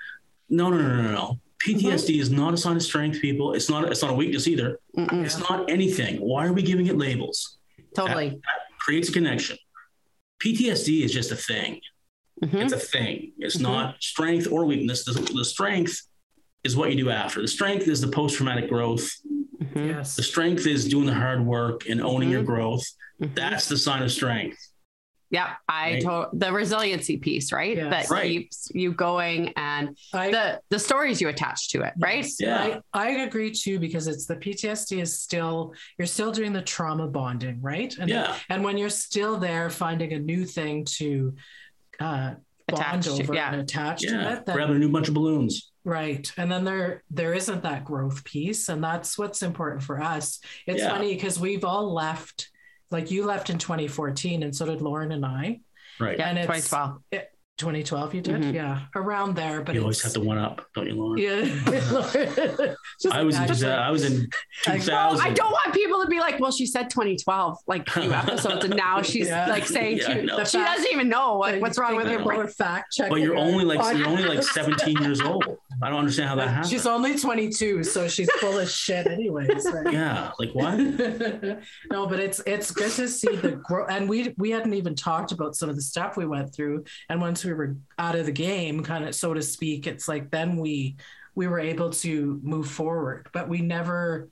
No, 0.49 0.69
no, 0.69 0.77
no, 0.77 1.01
no, 1.03 1.11
no. 1.11 1.39
PTSD 1.63 2.19
is 2.19 2.31
not 2.31 2.53
a 2.53 2.57
sign 2.57 2.75
of 2.77 2.81
strength, 2.83 3.21
people. 3.21 3.53
It's 3.53 3.69
not. 3.69 3.89
It's 3.91 4.01
not 4.01 4.11
a 4.11 4.15
weakness 4.15 4.47
either. 4.47 4.79
Mm-mm. 4.97 5.23
It's 5.23 5.37
not 5.37 5.69
anything. 5.69 6.17
Why 6.17 6.47
are 6.47 6.53
we 6.53 6.63
giving 6.63 6.87
it 6.87 6.97
labels? 6.97 7.57
totally 7.95 8.39
Creates 8.79 9.09
a 9.09 9.11
connection. 9.11 9.57
PTSD 10.43 11.03
is 11.03 11.13
just 11.13 11.31
a 11.31 11.35
thing. 11.35 11.79
Mhm. 12.43 12.63
It's 12.63 12.73
a 12.73 12.79
thing. 12.79 13.33
It's 13.39 13.57
Mhm. 13.57 13.61
not 13.61 14.01
strength 14.01 14.47
or 14.51 14.65
weakness. 14.65 15.03
The, 15.05 15.11
the 15.13 15.43
strength 15.45 16.01
is 16.63 16.75
what 16.75 16.91
you 16.91 16.97
do 17.03 17.09
after. 17.09 17.41
The 17.41 17.47
strength 17.47 17.87
is 17.87 18.01
the 18.01 18.07
post 18.09 18.35
traumatic 18.35 18.69
growth. 18.69 19.09
Mhm. 19.61 19.87
Yes. 19.89 20.15
The 20.15 20.23
strength 20.23 20.65
is 20.67 20.87
doing 20.87 21.05
the 21.05 21.13
hard 21.13 21.45
work 21.45 21.87
and 21.89 22.01
owning 22.01 22.29
your 22.29 22.43
Mhm. 22.43 22.47
growth. 22.47 22.85
Mhm. 23.21 23.35
That's 23.35 23.67
the 23.67 23.77
sign 23.77 24.03
of 24.03 24.11
strength. 24.11 24.57
Yeah, 25.31 25.53
I 25.67 25.91
Right. 25.93 26.01
to- 26.01 26.29
the 26.33 26.51
resiliency 26.51 27.17
piece, 27.17 27.51
right? 27.51 27.77
Yes. 27.77 27.91
That 28.07 28.09
Right. 28.13 28.27
keeps 28.31 28.71
you 28.73 28.91
going 28.93 29.49
and 29.55 29.95
I, 30.11 30.31
the 30.31 30.59
the 30.69 30.79
stories 30.79 31.21
you 31.21 31.27
attach 31.29 31.69
to 31.69 31.81
it, 31.83 31.93
right? 31.99 32.23
Yes. 32.25 32.37
Yeah. 32.39 32.79
I, 32.93 33.07
I 33.07 33.09
agree 33.21 33.51
too 33.51 33.77
because 33.79 34.07
it's 34.07 34.25
the 34.25 34.35
PTSD 34.37 35.01
is 35.01 35.21
still 35.21 35.73
you're 35.99 36.07
still 36.07 36.31
doing 36.31 36.51
the 36.51 36.63
trauma 36.63 37.07
bonding, 37.07 37.61
right? 37.61 37.95
And 37.99 38.09
Yeah. 38.09 38.35
and 38.49 38.63
when 38.63 38.77
you're 38.79 38.89
still 38.89 39.37
there 39.37 39.69
finding 39.69 40.13
a 40.13 40.19
new 40.19 40.45
thing 40.45 40.83
to 40.97 41.35
uh 41.99 42.33
bond 42.67 42.79
Attached 43.03 43.03
to- 43.17 43.23
over 43.23 43.33
yeah. 43.35 43.51
and 43.51 43.61
attach 43.61 44.01
to 44.01 44.07
Yeah. 44.07 44.33
it, 44.37 44.45
then 44.47 44.55
Grabbing 44.55 44.77
a 44.77 44.79
new 44.79 44.89
bunch 44.89 45.09
of 45.09 45.13
balloons. 45.13 45.71
Right. 45.89 46.31
And 46.37 46.51
then 46.51 46.63
there 46.65 47.03
there 47.09 47.33
isn't 47.33 47.63
that 47.63 47.83
growth 47.83 48.23
piece. 48.23 48.69
And 48.69 48.83
that's 48.83 49.17
what's 49.17 49.41
important 49.41 49.81
for 49.81 49.99
us. 50.01 50.39
It's 50.67 50.81
Yeah. 50.83 50.89
funny 50.91 51.15
because 51.15 51.39
we've 51.39 51.65
all 51.65 51.91
left, 51.93 52.49
like 52.91 53.09
you 53.09 53.25
left 53.25 53.49
in 53.49 53.57
2014, 53.57 54.43
and 54.43 54.55
so 54.55 54.67
did 54.67 54.81
Lauren 54.81 55.11
and 55.11 55.25
I. 55.25 55.61
Right. 55.99 56.17
Yeah, 56.19 56.29
And 56.29 56.37
it's- 56.37 56.69
2012. 56.69 57.23
2012 57.59 58.15
you 58.15 58.21
did? 58.21 58.41
Mhm. 58.41 58.53
Yeah. 58.53 58.79
Around 58.95 59.35
there. 59.35 59.61
But 59.61 59.75
you 59.75 59.81
always 59.81 59.99
it's- 59.99 60.13
have 60.15 60.21
to 60.21 60.27
one 60.27 60.37
up, 60.37 60.65
don't 60.73 60.87
you, 60.87 60.95
Lauren? 60.95 61.17
Yeah. 61.19 61.43
Just 63.01 63.13
I 63.15 63.23
was 63.23 63.35
in, 63.37 63.43
imagine. 63.43 63.69
I 63.69 63.91
was 63.91 64.03
in 64.05 64.13
Like, 64.67 64.81
2000. 64.83 64.87
Well, 64.91 65.21
I 65.21 65.31
don't 65.33 65.51
want 65.51 65.73
people 65.73 66.01
to 66.03 66.07
be 66.09 66.19
like, 66.19 66.39
well, 66.39 66.51
she 66.51 66.65
said 66.65 66.89
2012, 66.89 67.57
like 67.67 67.87
a 67.87 67.91
few 68.01 68.13
episodes, 68.13 68.65
and 68.65 68.75
now 68.75 69.01
she's 69.01 69.27
Yeah. 69.27 69.47
like 69.47 69.65
saying 69.67 69.97
Yeah, 69.97 70.13
she, 70.13 70.21
know. 70.23 70.43
she 70.43 70.57
doesn't 70.57 70.91
even 70.91 71.09
know 71.09 71.37
what, 71.37 71.59
what's 71.59 71.77
wrong 71.77 71.95
with 71.95 72.05
her 72.07 72.17
Thinking 72.17 72.27
brain. 72.37 72.47
fact 72.47 72.93
checking. 72.93 73.11
But 73.11 73.21
you're 73.21 73.35
only 73.37 73.63
like 73.65 73.95
you're 73.97 74.07
only 74.07 74.23
like 74.23 74.41
17 74.43 74.97
years 75.03 75.21
old. 75.21 75.43
I 75.81 75.89
don't 75.89 75.99
understand 75.99 76.27
how 76.29 76.35
that 76.35 76.49
happened. 76.49 76.69
She's 76.69 76.85
only 76.85 77.17
22, 77.17 77.83
so 77.83 78.07
she's 78.07 78.29
full 78.33 78.57
of 78.59 78.69
shit, 78.69 79.07
anyways. 79.07 79.65
Right? 79.71 79.93
yeah, 79.93 80.31
like 80.39 80.49
what? 80.53 80.77
no, 81.91 82.07
but 82.07 82.19
it's 82.19 82.39
it's 82.45 82.71
good 82.71 82.91
to 82.93 83.07
see 83.07 83.35
the 83.35 83.51
growth, 83.63 83.87
and 83.89 84.09
we 84.09 84.33
we 84.37 84.51
hadn't 84.51 84.73
even 84.73 84.95
talked 84.95 85.31
about 85.31 85.55
some 85.55 85.69
of 85.69 85.75
the 85.75 85.81
stuff 85.81 86.17
we 86.17 86.25
went 86.25 86.53
through. 86.53 86.83
And 87.09 87.21
once 87.21 87.45
we 87.45 87.48
were 87.53 87.75
out 87.97 88.15
of 88.15 88.25
the 88.25 88.31
game, 88.31 88.83
kind 88.83 89.05
of 89.05 89.15
so 89.15 89.33
to 89.33 89.41
speak, 89.41 89.87
it's 89.87 90.07
like 90.07 90.29
then 90.31 90.57
we 90.57 90.95
we 91.35 91.47
were 91.47 91.59
able 91.59 91.89
to 91.91 92.39
move 92.43 92.67
forward, 92.69 93.29
but 93.33 93.47
we 93.47 93.61
never 93.61 94.29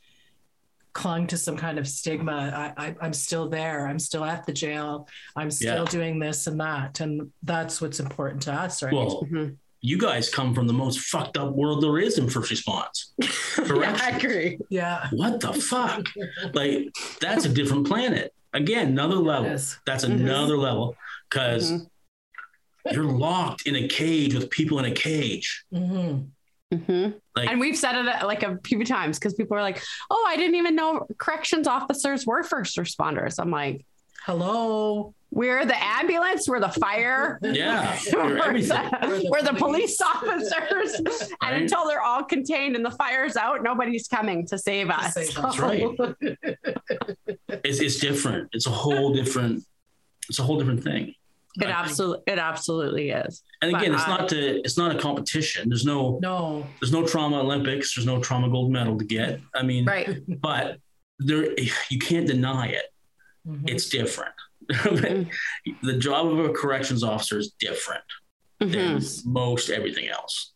clung 0.94 1.28
to 1.28 1.38
some 1.38 1.56
kind 1.56 1.78
of 1.78 1.88
stigma. 1.88 2.74
I, 2.78 2.88
I 2.88 2.96
I'm 3.02 3.14
still 3.14 3.48
there. 3.50 3.88
I'm 3.88 4.00
still 4.00 4.26
at 4.26 4.46
the 4.46 4.54
jail. 4.54 5.08
I'm 5.36 5.52
still 5.52 5.84
Yeah. 5.86 5.92
doing 5.92 6.20
this 6.20 6.48
and 6.48 6.60
that, 6.60 7.00
and 7.00 7.32
that's 7.44 7.80
what's 7.82 8.00
important 8.00 8.42
to 8.44 8.54
us, 8.54 8.82
right? 8.82 8.92
Well, 8.94 9.24
Mhm. 9.32 9.56
you 9.82 9.98
guys 10.00 10.28
come 10.30 10.56
from 10.56 10.66
the 10.66 10.74
most 10.74 11.00
fucked 11.02 11.38
up 11.38 11.54
world 11.54 11.84
there 11.84 12.00
is 12.00 12.18
in 12.18 12.30
first 12.30 12.50
response. 12.50 13.14
Yeah, 13.58 13.98
I 14.02 14.10
agree. 14.18 14.58
yeah. 14.70 15.08
What 15.12 15.40
the 15.40 15.52
fuck? 15.54 16.06
Like 16.54 16.90
that's 17.22 17.46
a 17.46 17.50
different 17.50 17.88
planet. 17.88 18.34
Again, 18.54 18.88
another 18.90 19.16
level. 19.16 19.50
Yes. 19.50 19.78
That's 19.86 20.06
Mhm. 20.06 20.22
another 20.22 20.58
level 20.58 20.96
because 21.30 21.72
Mhm. 21.72 21.88
You're 22.92 23.04
locked 23.06 23.68
in 23.68 23.76
a 23.76 23.88
cage 23.88 24.34
with 24.34 24.50
people 24.50 24.80
in 24.80 24.86
a 24.86 24.92
cage. 24.92 25.64
hmm 25.72 26.20
Mhm. 26.74 27.14
Like- 27.34 27.50
and 27.50 27.62
we've 27.62 27.78
said 27.78 27.96
it 27.96 28.08
uh, 28.10 28.28
like 28.28 28.44
a 28.44 28.60
few 28.66 28.84
times 28.84 29.18
because 29.18 29.34
people 29.36 29.56
are 29.56 29.62
like, 29.62 29.82
oh, 30.10 30.26
I 30.28 30.36
didn't 30.36 30.56
even 30.56 30.76
know 30.76 31.08
corrections 31.18 31.66
officers 31.66 32.26
were 32.26 32.44
first 32.44 32.76
responders. 32.78 33.36
I'm 33.40 33.52
like, 33.52 33.86
Hello. 34.26 35.14
we're 35.32 35.66
the 35.66 35.82
ambulance, 35.82 36.50
we're 36.50 36.60
the 36.60 36.68
fire. 36.68 37.40
Yeah, 37.42 37.98
you're 38.12 38.22
we're, 38.26 38.38
everything. 38.40 38.84
the, 39.02 39.30
we're 39.32 39.44
the 39.44 39.54
police 39.54 40.02
officers. 40.02 41.32
And 41.42 41.62
until 41.62 41.88
they're 41.88 42.02
all 42.04 42.26
contained 42.26 42.76
and 42.76 42.84
the 42.84 42.92
fire's 42.92 43.38
out, 43.38 43.64
nobody's 43.64 44.10
coming 44.10 44.46
to 44.48 44.58
save 44.58 44.90
us. 44.90 45.14
save 45.14 45.38
us. 45.38 45.56
That's 45.56 45.60
right. 45.60 45.88
It's, 47.64 47.80
it's 47.80 47.98
different. 48.00 48.50
It's 48.52 48.68
a 48.68 48.72
whole 48.72 49.14
different. 49.14 49.64
It's 50.30 50.40
a 50.40 50.44
whole 50.44 50.58
different 50.60 50.84
thing. 50.84 51.14
It 51.60 51.68
absolutely, 51.70 52.24
it 52.28 52.40
absolutely 52.40 53.10
is. 53.10 53.44
And 53.62 53.76
again, 53.76 53.92
But 53.92 54.00
it's 54.00 54.08
I- 54.08 54.18
not 54.18 54.30
to, 54.30 54.60
it's 54.62 54.78
not 54.78 54.96
a 54.96 55.00
competition. 55.00 55.70
There's 55.70 55.86
no, 55.86 56.20
No. 56.22 56.66
there's 56.80 56.92
no 56.92 57.06
trauma 57.06 57.40
Olympics. 57.40 57.96
There's 57.96 58.06
no 58.06 58.20
trauma 58.22 58.50
gold 58.50 58.72
medal 58.72 58.98
to 58.98 59.06
get. 59.06 59.40
I 59.56 59.64
mean, 59.64 59.86
Right. 59.86 60.22
but 60.42 60.78
there, 61.20 61.56
you 61.90 62.00
can't 62.00 62.28
deny 62.28 62.68
it. 62.68 62.86
Mhm. 63.48 63.70
It's 63.70 63.90
different. 63.90 64.34
Mm. 64.72 65.30
the 65.84 65.98
job 65.98 66.28
of 66.28 66.40
a 66.40 66.50
corrections 66.50 67.04
officer 67.04 67.40
is 67.40 67.52
different 67.60 68.04
than 68.60 68.70
Mhm. 68.98 69.26
most 69.26 69.70
everything 69.70 70.10
else. 70.10 70.54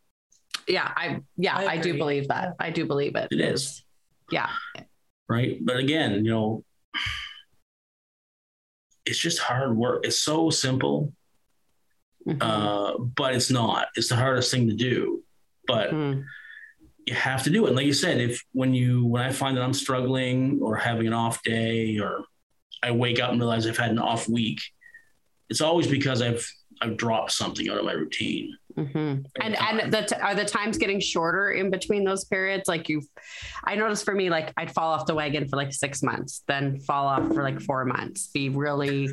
Yeah, 0.68 0.92
I 0.96 1.22
yeah, 1.38 1.56
I 1.58 1.66
I, 1.74 1.78
do 1.78 1.98
believe 1.98 2.28
that. 2.28 2.56
I 2.60 2.70
do 2.70 2.86
believe 2.86 3.16
it. 3.16 3.30
It 3.32 3.40
is. 3.42 3.84
Yeah. 4.32 4.50
right? 5.30 5.58
But 5.66 5.78
again, 5.78 6.24
you 6.26 6.32
know, 6.32 6.64
it's 9.06 9.18
just 9.18 9.40
hard 9.40 9.76
work. 9.76 10.06
It's 10.06 10.20
so 10.20 10.50
simple, 10.50 11.14
Mhm. 12.28 12.38
uh, 12.42 12.98
but 13.00 13.34
it's 13.36 13.50
not. 13.50 13.88
It's 13.96 14.10
the 14.10 14.16
hardest 14.16 14.52
thing 14.52 14.68
to 14.68 14.76
do, 14.76 15.24
but 15.68 15.92
Mhm. 15.92 16.26
you 17.08 17.14
have 17.16 17.44
to 17.44 17.50
do 17.50 17.66
it. 17.66 17.70
And 17.70 17.76
like 17.76 17.86
you 17.86 17.94
said, 17.94 18.22
if 18.22 18.44
when 18.52 18.74
you 18.74 19.06
when 19.06 19.24
I 19.24 19.32
find 19.32 19.58
that 19.58 19.64
I'm 19.64 19.74
struggling 19.74 20.60
or 20.62 20.76
having 20.76 21.08
an 21.08 21.14
off 21.14 21.42
day, 21.44 21.98
or 22.00 22.26
I 22.84 22.92
wake 22.92 23.20
up 23.20 23.32
and 23.32 23.40
realize 23.40 23.66
I've 23.66 23.78
had 23.78 23.92
an 23.92 24.00
off 24.00 24.28
week, 24.28 24.62
it's 25.50 25.62
always 25.62 25.88
because 25.88 26.22
I've 26.22 26.46
I've 26.82 26.98
dropped 26.98 27.32
something 27.32 27.70
out 27.70 27.78
of 27.78 27.86
my 27.86 27.92
routine. 27.94 28.58
Mhm. 28.78 29.26
And 29.42 29.56
and 29.60 29.92
the 29.94 30.04
t- 30.04 30.16
are 30.16 30.36
the 30.36 30.46
times 30.46 30.78
getting 30.78 31.00
shorter 31.00 31.52
in 31.52 31.70
between 31.70 32.04
those 32.04 32.24
periods? 32.26 32.68
Like 32.68 32.90
you, 32.90 33.02
I 33.64 33.76
noticed 33.76 34.06
for 34.06 34.14
me, 34.14 34.30
like 34.30 34.54
I'd 34.58 34.72
fall 34.74 34.92
off 34.94 35.06
the 35.06 35.16
wagon 35.16 35.48
for 35.48 35.56
like 35.58 35.74
six 35.74 36.02
months, 36.04 36.44
then 36.48 36.80
fall 36.80 37.08
off 37.08 37.28
for 37.34 37.44
like 37.44 37.62
four 37.62 37.86
months, 37.86 38.28
be 38.28 38.50
really, 38.50 39.10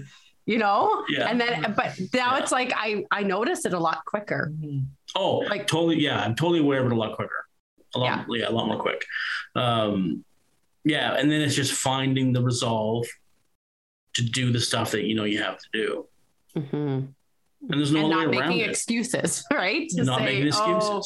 you 0.47 0.59
know, 0.59 1.05
Yeah. 1.09 1.29
and 1.29 1.41
then 1.41 1.75
but 1.77 1.99
now 2.15 2.37
Yeah. 2.37 2.43
it's 2.43 2.53
like 2.53 2.73
I 2.77 3.05
I 3.11 3.23
notice 3.23 3.65
it 3.65 3.73
a 3.75 3.79
lot 3.81 4.05
quicker. 4.05 4.53
Mhm. 4.55 4.87
Oh, 5.15 5.39
Like- 5.39 5.67
totally. 5.67 6.01
Yeah, 6.01 6.21
I'm 6.23 6.35
totally 6.35 6.61
aware 6.61 6.81
of 6.81 6.87
it 6.87 6.93
a 6.93 6.97
lot 6.97 7.15
quicker. 7.17 7.47
A 7.95 7.99
lot, 7.99 8.27
yeah, 8.29 8.49
a 8.49 8.53
lot 8.53 8.67
more 8.67 8.79
quick. 8.79 9.03
Um, 9.57 10.25
yeah, 10.85 11.15
and 11.15 11.31
then 11.31 11.41
it's 11.41 11.55
just 11.55 11.73
finding 11.73 12.33
the 12.35 12.43
resolve 12.43 13.07
to 14.15 14.23
do 14.23 14.53
the 14.53 14.61
stuff 14.61 14.91
that 14.93 15.05
you 15.05 15.15
know 15.15 15.25
you 15.25 15.39
have 15.43 15.59
to 15.59 15.69
do, 15.73 16.07
Mhm. 16.57 17.15
And 17.63 17.79
there's 17.81 17.93
no 17.93 18.01
and 18.01 18.09
way 18.11 18.15
not 18.15 18.27
around 18.27 18.49
making 18.51 18.61
it. 18.65 18.71
excuses, 18.71 19.45
right? 19.53 19.89
To 19.91 20.05
Not 20.05 20.19
say, 20.21 20.25
making 20.25 20.47
excuses. 20.49 20.89
"Oh, 20.91 21.03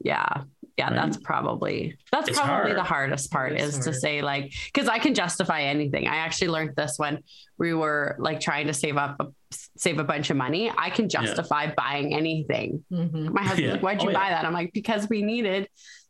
yeah. 0.00 0.42
Yeah, 0.76 0.86
Right? 0.86 0.96
that's 0.96 1.18
probably 1.18 1.96
that's 2.10 2.28
It's 2.28 2.36
probably 2.38 2.72
hard. 2.72 2.76
the 2.76 2.82
hardest 2.82 3.30
part 3.30 3.52
It 3.52 3.60
is 3.60 3.78
is 3.78 3.84
to 3.84 3.92
say 3.94 4.22
like 4.22 4.52
because 4.72 4.88
I 4.88 4.98
can 4.98 5.14
justify 5.14 5.60
anything. 5.62 6.08
I 6.08 6.16
actually 6.16 6.48
learned 6.48 6.74
this 6.76 6.98
when 6.98 7.22
we 7.58 7.74
were 7.74 8.16
like 8.18 8.40
trying 8.40 8.66
to 8.66 8.74
save 8.74 8.96
up 8.96 9.14
a, 9.20 9.28
save 9.76 10.00
a 10.00 10.04
bunch 10.04 10.30
of 10.30 10.36
money. 10.36 10.72
I 10.76 10.90
can 10.90 11.08
justify 11.08 11.72
buying 11.76 12.12
anything. 12.12 12.84
Mhm. 12.92 13.32
My 13.32 13.42
husband's 13.44 13.60
Yeah. 13.66 13.72
like, 13.74 13.82
"Why'd 13.82 14.02
you 14.02 14.10
Oh, 14.10 14.12
buy 14.14 14.30
yeah. 14.30 14.34
that?" 14.42 14.44
I'm 14.44 14.52
like, 14.52 14.72
"Because 14.72 15.08
we 15.08 15.22
needed 15.22 15.68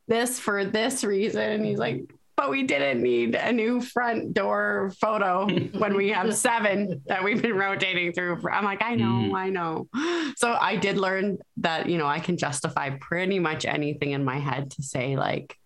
this 0.09 0.41
for 0.41 0.65
this 0.65 1.05
reason." 1.05 1.43
And 1.43 1.65
he's 1.67 1.79
like, 1.79 2.01
"But 2.37 2.51
we 2.51 2.65
didn't 2.65 3.03
need 3.03 3.35
a 3.35 3.53
new 3.53 3.81
front 3.81 4.35
door 4.35 4.93
photo 5.01 5.47
when 5.79 5.97
we 5.97 6.11
have 6.11 6.35
seven 6.35 7.03
that 7.07 7.23
we've 7.25 7.41
been 7.41 7.57
rotating 7.57 8.13
through." 8.13 8.43
I'm 8.51 8.65
like, 8.65 8.83
"I 8.83 8.95
know, 8.95 9.31
Mm. 9.33 9.35
I 9.35 9.49
know." 9.51 9.89
So 10.37 10.57
I 10.61 10.77
did 10.77 10.97
learn 10.99 11.39
that 11.59 11.89
you 11.89 11.99
know 11.99 12.07
I 12.07 12.19
can 12.21 12.37
justify 12.37 12.91
pretty 12.91 13.39
much 13.39 13.65
anything 13.65 14.11
in 14.13 14.25
my 14.25 14.39
head 14.39 14.71
to 14.73 14.83
say 14.83 15.17
like, 15.17 15.57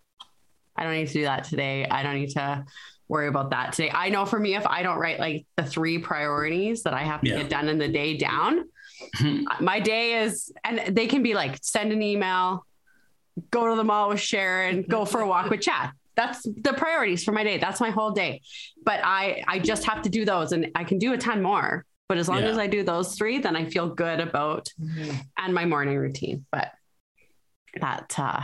"I 0.76 0.82
don't 0.84 0.92
need 0.94 1.08
to 1.08 1.12
do 1.14 1.22
that 1.22 1.44
today. 1.44 1.86
I 1.86 2.02
don't 2.02 2.14
need 2.16 2.30
to." 2.30 2.64
worry 3.10 3.26
about 3.28 3.48
that 3.52 3.72
today. 3.72 3.90
I 3.90 4.10
know 4.10 4.26
for 4.26 4.38
me, 4.38 4.54
if 4.54 4.66
I 4.66 4.82
don't 4.82 4.98
write 4.98 5.18
like 5.18 5.46
the 5.56 5.62
three 5.64 5.96
priorities 5.96 6.82
that 6.82 6.92
I 6.92 7.04
have 7.04 7.22
to 7.22 7.30
Yeah. 7.30 7.38
get 7.38 7.48
done 7.48 7.70
in 7.70 7.78
the 7.78 7.88
day 7.88 8.18
down, 8.18 8.64
my 9.60 9.80
day 9.80 10.20
is 10.24 10.52
and 10.62 10.94
they 10.94 11.06
can 11.06 11.22
be 11.22 11.32
like 11.32 11.56
send 11.62 11.90
an 11.90 12.02
email 12.02 12.66
go 13.50 13.66
to 13.70 13.76
the 13.76 13.82
mall 13.84 14.10
with 14.10 14.20
sharon 14.20 14.82
go 14.82 15.06
for 15.06 15.22
a 15.22 15.26
walk 15.26 15.48
with 15.48 15.62
chad 15.62 15.90
that's 16.18 16.42
the 16.42 16.74
priorities 16.82 17.22
for 17.24 17.32
my 17.38 17.44
day 17.44 17.56
that's 17.58 17.80
my 17.80 17.90
whole 17.90 18.10
day 18.10 18.32
but 18.84 18.98
i 19.04 19.42
i 19.46 19.56
just 19.70 19.84
have 19.90 20.00
to 20.02 20.10
do 20.18 20.24
those 20.32 20.50
and 20.52 20.62
i 20.74 20.82
can 20.84 20.98
do 20.98 21.12
a 21.12 21.18
ton 21.26 21.40
more 21.50 21.84
but 22.08 22.18
as 22.18 22.28
long 22.28 22.40
Yeah. 22.42 22.48
as 22.54 22.58
i 22.58 22.66
do 22.66 22.82
those 22.82 23.08
three 23.18 23.38
then 23.38 23.54
i 23.56 23.64
feel 23.74 23.88
good 24.04 24.18
about 24.28 24.64
Mhm. 24.80 25.14
and 25.42 25.54
my 25.54 25.64
morning 25.64 25.96
routine 25.96 26.44
but 26.50 26.68
that 27.80 28.14
uh 28.18 28.42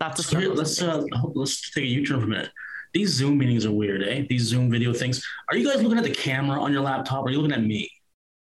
that's 0.00 0.18
a 0.20 0.22
So 0.22 0.38
here, 0.40 0.52
let's 0.60 0.80
uh, 0.82 1.02
let's 1.34 1.70
take 1.72 1.84
a 1.84 1.86
U-turn 1.86 2.20
for 2.20 2.24
a 2.24 2.28
minute. 2.28 2.50
These 2.94 3.10
Zoom 3.18 3.36
meetings 3.36 3.66
are 3.66 3.70
weird, 3.82 4.02
eh? 4.02 4.24
These 4.30 4.44
Zoom 4.44 4.70
video 4.70 4.94
things. 4.94 5.22
Are 5.50 5.56
you 5.58 5.64
guys 5.70 5.82
looking 5.82 5.98
at 5.98 6.04
the 6.04 6.16
camera 6.26 6.56
on 6.60 6.72
your 6.72 6.80
laptop? 6.80 7.20
Or 7.22 7.28
are 7.28 7.30
you 7.30 7.38
looking 7.42 7.54
at 7.54 7.62
me? 7.62 7.82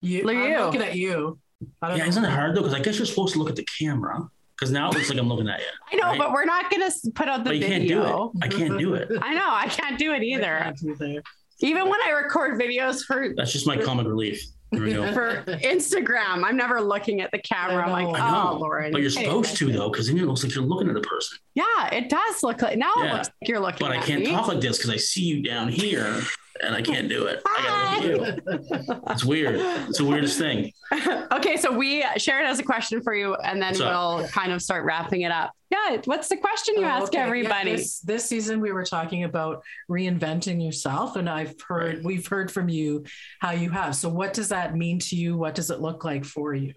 You, 0.03 0.25
Look 0.25 0.35
at 0.35 0.43
I'm 0.47 0.51
you. 0.53 0.59
looking 0.67 0.83
at 0.83 0.97
you. 0.97 1.39
I 1.81 1.89
don't 1.89 1.97
Yeah, 1.99 2.03
know. 2.05 2.09
isn't 2.09 2.25
it 2.25 2.31
hard 2.31 2.57
though? 2.57 2.63
Because 2.63 2.75
I 2.75 2.81
guess 2.81 2.99
you're 2.99 3.07
supposed 3.07 3.33
to 3.35 3.39
look 3.39 3.51
at 3.51 3.57
the 3.57 3.67
camera. 3.79 4.29
Because 4.59 4.71
now 4.71 4.91
it 4.91 4.95
looks 4.95 5.11
like 5.11 5.19
I'm 5.19 5.29
looking 5.29 5.49
at 5.49 5.61
you. 5.61 5.67
i 5.93 5.97
know 5.97 6.11
right? 6.11 6.19
but 6.19 6.33
we're 6.33 6.45
not 6.45 6.71
gonna 6.71 6.91
put 7.15 7.29
out 7.29 7.45
the 7.45 7.51
But 7.51 7.57
you 7.59 7.67
can't 7.67 7.89
do 7.89 8.01
video 8.03 8.33
it. 8.35 8.45
I 8.45 8.49
can't 8.49 8.79
do 8.79 8.95
it. 8.95 9.11
i 9.21 9.35
know 9.35 9.49
i 9.49 9.67
can't 9.67 9.99
do 9.99 10.13
it 10.13 10.23
either 10.23 10.73
can't 10.99 11.25
even 11.61 11.89
when 11.89 12.01
i 12.03 12.11
record 12.11 12.61
videos 12.61 13.05
for 13.05 13.33
That's 13.37 13.53
just 13.53 13.67
my 13.67 13.77
comic 13.77 14.07
relief. 14.07 14.45
There 14.73 14.83
we 14.83 14.93
go. 14.93 15.13
for 15.15 15.45
Instagram. 15.45 16.45
I'm 16.45 16.57
never 16.57 16.81
looking 16.81 17.21
at 17.21 17.31
the 17.31 17.39
camera. 17.39 17.85
I'm 17.85 17.93
like, 17.93 18.21
I 18.21 18.27
I 18.27 18.31
know, 18.33 18.51
oh, 18.55 18.59
Lauren. 18.59 18.93
But 18.93 19.03
you're 19.03 19.11
supposed 19.11 19.57
to 19.59 19.73
though, 19.73 19.89
because 19.89 20.09
then 20.09 20.19
it 20.19 20.25
looks 20.25 20.43
like 20.43 20.55
you're 20.55 20.65
looking 20.65 20.91
at 20.91 20.97
a 20.97 21.01
person. 21.01 21.39
Yeah, 21.55 21.89
it 21.93 22.09
does 22.09 22.43
look 22.43 22.61
like 22.63 22.77
now 22.77 22.93
it 22.97 23.13
looks 23.13 23.29
like 23.29 23.49
you're 23.49 23.61
looking 23.61 23.87
But 23.87 23.97
I 23.97 24.01
can't 24.01 24.21
me. 24.21 24.33
talk 24.33 24.49
like 24.49 24.61
this 24.61 24.79
because 24.79 24.91
I 24.91 24.97
see 24.97 25.23
you 25.23 25.43
down 25.43 25.69
here 25.69 26.23
and 26.63 26.75
I 26.75 26.83
can't 26.83 27.09
do 27.09 27.27
it. 27.27 27.43
I 27.47 28.01
gotta 28.01 28.07
look 28.09 28.29
at 28.29 28.87
you. 28.89 29.01
It's 29.11 29.25
weird. 29.25 29.57
It's 29.89 29.99
the 29.99 30.05
weirdest 30.05 30.39
thing. 30.39 30.73
okay, 31.33 31.57
so 31.57 31.73
we 31.77 32.05
Sharon 32.17 32.47
has 32.47 32.59
a 32.59 32.63
question 32.63 33.03
for 33.03 33.15
you, 33.15 33.35
and 33.35 33.61
then 33.61 33.71
What's 33.71 33.81
we'll 33.81 34.29
kind 34.29 34.53
of 34.53 34.63
start 34.63 34.85
wrapping 34.85 35.23
it 35.23 35.33
up. 35.33 35.53
Yeah, 35.71 36.01
what's 36.05 36.29
the 36.29 36.37
question 36.37 36.77
you 36.77 36.85
Oh, 36.85 36.89
ask 36.89 37.05
okay. 37.09 37.19
Yeah, 37.19 37.25
everybody? 37.27 37.73
this, 37.73 37.99
this 38.01 38.27
season 38.27 38.61
we 38.61 38.71
were 38.71 38.85
talking 38.85 39.25
about 39.25 39.63
reinventing 39.91 40.65
yourself, 40.65 41.17
and 41.17 41.29
I've 41.29 41.55
heard 41.67 41.97
Right. 41.97 42.05
we've 42.05 42.27
heard 42.27 42.53
from 42.53 42.69
you 42.69 43.05
how 43.41 43.51
you 43.51 43.71
have. 43.71 43.97
So, 43.97 44.09
what 44.09 44.33
does 44.33 44.51
that 44.51 44.77
mean 44.77 45.01
to 45.01 45.17
you? 45.17 45.37
What 45.37 45.55
does 45.57 45.71
it 45.71 45.81
look 45.81 46.05
like 46.05 46.25
for 46.25 46.55
you? 46.55 46.75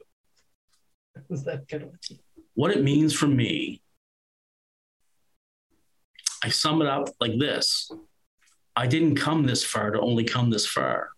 Is 1.29 1.43
that 1.43 1.67
good? 1.67 1.83
one? 1.83 1.97
What 2.55 2.71
it 2.71 2.81
means 2.81 3.13
for 3.13 3.27
me, 3.27 3.81
I 6.43 6.49
sum 6.49 6.81
it 6.81 6.87
up 6.87 7.09
like 7.19 7.37
this. 7.37 7.91
I 8.77 8.85
didn't 8.87 9.15
come 9.15 9.43
this 9.45 9.63
far 9.63 9.89
to 9.91 9.99
only 9.99 10.23
come 10.23 10.49
this 10.51 10.67
far. 10.67 11.09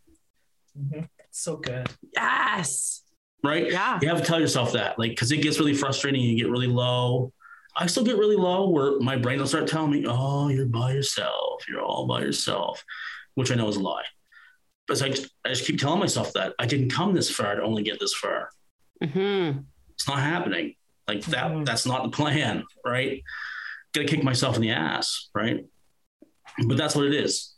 Mhm. 0.78 1.08
So 1.32 1.58
good. 1.58 1.88
yes. 2.16 3.04
Right? 3.44 3.72
Yeah. 3.72 4.00
You 4.02 4.08
have 4.10 4.20
to 4.22 4.26
tell 4.26 4.40
yourself 4.40 4.74
that, 4.74 4.98
like, 4.98 5.12
because 5.12 5.32
it 5.32 5.38
gets 5.42 5.60
really 5.60 5.74
frustrating. 5.74 6.22
You 6.22 6.36
get 6.38 6.50
really 6.50 6.68
low. 6.68 7.32
I 7.76 7.86
still 7.88 8.04
get 8.04 8.18
really 8.18 8.36
low 8.36 8.70
where 8.70 9.00
my 9.00 9.16
brain 9.16 9.40
will 9.40 9.48
start 9.48 9.68
telling 9.68 9.92
me, 9.92 10.06
oh, 10.08 10.48
you're 10.50 10.66
by 10.66 10.92
yourself. 10.94 11.64
You're 11.70 11.82
all 11.82 12.08
by 12.08 12.22
yourself, 12.22 12.84
which 13.36 13.52
I 13.52 13.56
know 13.56 13.68
is 13.70 13.76
a 13.78 13.80
lie. 13.82 14.04
But 14.88 15.02
I 15.04 15.10
just, 15.10 15.30
I 15.46 15.50
just 15.50 15.66
keep 15.66 15.80
telling 15.80 16.00
myself 16.00 16.34
that 16.34 16.54
I 16.60 16.66
didn't 16.66 16.90
come 16.92 17.14
this 17.14 17.30
far 17.30 17.56
to 17.56 17.62
only 17.62 17.84
get 17.84 18.00
this 18.00 18.14
far. 18.14 18.50
hmm 19.04 19.52
It's 19.92 20.08
not 20.08 20.20
happening. 20.20 20.76
Like 21.08 21.24
that, 21.26 21.52
Mhm. 21.52 21.66
that's 21.66 21.86
not 21.86 22.04
the 22.04 22.10
plan, 22.10 22.64
right? 22.86 23.22
Gotta 23.94 24.08
kick 24.08 24.24
myself 24.24 24.56
in 24.56 24.62
the 24.62 24.72
ass, 24.72 25.30
right? 25.34 25.66
But 26.66 26.78
that's 26.78 26.96
what 26.96 27.06
it 27.06 27.14
is. 27.14 27.56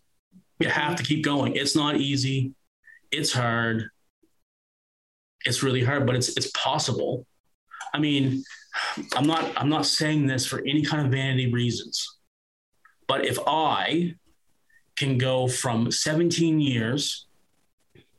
You 0.60 0.70
have 0.70 0.96
to 0.98 1.04
keep 1.04 1.24
going. 1.24 1.56
It's 1.56 1.76
not 1.76 1.98
easy. 1.98 2.54
It's 3.12 3.34
hard. 3.34 3.90
It's 5.46 5.64
really 5.64 5.84
hard, 5.84 6.06
but 6.06 6.16
it's 6.16 6.30
it's 6.38 6.52
possible. 6.52 7.26
I 7.94 8.00
mean, 8.00 8.44
I'm 9.16 9.26
not 9.26 9.52
I'm 9.58 9.70
not 9.70 9.86
saying 9.86 10.28
this 10.28 10.46
for 10.46 10.60
any 10.60 10.84
kind 10.84 11.06
of 11.06 11.12
vanity 11.12 11.52
reasons. 11.52 12.20
But 13.08 13.26
if 13.26 13.40
I 13.46 14.16
can 14.98 15.18
go 15.18 15.48
from 15.48 15.92
17 15.92 16.60
years 16.60 17.28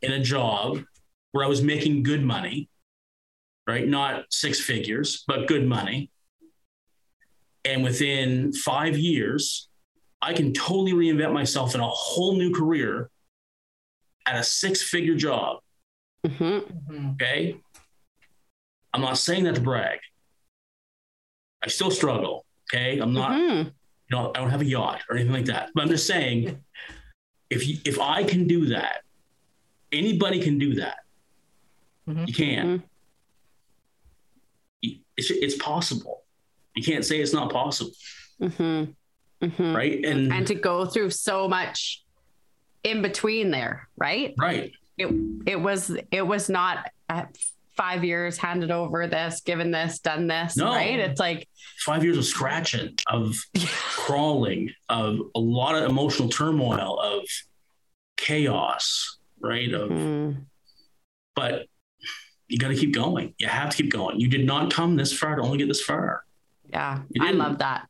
in 0.03 0.13
a 0.13 0.21
job 0.21 0.83
where 1.31 1.45
I 1.45 1.49
was 1.49 1.63
making 1.63 2.03
good 2.03 2.23
money, 2.23 2.69
right? 3.67 3.87
Not 3.87 4.25
six 4.31 4.61
figures, 4.61 5.25
but 5.27 5.47
good 5.47 5.67
money. 5.67 6.11
And 7.65 7.85
within 7.85 8.53
five 8.53 8.99
years, 8.99 9.69
I 10.23 10.33
can 10.33 10.53
totally 10.53 10.93
reinvent 10.93 11.33
myself 11.33 11.75
in 11.75 11.81
a 11.81 11.89
whole 11.89 12.37
new 12.37 12.55
career 12.55 13.11
at 14.27 14.37
a 14.39 14.43
six 14.45 14.83
figure 14.83 15.17
job. 15.17 15.59
hmm 16.25 16.59
Mhm. 16.89 17.15
Okay. 17.15 17.61
I'm 18.95 19.01
not 19.01 19.19
saying 19.19 19.45
that 19.45 19.57
to 19.57 19.61
brag. 19.61 19.99
I 21.65 21.69
still 21.69 21.91
struggle. 21.91 22.45
Okay. 22.73 22.99
I'm 23.01 23.13
not, 23.13 23.33
hmm 23.39 23.69
you 24.09 24.19
know, 24.19 24.31
I 24.35 24.41
don't 24.41 24.51
have 24.51 24.61
a 24.61 24.65
yacht 24.67 25.01
or 25.09 25.17
anything 25.17 25.33
like 25.33 25.47
that. 25.47 25.71
But 25.75 25.83
I'm 25.83 25.89
just 25.89 26.07
saying, 26.07 26.63
if 27.51 27.67
you, 27.67 27.79
if 27.85 27.99
I 27.99 28.23
can 28.25 28.47
do 28.47 28.67
that, 28.67 29.03
anybody 29.91 30.41
can 30.41 30.59
do 30.59 30.75
that. 30.77 30.99
Mhm. 32.09 32.29
You 32.29 32.35
can. 32.35 32.67
Mhm. 32.67 32.83
It's, 35.17 35.31
it's 35.31 35.57
possible. 35.57 36.23
You 36.75 36.83
can't 36.83 37.05
say 37.05 37.21
it's 37.21 37.33
not 37.35 37.53
possible, 37.53 37.93
hmm 39.43 39.49
hmm 39.49 39.75
right? 39.77 40.05
And, 40.05 40.33
And 40.33 40.47
to 40.47 40.55
go 40.55 40.87
through 40.87 41.11
so 41.11 41.49
much 41.49 42.03
in 42.85 43.03
between 43.03 43.51
there, 43.51 43.89
right? 43.97 44.35
right, 44.39 44.73
it 44.99 45.09
it 45.47 45.57
was 45.61 45.91
it 46.11 46.27
was 46.27 46.49
not 46.49 46.91
uh, 47.09 47.25
five 47.77 48.05
years 48.05 48.37
handed 48.39 48.71
over 48.71 49.07
this, 49.07 49.41
given 49.41 49.71
this, 49.71 49.99
done 49.99 50.27
this, 50.27 50.57
No. 50.57 50.67
right? 50.73 50.99
It's 50.99 51.19
like 51.21 51.49
Five 51.79 52.05
years 52.05 52.19
of 52.19 52.25
scratching, 52.25 52.97
of 53.09 53.35
crawling, 53.97 54.71
of 54.89 55.19
a 55.35 55.41
lot 55.41 55.75
of 55.75 55.89
emotional 55.91 56.29
turmoil, 56.29 57.01
of 57.01 57.23
chaos, 58.17 59.19
right? 59.41 59.73
Of 59.73 59.91
mm, 59.91 60.45
but 61.35 61.67
you 62.49 62.59
got 62.59 62.69
to 62.69 62.77
keep 62.77 62.93
going. 62.95 63.35
You 63.39 63.49
have 63.49 63.71
to 63.71 63.77
keep 63.83 63.91
going. 63.93 64.21
You 64.21 64.29
did 64.29 64.45
not 64.47 64.71
come 64.73 64.97
this 64.97 65.13
far 65.17 65.37
to 65.37 65.43
only 65.43 65.59
get 65.59 65.69
this 65.69 65.81
far. 65.83 66.25
yeah, 66.71 67.01
I 67.21 67.31
love 67.33 67.59
that. 67.59 67.89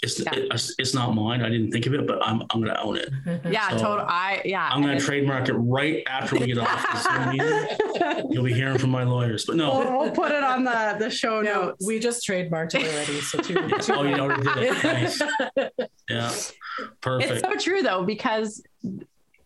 It's 0.00 0.20
Yeah. 0.20 0.30
it's, 0.34 0.74
it's 0.78 0.94
not 0.94 1.12
mine. 1.14 1.42
I 1.42 1.48
didn't 1.48 1.72
think 1.72 1.86
of 1.86 1.94
it, 1.94 2.06
but 2.06 2.18
I'm 2.24 2.42
I'm 2.50 2.60
gonna 2.62 2.78
own 2.80 2.96
it. 2.98 3.08
Yeah, 3.50 3.70
So, 3.70 3.78
total. 3.78 4.06
I 4.08 4.40
yeah. 4.44 4.68
I'm 4.70 4.80
gonna 4.80 4.92
and 4.94 5.00
trademark 5.02 5.48
it 5.48 5.54
right 5.54 6.04
after 6.08 6.36
we 6.36 6.46
get 6.46 6.58
off 6.58 6.86
this 6.92 7.06
meeting. 7.32 8.30
You'll 8.30 8.44
be 8.44 8.52
hearing 8.54 8.78
from 8.78 8.90
my 8.90 9.02
lawyers. 9.02 9.44
But 9.44 9.56
no, 9.56 9.76
we'll, 9.78 9.98
we'll 9.98 10.10
put 10.12 10.30
it 10.30 10.44
on 10.44 10.62
the 10.62 10.96
the 11.00 11.10
show 11.10 11.40
No, 11.42 11.62
notes. 11.66 11.84
we 11.86 11.98
just 11.98 12.24
trademarked 12.26 12.76
it 12.76 12.84
already. 12.84 13.20
So 13.20 13.38
two, 13.40 13.54
two 13.80 13.94
oh, 13.94 14.02
you 14.04 14.14
already 14.18 14.42
did 14.42 14.56
it. 14.76 14.84
Nice. 14.84 15.22
Yeah, 16.08 16.32
perfect. 17.00 17.32
It's 17.32 17.40
so 17.42 17.54
true 17.56 17.82
though 17.82 18.04
because 18.04 18.62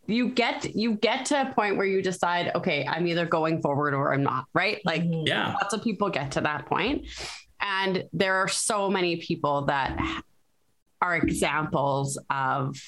you 0.06 0.28
get 0.30 0.74
you 0.76 0.96
get 0.96 1.24
to 1.26 1.48
a 1.48 1.54
point 1.54 1.78
where 1.78 1.86
you 1.86 2.02
decide, 2.02 2.50
okay, 2.56 2.86
I'm 2.86 3.06
either 3.06 3.24
going 3.24 3.62
forward 3.62 3.94
or 3.94 4.12
I'm 4.12 4.22
not, 4.22 4.44
right? 4.52 4.82
Like 4.84 5.02
Mhm. 5.02 5.26
Yeah, 5.26 5.54
lots 5.54 5.72
of 5.72 5.82
people 5.82 6.10
get 6.10 6.32
to 6.32 6.42
that 6.42 6.66
point 6.66 7.06
and 7.60 8.04
there 8.12 8.34
are 8.34 8.48
so 8.48 8.90
many 8.90 9.16
people 9.16 9.62
that 9.66 9.96
are 11.02 11.14
examples 11.16 12.18
of 12.30 12.80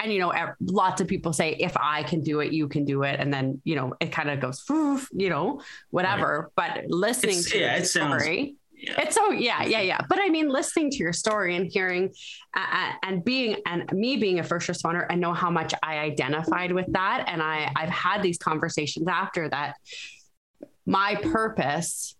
and 0.00 0.12
you 0.12 0.18
know 0.18 0.32
lots 0.60 1.00
of 1.00 1.06
people 1.06 1.32
say 1.32 1.50
if 1.60 1.76
i 1.76 2.02
can 2.02 2.20
do 2.20 2.40
it 2.40 2.52
you 2.52 2.66
can 2.66 2.84
do 2.84 3.04
it 3.04 3.20
and 3.20 3.32
then 3.32 3.60
you 3.64 3.76
know 3.76 3.94
it 4.00 4.10
kind 4.10 4.28
of 4.30 4.40
goes 4.40 4.64
you 5.12 5.28
know 5.30 5.60
whatever. 5.90 6.50
But 6.56 6.86
listening 6.88 7.38
It's- 7.38 7.50
to 7.52 7.58
yeah, 7.60 7.74
your 7.76 7.82
it 7.82 7.86
sounds- 7.86 8.22
story 8.22 8.56
yeah. 8.76 9.00
it's 9.02 9.14
so 9.14 9.30
yeah 9.30 9.62
yeah 9.64 9.80
yeah. 9.80 10.00
but 10.08 10.18
i 10.20 10.28
mean 10.28 10.48
listening 10.48 10.90
to 10.90 10.96
your 10.98 11.12
story 11.12 11.54
and 11.56 11.70
hearing 11.70 12.10
uh, 12.54 12.90
and 13.04 13.24
being 13.24 13.56
and 13.66 13.90
me 13.92 14.16
being 14.16 14.40
a 14.40 14.42
first 14.42 14.68
responder 14.68 15.06
i 15.10 15.14
know 15.14 15.32
how 15.32 15.48
much 15.50 15.72
i 15.82 15.98
identified 15.98 16.72
with 16.72 16.86
that. 16.92 17.24
And 17.28 17.40
i 17.40 17.70
i've 17.76 17.88
had 18.06 18.20
these 18.22 18.36
conversations 18.38 19.06
after 19.08 19.48
that. 19.50 19.76
My 20.86 21.14
purpose 21.14 22.16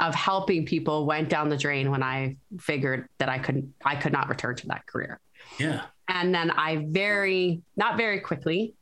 of 0.00 0.14
helping 0.14 0.64
people 0.64 1.06
went 1.06 1.28
down 1.28 1.48
the 1.48 1.56
drain 1.56 1.90
when 1.90 2.02
i 2.02 2.36
figured 2.60 3.08
that 3.18 3.28
i 3.28 3.38
couldn't 3.38 3.72
i 3.84 3.96
could 3.96 4.12
not 4.12 4.28
return 4.28 4.54
to 4.56 4.66
that 4.68 4.86
career 4.86 5.20
yeah, 5.58 5.82
and 6.08 6.34
then 6.34 6.50
i 6.50 6.84
very 6.88 7.62
not 7.76 7.96
very 7.96 8.20
quickly 8.20 8.74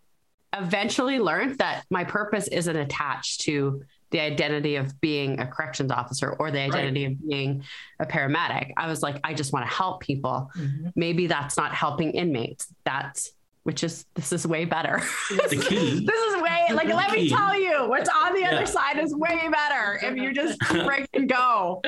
eventually 0.52 1.18
learned 1.18 1.58
that 1.58 1.84
my 1.90 2.04
purpose 2.04 2.48
isn't 2.48 2.76
attached 2.76 3.42
to 3.42 3.82
the 4.10 4.20
identity 4.20 4.76
of 4.76 4.98
being 5.00 5.40
a 5.40 5.46
corrections 5.46 5.90
officer 5.90 6.32
or 6.38 6.50
the 6.50 6.60
identity 6.60 7.04
of 7.04 7.28
being 7.28 7.64
a 7.98 8.06
paramedic. 8.06 8.72
I 8.76 8.86
was 8.86 9.02
like, 9.02 9.18
I 9.24 9.34
just 9.34 9.52
want 9.52 9.68
to 9.68 9.74
help 9.74 10.00
people. 10.00 10.48
Mhm. 10.56 10.92
Maybe 10.94 11.26
that's 11.26 11.56
not 11.56 11.74
helping 11.74 12.12
inmates. 12.12 12.72
That's 12.84 13.32
which 13.66 13.82
is 13.82 14.06
this 14.14 14.32
is 14.32 14.46
way 14.46 14.64
better. 14.64 15.02
the 15.50 15.56
key. 15.68 16.04
this 16.06 16.20
is 16.20 16.42
way 16.42 16.66
like 16.70 16.86
let 16.88 17.10
me 17.10 17.28
tell 17.28 17.58
you 17.58 17.88
what's 17.88 18.08
on 18.08 18.32
the 18.32 18.40
Yeah. 18.40 18.54
other 18.56 18.66
side 18.66 18.98
is 18.98 19.12
way 19.14 19.48
better 19.50 19.98
if 20.02 20.16
you 20.16 20.32
just 20.32 20.58
freaking 20.60 21.26
go. 21.28 21.82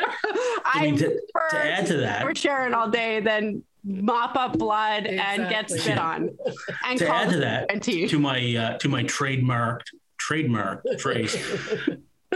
I 0.64 0.82
mean, 0.82 0.94
I'm 0.94 0.98
to, 0.98 1.20
to 1.50 1.56
add 1.72 1.86
to 1.86 1.96
that, 1.98 2.22
for 2.22 2.34
Sharon 2.34 2.74
all 2.74 2.90
day, 2.90 3.20
then 3.20 3.62
mop 3.84 4.34
up 4.36 4.58
blood 4.58 5.06
and 5.06 5.48
get 5.48 5.70
Exactly. 5.70 5.78
spit 5.78 5.98
on. 5.98 6.30
And 6.84 6.98
to 6.98 7.06
call 7.06 7.14
add 7.16 7.30
to 7.30 7.38
that, 7.38 7.68
guarantee. 7.68 8.08
to 8.08 8.18
my 8.18 8.56
uh, 8.56 8.78
to 8.78 8.88
my 8.88 9.04
trademarked 9.04 9.86
trademark 10.18 10.84
phrase. 10.98 11.36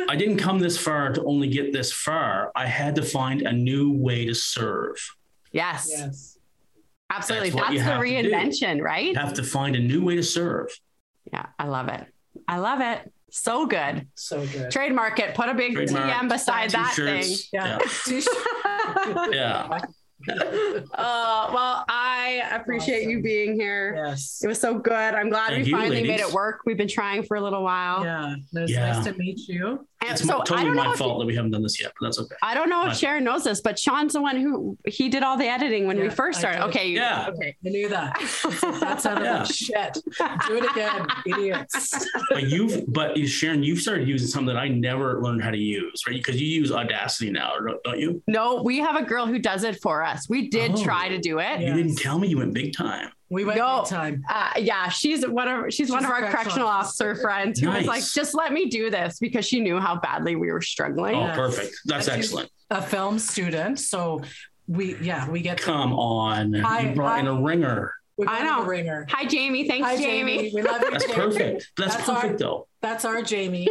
I 0.09 0.16
didn't 0.16 0.38
come 0.38 0.59
this 0.61 0.78
far 0.78 1.12
to 1.12 1.22
only 1.24 1.49
get 1.49 1.72
this 1.72 1.93
far. 1.93 2.53
I 2.55 2.66
had 2.66 2.95
to 2.95 3.03
find 3.03 3.43
a 3.43 3.53
new 3.53 3.90
way 3.93 4.24
to 4.26 4.34
serve. 4.34 4.97
Yes, 5.53 5.88
Yes. 5.90 6.32
Absolutely. 7.17 7.51
That's 7.51 7.61
That's, 7.69 7.79
the 7.79 7.83
have 7.85 8.01
to 8.03 8.23
do. 8.23 8.31
reinvention, 8.31 8.81
right? 8.83 9.09
You 9.09 9.15
have 9.15 9.35
to 9.35 9.43
find 9.43 9.77
a 9.77 9.81
new 9.81 10.03
way 10.05 10.17
to 10.17 10.23
serve. 10.23 10.69
Yeah, 11.33 11.47
I 11.59 11.67
love 11.67 11.89
it. 11.89 12.05
I 12.49 12.59
love 12.59 12.81
it. 12.81 13.11
So 13.31 13.67
good. 13.67 14.07
So 14.15 14.47
good. 14.47 14.71
Trademark 14.71 15.19
it. 15.19 15.35
Put 15.35 15.49
a 15.49 15.55
big 15.55 15.75
Trademark, 15.75 16.11
TM 16.11 16.29
beside 16.29 16.71
that 16.71 16.93
thing. 16.95 17.25
Yeah. 17.53 17.79
Yeah. 18.09 19.29
yeah. 19.31 19.79
Uh, 20.95 21.51
well, 21.53 21.85
I 21.89 22.43
appreciate 22.53 23.09
you 23.09 23.21
being 23.23 23.55
here. 23.55 23.95
yes. 24.07 24.41
It 24.45 24.47
was 24.47 24.61
so 24.61 24.79
good. 24.79 24.93
I'm 25.15 25.31
glad 25.31 25.49
Thank 25.49 25.65
we 25.65 25.71
you, 25.71 25.77
finally 25.77 26.03
made 26.05 26.21
it 26.21 26.33
work. 26.33 26.61
We've 26.65 26.77
been 26.77 26.87
trying 26.87 27.25
for 27.25 27.37
a 27.37 27.41
little 27.41 27.65
while. 27.65 28.05
Yeah. 28.05 28.35
It 28.55 28.61
was 28.61 28.71
Yeah. 28.71 28.93
nice 28.93 29.05
to 29.07 29.15
meet 29.15 29.49
you. 29.49 29.85
And 30.03 30.11
It's 30.11 30.23
so 30.23 30.27
my, 30.27 30.35
I 30.35 30.45
totally 30.45 30.65
don't 30.67 30.77
know 30.77 30.85
my 30.85 30.93
if 30.93 30.99
fault 30.99 31.19
that 31.21 31.27
we 31.27 31.35
haven't 31.37 31.53
done 31.53 31.63
this 31.63 31.81
yet, 31.81 31.93
but 31.99 32.07
that's 32.07 32.19
okay. 32.19 32.35
I 32.43 32.55
don't 32.55 32.69
know 32.69 32.85
My- 32.85 32.91
if 32.91 32.99
Sharon 32.99 33.25
knows 33.25 33.45
this, 33.45 33.61
but 33.61 33.79
Sean's 33.79 34.13
the 34.15 34.21
one 34.21 34.37
who 34.37 34.77
he 34.87 35.09
did 35.09 35.23
all 35.23 35.37
the 35.37 35.47
editing 35.47 35.87
when 35.87 35.99
we 36.01 36.09
first 36.11 36.39
started. 36.41 36.65
Okay. 36.67 36.89
you- 36.89 36.97
Yeah. 36.97 37.29
Okay. 37.29 37.57
I 37.65 37.69
knew 37.69 37.89
that. 37.89 38.19
That 38.81 39.01
sounded 39.01 39.25
Yeah. 39.25 39.39
like 39.43 39.53
shit. 39.53 39.99
Do 40.49 40.57
it 40.57 40.71
again, 40.71 41.07
idiots. 41.27 42.07
But 42.31 42.49
you've, 42.49 42.85
but 42.89 43.17
Sharon, 43.29 43.63
you've 43.63 43.81
started 43.81 44.09
using 44.09 44.29
something 44.29 44.55
that 44.55 44.61
I 44.61 44.69
never 44.69 45.23
learned 45.23 45.43
how 45.43 45.51
to 45.51 45.59
use, 45.59 46.03
right? 46.07 46.17
Because 46.17 46.41
you 46.41 46.49
use 46.49 46.73
Audacity 46.73 47.31
now, 47.31 47.53
don't- 47.65 47.83
don't 47.85 47.99
you? 48.01 48.23
No, 48.27 48.63
we 48.63 48.79
have 48.79 48.97
a 48.97 49.03
girl 49.05 49.27
who 49.27 49.39
does 49.39 49.63
it 49.65 49.81
for 49.81 50.03
us. 50.03 50.29
We 50.29 50.49
did 50.49 50.73
Oh. 50.73 50.83
try 50.85 51.09
to 51.09 51.19
do 51.19 51.39
it. 51.39 51.61
You 51.61 51.73
didn't 51.75 51.97
tell 51.97 52.19
me 52.19 52.29
you 52.29 52.39
went 52.39 52.55
big 52.55 52.75
time. 52.77 53.11
We 53.33 53.47
went 53.47 53.59
No. 53.59 53.80
big 53.80 53.89
time. 53.89 54.24
Uh, 54.28 54.51
yeah, 54.59 54.91
she's 54.91 55.26
one 55.26 55.49
of 55.49 55.72
she's, 55.72 55.91
one 55.91 56.05
of 56.05 56.11
our 56.11 56.18
correctional 56.20 56.43
correctional 56.45 56.68
officer 56.68 57.11
officer. 57.12 57.22
friends 57.22 57.61
who 57.61 57.70
was 57.70 57.87
like, 57.87 58.05
just 58.05 58.35
let 58.35 58.53
me 58.53 58.66
do 58.66 58.91
this 58.91 59.18
because 59.18 59.47
she 59.47 59.61
knew 59.61 59.78
how 59.80 59.99
badly 59.99 60.37
we 60.37 60.53
were 60.53 60.61
struggling. 60.61 61.14
Oh, 61.14 61.20
Yes. 61.20 61.37
perfect. 61.37 61.74
That's 61.87 62.09
And 62.09 62.18
excellent. 62.18 62.51
A 62.70 62.83
film 62.83 63.18
student. 63.18 63.80
So 63.80 64.20
we, 64.66 64.97
yeah, 64.99 65.30
we 65.30 65.41
get 65.41 65.57
to, 65.59 65.64
Come 65.64 65.95
on. 65.95 66.53
Hi- 66.53 66.91
you 66.91 66.95
brought 66.95 67.20
in 67.20 67.26
a 67.26 67.41
ringer. 67.41 67.95
I 68.28 68.45
know. 68.45 68.62
a 68.64 68.66
ringer. 68.66 69.07
Hi, 69.11 69.24
Jamie. 69.24 69.66
Thanks, 69.66 69.87
Hi, 69.89 69.97
Jamie. 69.97 70.37
Jamie. 70.37 70.53
We 70.55 70.61
love 70.62 70.83
you. 70.83 70.91
That's 70.91 71.05
Jamie. 71.07 71.14
perfect. 71.16 71.72
That's, 71.78 71.97
That's 71.97 72.09
our- 72.11 72.20
perfect, 72.20 72.39
though. 72.41 72.68
That's 72.83 73.05
our 73.07 73.22
Jamie. 73.22 73.66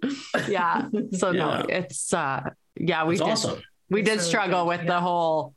yeah. 0.48 0.88
So 1.12 1.32
no, 1.32 1.66
it's 1.68 2.14
uh 2.14 2.40
yeah, 2.76 3.04
we 3.04 3.14
It's 3.16 3.22
did 3.22 3.30
awesome. 3.30 3.62
we 3.90 4.00
did 4.02 4.12
really 4.12 4.22
struggle 4.22 4.62
good. 4.64 4.68
with 4.68 4.80
Yeah. 4.84 4.86
the 4.94 5.00
whole 5.00 5.54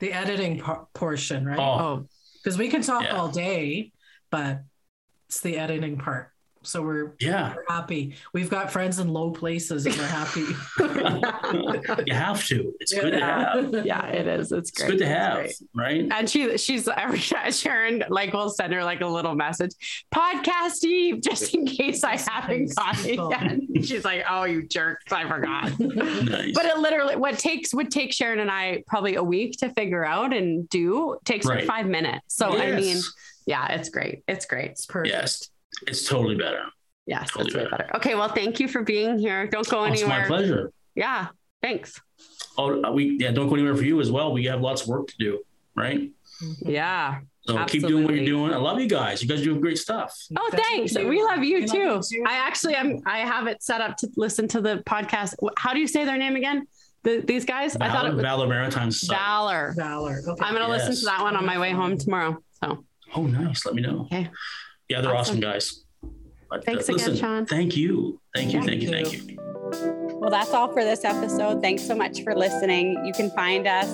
The 0.00 0.12
editing 0.12 0.60
por- 0.60 0.86
portion, 0.94 1.44
right? 1.46 1.58
Oh, 1.58 1.62
oh 1.62 2.06
Because 2.44 2.58
we 2.58 2.68
can 2.68 2.82
talk 2.82 3.04
Yeah. 3.04 3.16
all 3.16 3.28
day, 3.28 3.92
but 4.30 4.64
it's 5.28 5.40
the 5.40 5.56
editing 5.56 5.96
part. 5.96 6.33
So 6.66 6.82
we're, 6.82 7.14
yeah. 7.20 7.54
we're 7.54 7.64
happy. 7.68 8.14
We've 8.32 8.50
got 8.50 8.70
friends 8.72 8.98
in 8.98 9.08
low 9.08 9.30
places 9.30 9.86
and 9.86 9.94
we're 9.96 10.06
happy. 10.06 10.44
you 12.06 12.14
have 12.14 12.44
to. 12.46 12.72
It's 12.80 12.92
good 12.92 13.10
to 13.12 13.20
have. 13.20 13.86
yeah, 13.86 14.06
it 14.06 14.26
is. 14.26 14.52
It's 14.52 14.70
It's 14.70 14.78
great. 14.78 14.90
good 14.92 14.98
to 14.98 15.06
have, 15.06 15.36
great. 15.36 15.54
right? 15.74 16.08
And 16.12 16.28
she 16.28 16.56
she's 16.58 16.88
every 16.88 17.18
Sharon 17.50 18.04
like 18.08 18.32
will 18.32 18.50
send 18.50 18.72
her 18.72 18.82
like 18.84 19.00
a 19.00 19.06
little 19.06 19.34
message, 19.34 20.04
podcast 20.14 20.84
Eve, 20.84 21.20
just 21.22 21.54
in 21.54 21.66
case 21.66 22.04
I 22.04 22.16
haven't 22.16 22.66
case 22.66 22.74
got 22.74 23.04
it 23.04 23.64
yet. 23.74 23.84
She's 23.84 24.04
like, 24.04 24.24
oh, 24.28 24.44
you 24.44 24.66
jerks, 24.66 25.12
I 25.12 25.28
forgot. 25.28 25.72
Nice. 26.24 26.52
but 26.54 26.64
it 26.64 26.78
literally 26.78 27.16
what 27.16 27.38
takes 27.38 27.74
would 27.74 27.90
take 27.90 28.12
Sharon 28.12 28.38
and 28.40 28.50
I 28.50 28.82
probably 28.86 29.14
a 29.16 29.22
week 29.22 29.58
to 29.58 29.68
figure 29.70 30.04
out 30.04 30.32
and 30.32 30.68
do 30.68 31.16
takes 31.24 31.46
her 31.46 31.54
Right. 31.54 31.66
five 31.66 31.86
minutes. 31.86 32.34
So 32.34 32.48
I 32.56 32.72
mean, 32.80 32.96
yeah, 33.46 33.72
it's 33.72 33.88
great. 33.90 34.22
It's 34.26 34.46
great. 34.46 34.70
It's 34.72 34.86
perfect. 34.86 35.12
yes, 35.14 35.50
it's 35.86 36.06
totally 36.08 36.34
better. 36.36 36.62
Yes, 37.06 37.30
Totally 37.30 37.46
it's 37.48 37.54
way 37.56 37.64
better. 37.64 37.76
better. 37.84 37.96
Okay, 37.96 38.14
well, 38.14 38.28
thank 38.28 38.60
you 38.60 38.66
for 38.68 38.82
being 38.82 39.18
here. 39.18 39.46
Don't 39.46 39.68
go 39.68 39.80
Oh, 39.80 39.84
it's 39.84 40.02
my 40.06 40.24
pleasure. 40.26 40.72
Yeah, 40.94 41.28
thanks. 41.62 42.00
Oh, 42.56 42.82
uh, 42.82 42.92
we 42.92 43.18
yeah, 43.20 43.30
don't 43.30 43.48
go 43.48 43.54
anywhere 43.54 43.76
for 43.76 43.82
you 43.84 44.00
as 44.00 44.10
well. 44.10 44.32
We 44.32 44.44
have 44.46 44.60
lots 44.62 44.82
of 44.82 44.88
work 44.88 45.08
to 45.08 45.14
do, 45.18 45.40
right? 45.76 46.10
Yeah. 46.60 47.20
So 47.46 47.62
keep 47.66 47.86
doing 47.86 48.04
what 48.04 48.14
you're 48.14 48.24
doing. 48.24 48.54
I 48.54 48.56
love 48.56 48.80
you 48.80 48.88
guys. 48.88 49.22
You 49.22 49.28
guys 49.28 49.42
do 49.42 49.54
great 49.60 49.76
stuff. 49.76 50.16
Oh, 50.34 50.48
Thank 50.50 50.90
thanks. 50.90 50.94
We 50.96 51.22
love 51.22 51.44
you 51.44 51.58
We 51.60 51.66
too. 51.66 51.90
love 51.90 52.04
you. 52.10 52.24
I 52.26 52.34
actually 52.36 52.74
am. 52.74 53.00
I 53.04 53.18
have 53.18 53.46
it 53.48 53.62
set 53.62 53.82
up 53.82 53.98
to 53.98 54.08
listen 54.16 54.48
to 54.48 54.62
the 54.62 54.82
podcast. 54.86 55.34
How 55.58 55.74
do 55.74 55.78
you 55.80 55.86
say 55.86 56.06
their 56.06 56.16
name 56.16 56.36
again? 56.36 56.66
The, 57.02 57.20
these 57.20 57.44
guys? 57.44 57.76
I 57.76 57.88
thought 57.88 58.06
it 58.06 58.12
Valor, 58.12 58.14
was 58.14 58.22
Valor 58.22 58.46
Maritime 58.46 58.90
Society. 58.90 59.20
Valor. 59.22 59.74
Valor. 59.76 60.22
Okay. 60.26 60.42
I'm 60.42 60.54
gonna 60.54 60.70
listen 60.72 60.94
to 60.94 61.04
that 61.04 61.20
one 61.20 61.36
on 61.36 61.44
my 61.44 61.58
way 61.58 61.70
home 61.72 61.98
tomorrow. 61.98 62.38
So 62.62 62.82
Oh, 63.14 63.26
nice. 63.26 63.66
Let 63.66 63.74
me 63.74 63.82
know. 63.82 64.02
Okay. 64.10 64.30
Yeah, 64.94 65.00
they're 65.00 65.16
awesome, 65.16 65.38
Awesome. 65.38 65.40
guys. 65.40 65.84
But, 66.48 66.60
uh, 66.60 66.62
Thanks 66.62 66.88
again, 66.88 67.16
Sean. 67.16 67.46
Thank 67.46 67.76
you. 67.76 68.20
Thank 68.32 68.52
you. 68.52 68.62
Thank 68.62 68.82
Thank 68.88 69.12
you. 69.12 69.18
Thank 69.18 69.30
you. 69.30 70.18
Well, 70.20 70.30
that's 70.30 70.54
all 70.54 70.72
for 70.72 70.84
this 70.84 71.04
episode. 71.04 71.60
Thanks 71.60 71.84
so 71.84 71.96
much 71.96 72.22
for 72.22 72.32
listening. 72.36 73.04
You 73.04 73.12
can 73.12 73.28
find 73.32 73.66
us 73.66 73.88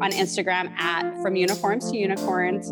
on 0.00 0.12
Instagram 0.12 0.70
at 0.78 1.14
From 1.20 1.36
Uniforms 1.36 1.90
to 1.90 1.98
Unicorns 1.98 2.70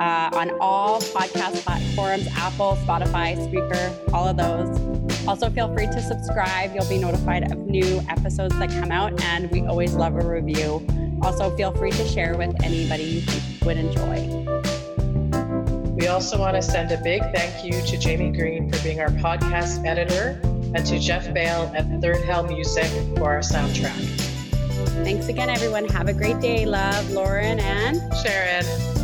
uh, 0.00 0.30
on 0.32 0.50
all 0.60 1.00
podcast 1.02 1.62
platforms 1.62 2.26
Apple, 2.36 2.78
Spotify, 2.86 3.36
Spreaker, 3.36 4.12
all 4.14 4.26
of 4.26 4.38
those. 4.38 5.28
Also, 5.28 5.50
feel 5.50 5.72
free 5.74 5.86
to 5.86 6.00
subscribe. 6.00 6.74
You'll 6.74 6.88
be 6.88 6.96
notified 6.98 7.52
of 7.52 7.58
new 7.58 8.00
episodes 8.08 8.58
that 8.58 8.70
come 8.70 8.90
out, 8.90 9.22
and 9.24 9.50
we 9.50 9.60
always 9.66 9.94
love 9.94 10.16
a 10.16 10.26
review. 10.26 10.86
Also, 11.22 11.54
feel 11.54 11.72
free 11.72 11.90
to 11.90 12.08
share 12.08 12.34
with 12.38 12.54
anybody 12.64 13.02
you 13.04 13.20
think 13.20 13.64
would 13.66 13.76
enjoy. 13.76 14.65
We 15.96 16.08
also 16.08 16.38
want 16.38 16.56
to 16.56 16.62
send 16.62 16.92
a 16.92 16.98
big 16.98 17.22
thank 17.34 17.64
you 17.64 17.80
to 17.80 17.96
Jamie 17.96 18.30
Green 18.30 18.70
for 18.70 18.82
being 18.82 19.00
our 19.00 19.08
podcast 19.08 19.82
editor 19.86 20.38
and 20.74 20.84
to 20.84 20.98
Jeff 20.98 21.32
Bale 21.32 21.72
at 21.74 21.86
Third 22.02 22.22
Hell 22.22 22.46
Music 22.46 22.84
for 23.16 23.32
our 23.32 23.40
soundtrack. 23.40 23.96
Thanks 25.02 25.28
again, 25.28 25.48
everyone. 25.48 25.86
Have 25.86 26.08
a 26.08 26.12
great 26.12 26.38
day. 26.40 26.66
Love, 26.66 27.10
Lauren 27.12 27.58
and 27.60 27.96
Sharon. 28.18 28.95